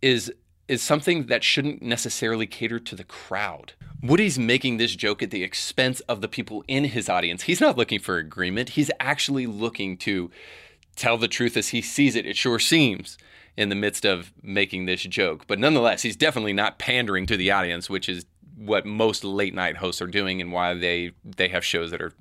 is 0.03 0.33
is 0.68 0.83
something 0.83 1.27
that 1.27 1.44
shouldn't 1.44 1.81
necessarily 1.81 2.46
cater 2.46 2.79
to 2.81 2.96
the 2.96 3.05
crowd. 3.05 3.72
Woody's 4.03 4.38
making 4.38 4.77
this 4.77 4.94
joke 4.94 5.22
at 5.22 5.31
the 5.31 5.42
expense 5.42 6.01
of 6.01 6.20
the 6.20 6.29
people 6.29 6.64
in 6.68 6.85
his 6.85 7.09
audience. 7.09 7.44
He's 7.44 7.61
not 7.61 7.79
looking 7.79 8.01
for 8.01 8.18
agreement. 8.18 8.70
He's 8.70 8.90
actually 9.01 9.46
looking 9.46 9.96
to 9.99 10.31
tell 10.96 11.16
the 11.16 11.29
truth 11.29 11.57
as 11.57 11.68
he 11.68 11.81
sees 11.81 12.16
it. 12.16 12.27
It 12.27 12.37
sure 12.37 12.59
seems 12.59 13.16
in 13.57 13.68
the 13.70 13.75
midst 13.75 14.05
of 14.05 14.33
making 14.42 14.87
this 14.87 15.03
joke. 15.03 15.46
But 15.46 15.59
nonetheless, 15.59 16.03
he's 16.03 16.16
definitely 16.16 16.53
not 16.53 16.79
pandering 16.79 17.27
to 17.27 17.37
the 17.37 17.51
audience, 17.51 17.88
which 17.88 18.09
is 18.09 18.27
what 18.57 18.87
most 18.87 19.23
late 19.23 19.55
night 19.55 19.77
hosts 19.77 20.01
are 20.01 20.07
doing 20.07 20.40
and 20.40 20.51
why 20.51 20.73
they 20.73 21.12
they 21.25 21.49
have 21.49 21.64
shows 21.64 21.90
that 21.90 22.01
are 22.01 22.12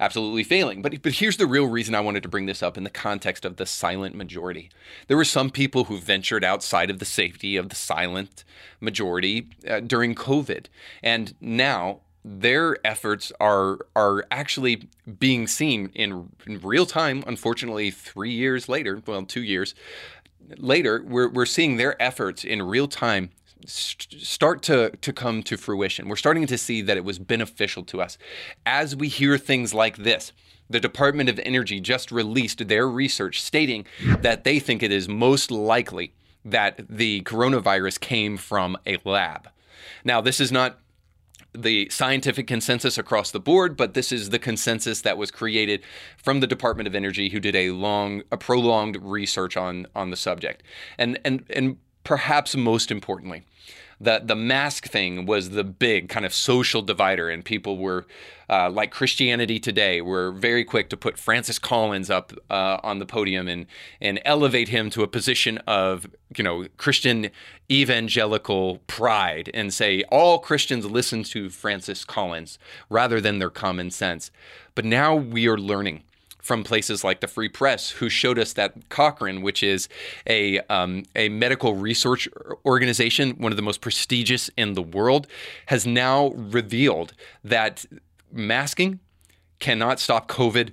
absolutely 0.00 0.42
failing. 0.42 0.82
But 0.82 1.00
but 1.02 1.12
here's 1.12 1.36
the 1.36 1.46
real 1.46 1.66
reason 1.66 1.94
I 1.94 2.00
wanted 2.00 2.22
to 2.24 2.28
bring 2.28 2.46
this 2.46 2.62
up 2.62 2.76
in 2.76 2.84
the 2.84 2.90
context 2.90 3.44
of 3.44 3.56
the 3.56 3.66
silent 3.66 4.14
majority. 4.14 4.70
There 5.06 5.16
were 5.16 5.24
some 5.24 5.50
people 5.50 5.84
who 5.84 5.98
ventured 5.98 6.44
outside 6.44 6.90
of 6.90 6.98
the 6.98 7.04
safety 7.04 7.56
of 7.56 7.68
the 7.68 7.76
silent 7.76 8.44
majority 8.80 9.48
uh, 9.68 9.80
during 9.80 10.14
COVID, 10.14 10.66
and 11.02 11.34
now 11.40 12.00
their 12.24 12.76
efforts 12.84 13.30
are 13.38 13.78
are 13.94 14.24
actually 14.32 14.88
being 15.20 15.46
seen 15.46 15.90
in, 15.94 16.30
in 16.46 16.60
real 16.60 16.84
time. 16.84 17.22
Unfortunately, 17.26 17.92
three 17.92 18.32
years 18.32 18.68
later, 18.68 19.00
well, 19.06 19.24
two 19.24 19.42
years 19.42 19.74
later, 20.58 21.04
we're 21.06 21.28
we're 21.28 21.46
seeing 21.46 21.76
their 21.76 22.00
efforts 22.02 22.42
in 22.42 22.62
real 22.62 22.88
time 22.88 23.30
start 23.66 24.62
to, 24.62 24.90
to 24.90 25.12
come 25.12 25.42
to 25.44 25.56
fruition. 25.56 26.08
We're 26.08 26.16
starting 26.16 26.46
to 26.46 26.58
see 26.58 26.82
that 26.82 26.96
it 26.96 27.04
was 27.04 27.18
beneficial 27.18 27.84
to 27.84 28.00
us. 28.00 28.18
As 28.64 28.96
we 28.96 29.08
hear 29.08 29.38
things 29.38 29.74
like 29.74 29.98
this, 29.98 30.32
the 30.68 30.80
Department 30.80 31.28
of 31.28 31.38
Energy 31.40 31.80
just 31.80 32.10
released 32.10 32.66
their 32.68 32.88
research 32.88 33.42
stating 33.42 33.86
that 34.20 34.44
they 34.44 34.58
think 34.58 34.82
it 34.82 34.90
is 34.90 35.08
most 35.08 35.50
likely 35.50 36.12
that 36.44 36.80
the 36.88 37.22
coronavirus 37.22 38.00
came 38.00 38.36
from 38.36 38.76
a 38.86 38.98
lab. 39.04 39.48
Now, 40.04 40.20
this 40.20 40.40
is 40.40 40.52
not 40.52 40.78
the 41.52 41.88
scientific 41.90 42.46
consensus 42.46 42.98
across 42.98 43.30
the 43.30 43.40
board, 43.40 43.76
but 43.76 43.94
this 43.94 44.12
is 44.12 44.30
the 44.30 44.38
consensus 44.38 45.00
that 45.00 45.16
was 45.16 45.30
created 45.30 45.82
from 46.16 46.40
the 46.40 46.46
Department 46.46 46.86
of 46.86 46.94
Energy, 46.94 47.30
who 47.30 47.40
did 47.40 47.56
a 47.56 47.70
long, 47.70 48.22
a 48.30 48.36
prolonged 48.36 48.98
research 49.02 49.56
on 49.56 49.86
on 49.94 50.10
the 50.10 50.16
subject. 50.16 50.62
And 50.98 51.18
and 51.24 51.44
and 51.50 51.78
perhaps 52.06 52.54
most 52.54 52.92
importantly, 52.92 53.42
the 54.00 54.22
the 54.24 54.36
mask 54.36 54.86
thing 54.86 55.26
was 55.26 55.50
the 55.50 55.64
big 55.64 56.08
kind 56.08 56.24
of 56.24 56.32
social 56.32 56.80
divider, 56.80 57.28
and 57.28 57.44
people 57.44 57.78
were 57.78 58.06
uh, 58.48 58.70
like 58.70 58.92
Christianity 58.92 59.58
Today 59.58 60.00
were 60.00 60.30
very 60.30 60.64
quick 60.64 60.88
to 60.90 60.96
put 60.96 61.18
Francis 61.18 61.58
Collins 61.58 62.08
up 62.08 62.32
uh, 62.48 62.78
on 62.84 63.00
the 63.00 63.06
podium 63.06 63.48
and 63.48 63.66
and 64.00 64.20
elevate 64.24 64.68
him 64.68 64.88
to 64.90 65.02
a 65.02 65.08
position 65.08 65.58
of 65.66 66.06
you 66.36 66.44
know 66.44 66.66
Christian 66.76 67.30
evangelical 67.70 68.78
pride 68.86 69.50
and 69.52 69.74
say 69.74 70.04
all 70.04 70.38
Christians 70.38 70.86
listen 70.86 71.24
to 71.24 71.50
Francis 71.50 72.04
Collins 72.04 72.58
rather 72.88 73.20
than 73.20 73.40
their 73.40 73.50
common 73.50 73.90
sense. 73.90 74.30
But 74.76 74.84
now 74.84 75.16
we 75.16 75.48
are 75.48 75.58
learning 75.58 76.04
from 76.46 76.62
places 76.62 77.02
like 77.02 77.20
the 77.20 77.26
Free 77.26 77.48
Press, 77.48 77.90
who 77.90 78.08
showed 78.08 78.38
us 78.38 78.52
that 78.52 78.88
Cochrane, 78.88 79.42
which 79.42 79.62
is 79.62 79.88
a 80.28 80.60
um, 80.70 81.02
a 81.16 81.28
medical 81.28 81.74
research 81.74 82.28
organization, 82.64 83.32
one 83.32 83.52
of 83.52 83.56
the 83.56 83.62
most 83.62 83.80
prestigious 83.80 84.48
in 84.56 84.74
the 84.74 84.82
world, 84.82 85.26
has 85.66 85.86
now 85.86 86.28
revealed 86.28 87.14
that 87.42 87.84
masking 88.32 89.00
cannot 89.58 89.98
stop 89.98 90.28
COVID 90.28 90.72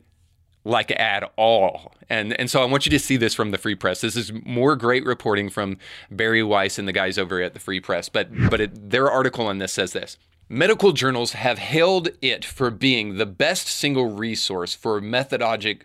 like 0.63 0.91
at 0.91 1.31
all. 1.37 1.95
And 2.07 2.33
and 2.39 2.49
so 2.51 2.61
I 2.61 2.65
want 2.65 2.85
you 2.85 2.91
to 2.91 2.99
see 2.99 3.17
this 3.17 3.33
from 3.33 3.49
the 3.49 3.57
Free 3.57 3.75
Press. 3.75 4.01
This 4.01 4.15
is 4.15 4.31
more 4.45 4.75
great 4.75 5.05
reporting 5.05 5.49
from 5.49 5.77
Bari 6.11 6.43
Weiss 6.43 6.77
and 6.77 6.87
the 6.87 6.93
guys 6.93 7.17
over 7.17 7.41
at 7.41 7.53
the 7.53 7.59
Free 7.59 7.79
Press. 7.79 8.09
But 8.09 8.29
but 8.49 8.61
it, 8.61 8.91
their 8.91 9.09
article 9.09 9.47
on 9.47 9.57
this 9.57 9.73
says 9.73 9.93
this. 9.93 10.17
Medical 10.49 10.91
journals 10.91 11.33
have 11.33 11.57
hailed 11.57 12.09
it 12.21 12.43
for 12.43 12.69
being 12.69 13.17
the 13.17 13.25
best 13.25 13.67
single 13.67 14.13
resource 14.13 14.73
for 14.73 15.01
methodologic 15.01 15.83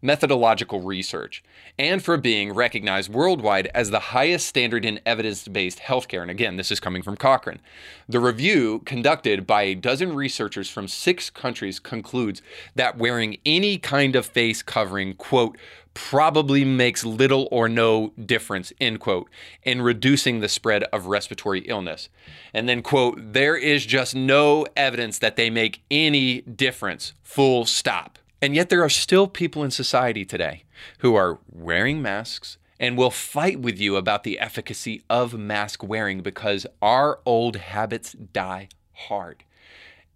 methodological 0.00 0.80
research, 0.80 1.42
and 1.78 2.02
for 2.02 2.16
being 2.16 2.52
recognized 2.52 3.12
worldwide 3.12 3.66
as 3.74 3.90
the 3.90 3.98
highest 3.98 4.46
standard 4.46 4.84
in 4.84 5.00
evidence 5.04 5.48
based 5.48 5.80
healthcare. 5.80 6.22
And 6.22 6.30
again, 6.30 6.56
this 6.56 6.70
is 6.70 6.80
coming 6.80 7.02
from 7.02 7.16
Cochrane. 7.16 7.60
The 8.08 8.20
review, 8.20 8.80
conducted 8.84 9.46
by 9.46 9.62
a 9.62 9.74
dozen 9.74 10.14
researchers 10.14 10.70
from 10.70 10.88
six 10.88 11.30
countries, 11.30 11.80
concludes 11.80 12.42
that 12.74 12.98
wearing 12.98 13.38
any 13.44 13.78
kind 13.78 14.14
of 14.14 14.26
face 14.26 14.62
covering, 14.62 15.14
quote, 15.14 15.58
probably 15.98 16.64
makes 16.64 17.04
little 17.04 17.48
or 17.50 17.68
no 17.68 18.12
difference, 18.24 18.72
end 18.80 19.00
quote, 19.00 19.28
in 19.64 19.82
reducing 19.82 20.38
the 20.38 20.48
spread 20.48 20.84
of 20.84 21.06
respiratory 21.06 21.58
illness. 21.62 22.08
And 22.54 22.68
then, 22.68 22.82
quote, 22.82 23.18
there 23.18 23.56
is 23.56 23.84
just 23.84 24.14
no 24.14 24.64
evidence 24.76 25.18
that 25.18 25.34
they 25.34 25.50
make 25.50 25.82
any 25.90 26.42
difference, 26.42 27.14
full 27.24 27.66
stop. 27.66 28.20
And 28.40 28.54
yet, 28.54 28.68
there 28.68 28.84
are 28.84 28.88
still 28.88 29.26
people 29.26 29.64
in 29.64 29.72
society 29.72 30.24
today 30.24 30.62
who 30.98 31.16
are 31.16 31.40
wearing 31.50 32.00
masks 32.00 32.58
and 32.78 32.96
will 32.96 33.10
fight 33.10 33.58
with 33.58 33.80
you 33.80 33.96
about 33.96 34.22
the 34.22 34.38
efficacy 34.38 35.02
of 35.10 35.34
mask 35.34 35.82
wearing 35.82 36.20
because 36.20 36.64
our 36.80 37.18
old 37.26 37.56
habits 37.56 38.12
die 38.12 38.68
hard. 38.92 39.42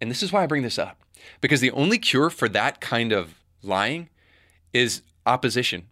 And 0.00 0.08
this 0.08 0.22
is 0.22 0.32
why 0.32 0.44
I 0.44 0.46
bring 0.46 0.62
this 0.62 0.78
up 0.78 1.02
because 1.40 1.60
the 1.60 1.72
only 1.72 1.98
cure 1.98 2.30
for 2.30 2.48
that 2.50 2.80
kind 2.80 3.10
of 3.10 3.34
lying 3.64 4.08
is 4.72 5.02
opposition. 5.26 5.88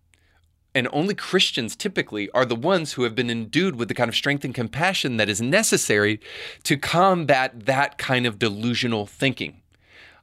And 0.74 0.88
only 0.92 1.14
Christians 1.14 1.74
typically 1.74 2.30
are 2.30 2.44
the 2.44 2.54
ones 2.54 2.92
who 2.92 3.02
have 3.02 3.14
been 3.14 3.30
endued 3.30 3.76
with 3.76 3.88
the 3.88 3.94
kind 3.94 4.08
of 4.08 4.14
strength 4.14 4.44
and 4.44 4.54
compassion 4.54 5.16
that 5.16 5.28
is 5.28 5.40
necessary 5.40 6.20
to 6.62 6.76
combat 6.76 7.66
that 7.66 7.98
kind 7.98 8.24
of 8.24 8.38
delusional 8.38 9.06
thinking. 9.06 9.60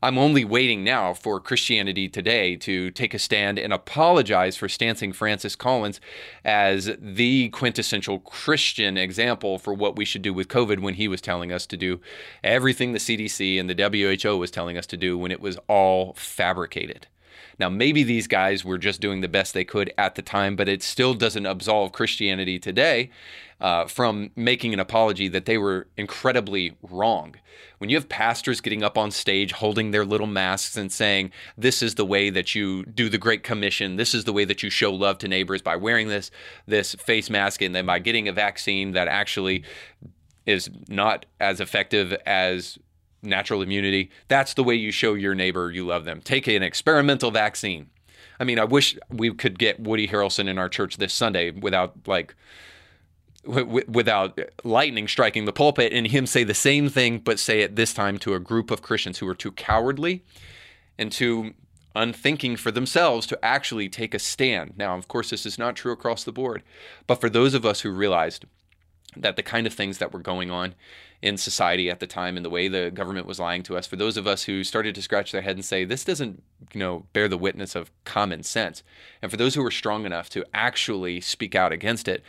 I'm 0.01 0.17
only 0.17 0.45
waiting 0.45 0.83
now 0.83 1.13
for 1.13 1.39
Christianity 1.39 2.07
Today 2.07 2.55
to 2.57 2.91
take 2.91 3.15
a 3.15 3.19
stand 3.19 3.57
and 3.57 3.73
apologize 3.73 4.55
for 4.55 4.69
stancing 4.69 5.11
Francis 5.11 5.55
Collins 5.55 5.99
as 6.45 6.91
the 6.99 7.49
quintessential 7.49 8.19
Christian 8.19 8.95
example 8.95 9.57
for 9.57 9.73
what 9.73 9.95
we 9.95 10.05
should 10.05 10.21
do 10.21 10.33
with 10.33 10.49
COVID 10.49 10.79
when 10.79 10.93
he 10.93 11.07
was 11.07 11.19
telling 11.19 11.51
us 11.51 11.65
to 11.65 11.77
do 11.77 11.99
everything 12.43 12.93
the 12.93 12.99
CDC 12.99 13.59
and 13.59 13.69
the 13.69 14.21
WHO 14.23 14.37
was 14.37 14.51
telling 14.51 14.77
us 14.77 14.85
to 14.87 14.97
do 14.97 15.17
when 15.17 15.31
it 15.31 15.41
was 15.41 15.57
all 15.67 16.13
fabricated. 16.13 17.07
Now, 17.59 17.69
maybe 17.69 18.03
these 18.03 18.27
guys 18.27 18.63
were 18.63 18.77
just 18.77 19.01
doing 19.01 19.21
the 19.21 19.27
best 19.27 19.53
they 19.53 19.63
could 19.63 19.93
at 19.97 20.15
the 20.15 20.21
time, 20.21 20.55
but 20.55 20.69
it 20.69 20.83
still 20.83 21.13
doesn't 21.13 21.45
absolve 21.45 21.91
Christianity 21.91 22.59
today 22.59 23.09
uh, 23.59 23.85
from 23.85 24.31
making 24.35 24.73
an 24.73 24.79
apology 24.79 25.27
that 25.27 25.45
they 25.45 25.57
were 25.57 25.87
incredibly 25.97 26.75
wrong. 26.83 27.35
When 27.79 27.89
you 27.89 27.95
have 27.95 28.09
pastors 28.09 28.61
getting 28.61 28.83
up 28.83 28.97
on 28.97 29.11
stage 29.11 29.51
holding 29.51 29.91
their 29.91 30.05
little 30.05 30.27
masks 30.27 30.77
and 30.77 30.91
saying, 30.91 31.31
This 31.57 31.81
is 31.81 31.95
the 31.95 32.05
way 32.05 32.29
that 32.29 32.53
you 32.53 32.85
do 32.85 33.09
the 33.09 33.17
Great 33.17 33.43
Commission, 33.43 33.95
this 33.95 34.13
is 34.13 34.25
the 34.25 34.33
way 34.33 34.45
that 34.45 34.61
you 34.61 34.69
show 34.69 34.93
love 34.93 35.17
to 35.19 35.27
neighbors 35.27 35.61
by 35.61 35.75
wearing 35.75 36.07
this, 36.07 36.29
this 36.67 36.95
face 36.95 37.29
mask 37.29 37.61
and 37.61 37.73
then 37.73 37.85
by 37.85 37.99
getting 37.99 38.27
a 38.27 38.33
vaccine 38.33 38.91
that 38.91 39.07
actually 39.07 39.63
is 40.45 40.69
not 40.87 41.25
as 41.39 41.59
effective 41.59 42.13
as 42.25 42.77
natural 43.21 43.61
immunity. 43.61 44.09
That's 44.27 44.53
the 44.53 44.63
way 44.63 44.75
you 44.75 44.91
show 44.91 45.13
your 45.13 45.35
neighbor 45.35 45.71
you 45.71 45.85
love 45.85 46.05
them. 46.05 46.21
Take 46.21 46.47
an 46.47 46.63
experimental 46.63 47.31
vaccine. 47.31 47.89
I 48.39 48.43
mean, 48.43 48.59
I 48.59 48.65
wish 48.65 48.97
we 49.09 49.33
could 49.33 49.57
get 49.57 49.79
Woody 49.79 50.07
Harrelson 50.07 50.47
in 50.47 50.57
our 50.57 50.69
church 50.69 50.97
this 50.97 51.13
Sunday 51.13 51.51
without 51.51 51.95
like 52.05 52.35
w- 53.45 53.85
without 53.87 54.39
lightning 54.63 55.07
striking 55.07 55.45
the 55.45 55.53
pulpit 55.53 55.93
and 55.93 56.07
him 56.07 56.27
say 56.27 56.43
the 56.43 56.53
same 56.53 56.89
thing 56.89 57.19
but 57.19 57.39
say 57.39 57.61
it 57.61 57.75
this 57.75 57.93
time 57.93 58.17
to 58.19 58.35
a 58.35 58.39
group 58.39 58.69
of 58.69 58.81
Christians 58.81 59.17
who 59.17 59.27
are 59.27 59.35
too 59.35 59.51
cowardly 59.51 60.23
and 60.97 61.11
too 61.11 61.53
unthinking 61.95 62.55
for 62.55 62.69
themselves 62.69 63.25
to 63.25 63.43
actually 63.43 63.89
take 63.89 64.13
a 64.13 64.19
stand. 64.19 64.73
Now, 64.77 64.95
of 64.95 65.07
course, 65.07 65.31
this 65.31 65.45
is 65.45 65.57
not 65.57 65.75
true 65.75 65.91
across 65.91 66.23
the 66.23 66.31
board, 66.31 66.61
but 67.07 67.19
for 67.19 67.29
those 67.29 67.55
of 67.55 67.65
us 67.65 67.81
who 67.81 67.89
realized 67.89 68.45
that 69.21 69.35
the 69.35 69.43
kind 69.43 69.67
of 69.67 69.73
things 69.73 69.97
that 69.97 70.13
were 70.13 70.19
going 70.19 70.51
on 70.51 70.75
in 71.21 71.37
society 71.37 71.89
at 71.89 71.99
the 71.99 72.07
time 72.07 72.37
and 72.37 72.45
the 72.45 72.49
way 72.49 72.67
the 72.67 72.91
government 72.91 73.25
was 73.25 73.39
lying 73.39 73.63
to 73.63 73.75
us. 73.75 73.87
For 73.87 73.95
those 73.95 74.17
of 74.17 74.27
us 74.27 74.43
who 74.43 74.63
started 74.63 74.93
to 74.95 75.01
scratch 75.01 75.31
their 75.31 75.41
head 75.41 75.55
and 75.55 75.65
say 75.65 75.83
this 75.83 76.03
doesn't 76.03 76.43
you 76.73 76.79
know 76.79 77.05
bear 77.13 77.27
the 77.27 77.37
witness 77.37 77.75
of 77.75 77.91
common 78.03 78.43
sense 78.43 78.83
and 79.21 79.31
for 79.31 79.37
those 79.37 79.55
who 79.55 79.63
were 79.63 79.71
strong 79.71 80.05
enough 80.05 80.29
to 80.29 80.45
actually 80.53 81.21
speak 81.21 81.55
out 81.55 81.71
against 81.71 82.07
it 82.07 82.23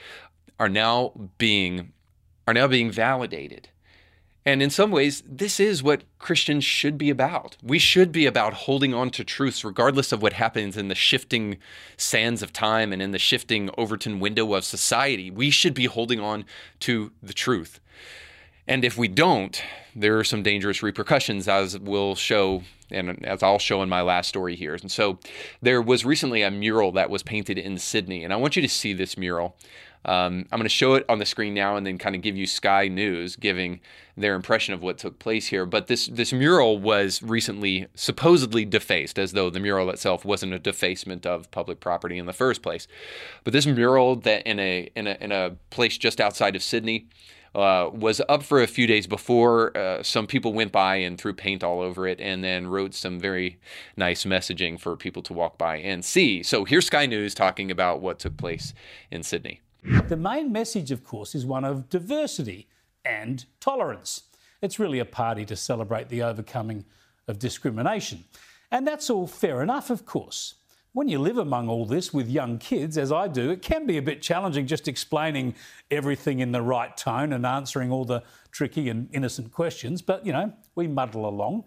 are 0.59 0.69
now 0.69 1.13
being 1.39 1.93
are 2.47 2.55
now 2.55 2.67
being 2.67 2.91
validated 2.91 3.69
and 4.49 4.63
in 4.63 4.71
some 4.71 4.91
ways, 4.91 5.23
this 5.29 5.61
is 5.61 5.83
what 5.83 6.05
Christians 6.19 6.65
should 6.65 6.97
be 6.97 7.11
about. 7.11 7.59
We 7.63 7.79
should 7.79 8.11
be 8.11 8.25
about 8.25 8.55
holding 8.55 8.95
on 8.95 9.11
to 9.11 9.23
truths 9.23 9.63
regardless 9.63 10.11
of 10.11 10.23
what 10.23 10.33
happens 10.33 10.79
in 10.79 10.89
the 10.89 10.95
shifting 10.95 11.59
sands 11.99 12.43
of 12.43 12.51
time 12.51 12.91
and 12.91 13.03
in 13.03 13.11
the 13.11 13.19
shifting 13.19 13.69
Overton 13.77 14.21
window 14.21 14.55
of 14.55 14.65
society. 14.65 15.31
We 15.31 15.51
should 15.51 15.75
be 15.75 15.85
holding 15.85 16.19
on 16.19 16.47
to 16.81 17.13
the 17.23 17.35
truth. 17.35 17.79
And 18.67 18.87
if 18.87 18.97
we 18.97 19.07
don't, 19.07 19.63
there 19.95 20.19
are 20.19 20.25
some 20.25 20.43
dangerous 20.43 20.83
repercussions, 20.83 21.47
as 21.47 21.79
we'll 21.79 22.15
show, 22.15 22.63
and 22.91 23.23
as 23.27 23.43
I'll 23.43 23.59
show 23.59 23.83
in 23.83 23.91
my 23.91 24.01
last 24.01 24.29
story 24.29 24.57
here. 24.57 24.75
And 24.75 24.91
so 24.91 25.19
there 25.61 25.83
was 25.83 26.07
recently 26.07 26.41
a 26.41 26.51
mural 26.51 26.91
that 26.93 27.11
was 27.11 27.23
painted 27.23 27.59
in 27.59 27.77
Sydney, 27.77 28.25
and 28.25 28.33
I 28.33 28.37
want 28.37 28.57
you 28.57 28.63
to 28.63 28.69
see 28.69 28.95
this 28.95 29.19
mural. 29.19 29.57
Um, 30.05 30.47
I'm 30.51 30.59
going 30.59 30.63
to 30.63 30.69
show 30.69 30.95
it 30.95 31.05
on 31.09 31.19
the 31.19 31.27
screen 31.27 31.55
now 31.55 31.77
and 31.77 31.87
then 31.87 31.99
kind 31.99 32.15
of 32.15 32.23
give 32.23 32.37
you 32.37 32.47
Sky 32.47 32.89
News 32.89 33.37
giving 33.37 33.81
their 34.17 34.35
impression 34.35 34.75
of 34.75 34.83
what 34.83 34.99
took 34.99 35.19
place 35.19 35.49
here. 35.49 35.67
But 35.67 35.87
this 35.87 36.07
this 36.07 36.33
mural 36.33 36.79
was 36.79 37.23
recently 37.23 37.87
supposedly 37.95 38.65
defaced, 38.65 39.19
as 39.19 39.33
though 39.33 39.51
the 39.51 39.61
mural 39.61 39.91
itself 39.91 40.25
wasn't 40.25 40.55
a 40.55 40.59
defacement 40.59 41.27
of 41.27 41.51
public 41.51 41.81
property 41.81 42.19
in 42.19 42.27
the 42.27 42.33
first 42.33 42.63
place. 42.63 42.89
But 43.45 43.53
this 43.53 43.67
mural 43.67 44.17
that 44.17 44.47
in 44.47 44.59
a 44.59 44.91
in 44.95 45.07
a 45.07 45.17
in 45.21 45.33
a 45.33 45.57
place 45.71 45.99
just 45.99 46.21
outside 46.21 46.57
of 46.57 46.63
Sydney 46.63 47.07
uh, 47.55 47.91
was 47.93 48.21
up 48.29 48.43
for 48.43 48.63
a 48.63 48.67
few 48.67 48.87
days 48.87 49.07
before 49.07 49.77
uh, 49.77 50.03
some 50.03 50.27
people 50.27 50.53
went 50.53 50.73
by 50.73 50.97
and 50.97 51.19
threw 51.19 51.33
paint 51.33 51.65
all 51.65 51.81
over 51.81 52.07
it 52.07 52.21
and 52.21 52.45
then 52.45 52.67
wrote 52.67 52.95
some 52.95 53.19
very 53.19 53.59
nice 53.97 54.25
messaging 54.25 54.79
for 54.79 54.97
people 54.97 55.23
to 55.23 55.33
walk 55.33 55.59
by 55.59 55.77
and 55.79 56.05
see. 56.05 56.43
So 56.43 56.65
here's 56.65 56.87
Sky 56.87 57.07
News 57.07 57.35
talking 57.35 57.71
about 57.71 58.01
what 58.01 58.19
took 58.19 58.37
place 58.37 58.75
in 59.11 59.23
Sydney. 59.23 59.61
The 59.89 60.19
main 60.19 60.53
message, 60.53 60.91
of 60.91 61.03
course, 61.03 61.35
is 61.35 61.47
one 61.47 61.65
of 61.65 61.89
diversity 61.89 62.69
and 63.07 63.47
tolerance. 63.59 64.25
It's 64.61 64.79
really 64.79 64.99
a 64.99 65.07
party 65.07 65.47
to 65.47 65.57
celebrate 65.57 66.11
the 66.11 66.23
overcoming 66.23 66.85
of 67.27 67.39
discrimination. 67.39 68.25
And 68.71 68.87
that's 68.87 69.09
all 69.09 69.27
fair 69.27 69.63
enough, 69.63 69.89
of 69.89 70.05
course. 70.05 70.57
When 70.93 71.09
you 71.09 71.19
live 71.19 71.39
among 71.39 71.69
all 71.69 71.87
this 71.87 72.13
with 72.13 72.29
young 72.29 72.59
kids, 72.59 72.99
as 72.99 73.11
I 73.11 73.29
do, 73.29 73.51
it 73.51 73.63
can 73.63 73.87
be 73.87 73.97
a 73.97 74.03
bit 74.03 74.21
challenging 74.21 74.67
just 74.67 74.89
explaining 74.89 75.55
everything 75.91 76.41
in 76.41 76.53
the 76.53 76.61
right 76.63 76.95
tone 76.95 77.33
and 77.33 77.47
answering 77.47 77.91
all 77.91 78.05
the 78.05 78.23
tricky 78.51 78.91
and 78.91 79.09
innocent 79.13 79.53
questions. 79.53 80.03
But, 80.03 80.27
you 80.27 80.33
know, 80.33 80.53
we 80.75 80.87
muddle 80.87 81.27
along. 81.27 81.65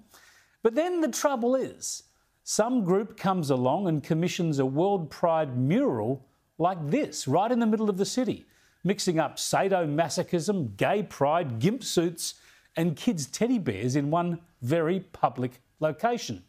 But 0.61 0.75
then 0.75 1.01
the 1.01 1.07
trouble 1.07 1.55
is, 1.55 2.03
some 2.43 2.83
group 2.83 3.17
comes 3.17 3.49
along 3.49 3.87
and 3.87 4.03
commissions 4.03 4.59
a 4.59 4.65
World 4.65 5.09
Pride 5.09 5.57
mural 5.57 6.27
like 6.61 6.89
this, 6.89 7.27
right 7.27 7.51
in 7.51 7.59
the 7.59 7.65
middle 7.65 7.89
of 7.89 7.97
the 7.97 8.05
city, 8.05 8.45
mixing 8.83 9.19
up 9.19 9.37
sadomasochism, 9.37 10.77
gay 10.77 11.03
pride, 11.03 11.59
gimp 11.59 11.83
suits, 11.83 12.35
and 12.77 12.95
kids' 12.95 13.25
teddy 13.25 13.57
bears 13.57 13.95
in 13.95 14.11
one 14.11 14.39
very 14.61 14.99
public 14.99 15.59
location. 15.79 16.43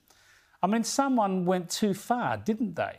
I 0.63 0.67
mean, 0.67 0.85
someone 0.85 1.45
went 1.47 1.71
too 1.71 1.95
far, 1.95 2.37
didn't 2.37 2.77
they? 2.77 2.99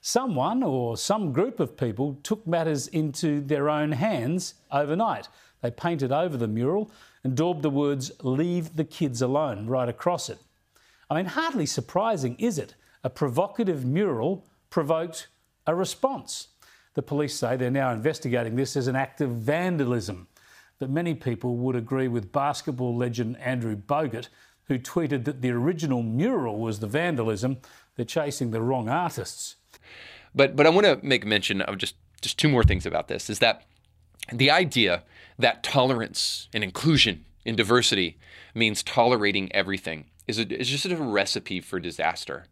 Someone 0.00 0.62
or 0.62 0.96
some 0.96 1.32
group 1.32 1.60
of 1.60 1.76
people 1.76 2.18
took 2.22 2.46
matters 2.46 2.86
into 2.86 3.40
their 3.40 3.68
own 3.68 3.92
hands 3.92 4.54
overnight. 4.70 5.28
They 5.60 5.72
painted 5.72 6.12
over 6.12 6.36
the 6.36 6.46
mural 6.46 6.90
and 7.24 7.36
daubed 7.36 7.62
the 7.62 7.70
words, 7.70 8.12
Leave 8.22 8.76
the 8.76 8.84
kids 8.84 9.20
alone, 9.20 9.66
right 9.66 9.88
across 9.88 10.30
it. 10.30 10.38
I 11.10 11.16
mean, 11.16 11.26
hardly 11.26 11.66
surprising, 11.66 12.36
is 12.36 12.58
it? 12.58 12.74
A 13.02 13.10
provocative 13.10 13.84
mural 13.84 14.44
provoked 14.70 15.26
a 15.68 15.74
response. 15.74 16.48
The 16.94 17.02
police 17.02 17.34
say 17.34 17.56
they're 17.56 17.70
now 17.70 17.92
investigating 17.92 18.56
this 18.56 18.76
as 18.76 18.88
an 18.88 18.96
act 18.96 19.20
of 19.20 19.30
vandalism. 19.30 20.26
But 20.78 20.90
many 20.90 21.14
people 21.14 21.56
would 21.56 21.76
agree 21.76 22.08
with 22.08 22.32
basketball 22.32 22.96
legend 22.96 23.36
Andrew 23.38 23.76
Bogut 23.76 24.28
who 24.64 24.78
tweeted 24.78 25.24
that 25.24 25.42
the 25.42 25.50
original 25.50 26.02
mural 26.02 26.58
was 26.58 26.80
the 26.80 26.86
vandalism. 26.86 27.58
They're 27.96 28.04
chasing 28.04 28.50
the 28.50 28.62
wrong 28.62 28.88
artists. 28.88 29.56
But 30.34 30.56
but 30.56 30.66
I 30.66 30.70
want 30.70 30.86
to 30.86 30.98
make 31.02 31.24
mention 31.26 31.62
of 31.62 31.78
just 31.78 31.94
just 32.20 32.38
two 32.38 32.48
more 32.48 32.64
things 32.64 32.86
about 32.86 33.08
this 33.08 33.30
is 33.30 33.38
that 33.38 33.64
the 34.32 34.50
idea 34.50 35.04
that 35.38 35.62
tolerance 35.62 36.48
and 36.52 36.64
inclusion 36.64 37.24
and 37.46 37.56
diversity 37.56 38.18
means 38.54 38.82
tolerating 38.82 39.52
everything 39.54 40.06
is, 40.26 40.38
a, 40.38 40.60
is 40.60 40.68
just 40.68 40.84
a 40.84 40.96
recipe 40.96 41.60
for 41.60 41.78
disaster. 41.78 42.46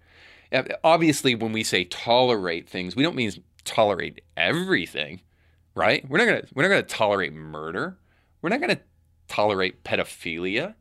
Obviously, 0.85 1.35
when 1.35 1.53
we 1.53 1.65
say 1.65 1.85
tolerate 1.85 2.69
things, 2.69 2.95
we 2.97 3.03
don't 3.03 3.17
mean 3.17 3.33
tolerate 3.65 4.23
everything, 4.37 5.21
right? 5.75 6.09
We're 6.09 6.19
not 6.19 6.27
gonna 6.27 6.45
we're 6.55 6.63
not 6.63 6.69
gonna 6.69 6.83
tolerate 6.83 7.33
murder. 7.33 7.99
We're 8.43 8.51
not 8.51 8.61
gonna 8.61 8.81
tolerate 9.29 9.85
pedophilia. 9.85 10.75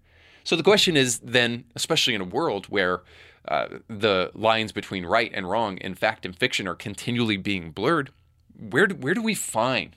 So 0.44 0.56
the 0.56 0.64
question 0.64 0.96
is 0.96 1.20
then, 1.20 1.66
especially 1.76 2.14
in 2.14 2.22
a 2.22 2.26
world 2.26 2.68
where 2.68 3.02
uh, 3.48 3.68
the 3.88 4.32
lines 4.34 4.72
between 4.72 5.06
right 5.06 5.32
and 5.34 5.50
wrong 5.50 5.78
in 5.78 5.96
fact 5.96 6.26
and 6.26 6.36
fiction 6.36 6.68
are 6.68 6.76
continually 6.76 7.38
being 7.38 7.72
blurred, 7.72 8.12
where 8.58 8.88
do, 8.88 8.96
where 8.96 9.14
do 9.14 9.22
we 9.22 9.36
find 9.36 9.96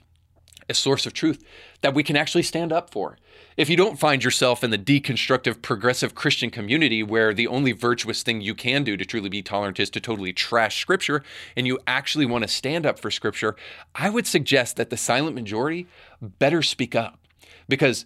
a 0.69 0.73
source 0.73 1.05
of 1.05 1.13
truth 1.13 1.43
that 1.81 1.93
we 1.93 2.03
can 2.03 2.15
actually 2.15 2.43
stand 2.43 2.71
up 2.71 2.91
for? 2.91 3.17
If 3.57 3.69
you 3.69 3.75
don't 3.75 3.99
find 3.99 4.23
yourself 4.23 4.63
in 4.63 4.71
the 4.71 4.77
deconstructive 4.77 5.61
progressive 5.61 6.15
Christian 6.15 6.49
community 6.49 7.03
where 7.03 7.33
the 7.33 7.47
only 7.47 7.71
virtuous 7.71 8.23
thing 8.23 8.41
you 8.41 8.55
can 8.55 8.83
do 8.83 8.95
to 8.95 9.05
truly 9.05 9.29
be 9.29 9.41
tolerant 9.41 9.79
is 9.79 9.89
to 9.91 9.99
totally 9.99 10.31
trash 10.31 10.79
scripture 10.79 11.23
and 11.57 11.67
you 11.67 11.79
actually 11.85 12.25
want 12.25 12.43
to 12.43 12.47
stand 12.47 12.85
up 12.85 12.99
for 12.99 13.11
scripture, 13.11 13.55
I 13.95 14.09
would 14.09 14.27
suggest 14.27 14.77
that 14.77 14.89
the 14.89 14.97
silent 14.97 15.35
majority 15.35 15.87
better 16.21 16.61
speak 16.61 16.95
up 16.95 17.19
because 17.67 18.05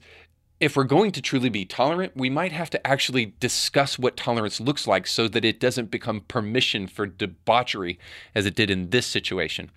if 0.59 0.77
we're 0.77 0.85
going 0.85 1.11
to 1.11 1.21
truly 1.21 1.49
be 1.49 1.65
tolerant, 1.65 2.15
we 2.15 2.29
might 2.29 2.53
have 2.53 2.69
to 2.69 2.87
actually 2.87 3.33
discuss 3.39 3.99
what 3.99 4.15
tolerance 4.15 4.61
looks 4.61 4.87
like 4.87 5.05
so 5.07 5.27
that 5.27 5.43
it 5.43 5.59
doesn't 5.59 5.91
become 5.91 6.21
permission 6.21 6.87
for 6.87 7.05
debauchery 7.05 7.99
as 8.33 8.45
it 8.45 8.55
did 8.55 8.69
in 8.69 8.89
this 8.89 9.05
situation. 9.05 9.71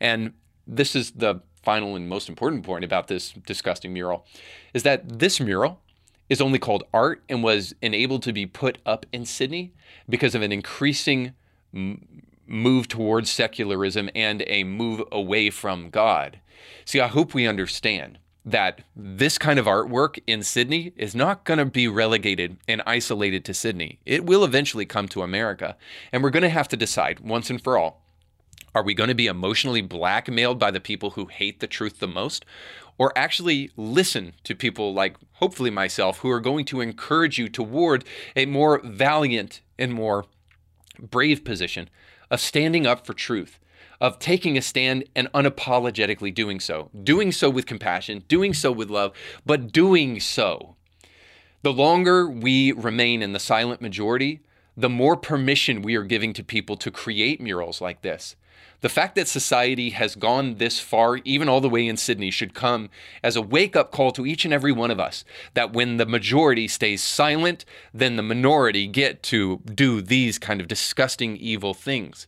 And 0.00 0.32
this 0.66 0.96
is 0.96 1.10
the 1.10 1.42
final 1.62 1.96
and 1.96 2.08
most 2.08 2.28
important 2.28 2.64
point 2.64 2.84
about 2.84 3.08
this 3.08 3.32
disgusting 3.32 3.92
mural 3.92 4.26
is 4.74 4.82
that 4.82 5.18
this 5.18 5.40
mural 5.40 5.80
is 6.28 6.40
only 6.40 6.58
called 6.58 6.84
art 6.94 7.22
and 7.28 7.42
was 7.42 7.74
enabled 7.82 8.22
to 8.22 8.32
be 8.32 8.46
put 8.46 8.78
up 8.86 9.04
in 9.12 9.24
Sydney 9.24 9.72
because 10.08 10.34
of 10.34 10.42
an 10.42 10.52
increasing 10.52 11.34
m- 11.74 12.22
move 12.46 12.88
towards 12.88 13.30
secularism 13.30 14.08
and 14.14 14.42
a 14.46 14.64
move 14.64 15.02
away 15.12 15.50
from 15.50 15.90
God. 15.90 16.40
See, 16.84 17.00
I 17.00 17.08
hope 17.08 17.34
we 17.34 17.46
understand 17.46 18.18
that 18.44 18.82
this 18.96 19.38
kind 19.38 19.58
of 19.58 19.66
artwork 19.66 20.18
in 20.26 20.42
Sydney 20.42 20.92
is 20.96 21.14
not 21.14 21.44
going 21.44 21.58
to 21.58 21.64
be 21.64 21.86
relegated 21.86 22.56
and 22.66 22.82
isolated 22.86 23.44
to 23.44 23.54
Sydney. 23.54 24.00
It 24.04 24.24
will 24.26 24.44
eventually 24.44 24.84
come 24.84 25.06
to 25.08 25.22
America. 25.22 25.76
And 26.10 26.22
we're 26.22 26.30
going 26.30 26.42
to 26.42 26.48
have 26.48 26.68
to 26.68 26.76
decide 26.76 27.20
once 27.20 27.50
and 27.50 27.62
for 27.62 27.78
all 27.78 28.01
are 28.74 28.82
we 28.82 28.94
going 28.94 29.08
to 29.08 29.14
be 29.14 29.26
emotionally 29.26 29.82
blackmailed 29.82 30.58
by 30.58 30.70
the 30.70 30.80
people 30.80 31.10
who 31.10 31.26
hate 31.26 31.60
the 31.60 31.66
truth 31.66 31.98
the 31.98 32.08
most? 32.08 32.44
Or 32.98 33.16
actually 33.16 33.70
listen 33.76 34.34
to 34.44 34.54
people 34.54 34.94
like, 34.94 35.16
hopefully, 35.34 35.70
myself, 35.70 36.18
who 36.18 36.30
are 36.30 36.40
going 36.40 36.64
to 36.66 36.80
encourage 36.80 37.38
you 37.38 37.48
toward 37.48 38.04
a 38.36 38.46
more 38.46 38.80
valiant 38.84 39.60
and 39.78 39.92
more 39.92 40.26
brave 40.98 41.44
position 41.44 41.88
of 42.30 42.40
standing 42.40 42.86
up 42.86 43.06
for 43.06 43.12
truth, 43.12 43.58
of 44.00 44.18
taking 44.18 44.56
a 44.56 44.62
stand 44.62 45.04
and 45.14 45.30
unapologetically 45.32 46.34
doing 46.34 46.60
so, 46.60 46.90
doing 47.02 47.32
so 47.32 47.48
with 47.50 47.66
compassion, 47.66 48.24
doing 48.28 48.54
so 48.54 48.72
with 48.72 48.90
love, 48.90 49.12
but 49.44 49.72
doing 49.72 50.20
so. 50.20 50.76
The 51.62 51.72
longer 51.72 52.28
we 52.28 52.72
remain 52.72 53.22
in 53.22 53.32
the 53.32 53.38
silent 53.38 53.80
majority, 53.80 54.40
the 54.76 54.88
more 54.88 55.16
permission 55.16 55.82
we 55.82 55.94
are 55.94 56.02
giving 56.02 56.32
to 56.34 56.42
people 56.42 56.76
to 56.76 56.90
create 56.90 57.40
murals 57.40 57.80
like 57.80 58.02
this. 58.02 58.36
The 58.82 58.88
fact 58.88 59.14
that 59.14 59.28
society 59.28 59.90
has 59.90 60.16
gone 60.16 60.56
this 60.56 60.80
far, 60.80 61.18
even 61.18 61.48
all 61.48 61.60
the 61.60 61.68
way 61.68 61.86
in 61.86 61.96
Sydney, 61.96 62.32
should 62.32 62.52
come 62.52 62.90
as 63.22 63.36
a 63.36 63.42
wake 63.42 63.76
up 63.76 63.92
call 63.92 64.10
to 64.10 64.26
each 64.26 64.44
and 64.44 64.52
every 64.52 64.72
one 64.72 64.90
of 64.90 64.98
us 64.98 65.24
that 65.54 65.72
when 65.72 65.98
the 65.98 66.06
majority 66.06 66.66
stays 66.66 67.00
silent, 67.00 67.64
then 67.94 68.16
the 68.16 68.24
minority 68.24 68.88
get 68.88 69.22
to 69.24 69.58
do 69.58 70.02
these 70.02 70.36
kind 70.36 70.60
of 70.60 70.66
disgusting, 70.66 71.36
evil 71.36 71.74
things. 71.74 72.26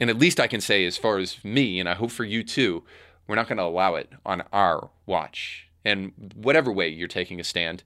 And 0.00 0.08
at 0.08 0.18
least 0.18 0.40
I 0.40 0.46
can 0.46 0.62
say, 0.62 0.86
as 0.86 0.96
far 0.96 1.18
as 1.18 1.44
me, 1.44 1.78
and 1.78 1.88
I 1.88 1.94
hope 1.94 2.10
for 2.10 2.24
you 2.24 2.42
too, 2.42 2.82
we're 3.26 3.36
not 3.36 3.48
going 3.48 3.58
to 3.58 3.64
allow 3.64 3.94
it 3.94 4.10
on 4.24 4.42
our 4.54 4.88
watch. 5.04 5.68
And 5.84 6.32
whatever 6.34 6.72
way 6.72 6.88
you're 6.88 7.08
taking 7.08 7.38
a 7.38 7.44
stand, 7.44 7.82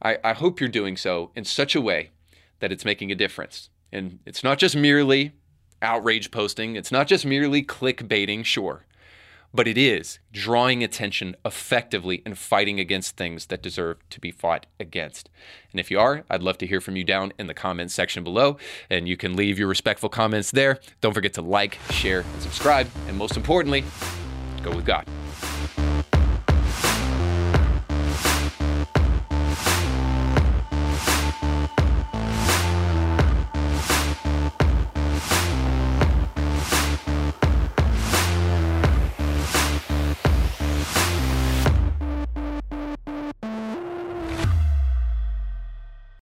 I, 0.00 0.18
I 0.22 0.32
hope 0.34 0.60
you're 0.60 0.68
doing 0.68 0.96
so 0.96 1.32
in 1.34 1.44
such 1.44 1.74
a 1.74 1.80
way 1.80 2.10
that 2.60 2.70
it's 2.70 2.84
making 2.84 3.10
a 3.10 3.16
difference. 3.16 3.70
And 3.92 4.20
it's 4.24 4.44
not 4.44 4.58
just 4.58 4.76
merely 4.76 5.32
outrage 5.84 6.30
posting. 6.30 6.74
It's 6.74 6.90
not 6.90 7.06
just 7.06 7.24
merely 7.24 7.62
clickbaiting, 7.62 8.44
sure, 8.44 8.84
but 9.52 9.68
it 9.68 9.78
is 9.78 10.18
drawing 10.32 10.82
attention 10.82 11.36
effectively 11.44 12.22
and 12.26 12.36
fighting 12.36 12.80
against 12.80 13.16
things 13.16 13.46
that 13.46 13.62
deserve 13.62 13.98
to 14.10 14.18
be 14.18 14.32
fought 14.32 14.66
against. 14.80 15.30
And 15.70 15.78
if 15.78 15.90
you 15.90 16.00
are, 16.00 16.24
I'd 16.28 16.42
love 16.42 16.58
to 16.58 16.66
hear 16.66 16.80
from 16.80 16.96
you 16.96 17.04
down 17.04 17.32
in 17.38 17.46
the 17.46 17.54
comments 17.54 17.94
section 17.94 18.24
below. 18.24 18.56
And 18.90 19.06
you 19.06 19.16
can 19.16 19.36
leave 19.36 19.58
your 19.58 19.68
respectful 19.68 20.08
comments 20.08 20.50
there. 20.50 20.80
Don't 21.00 21.14
forget 21.14 21.34
to 21.34 21.42
like, 21.42 21.78
share, 21.90 22.20
and 22.20 22.42
subscribe. 22.42 22.88
And 23.06 23.16
most 23.16 23.36
importantly, 23.36 23.84
go 24.62 24.74
with 24.74 24.84
God. 24.84 25.06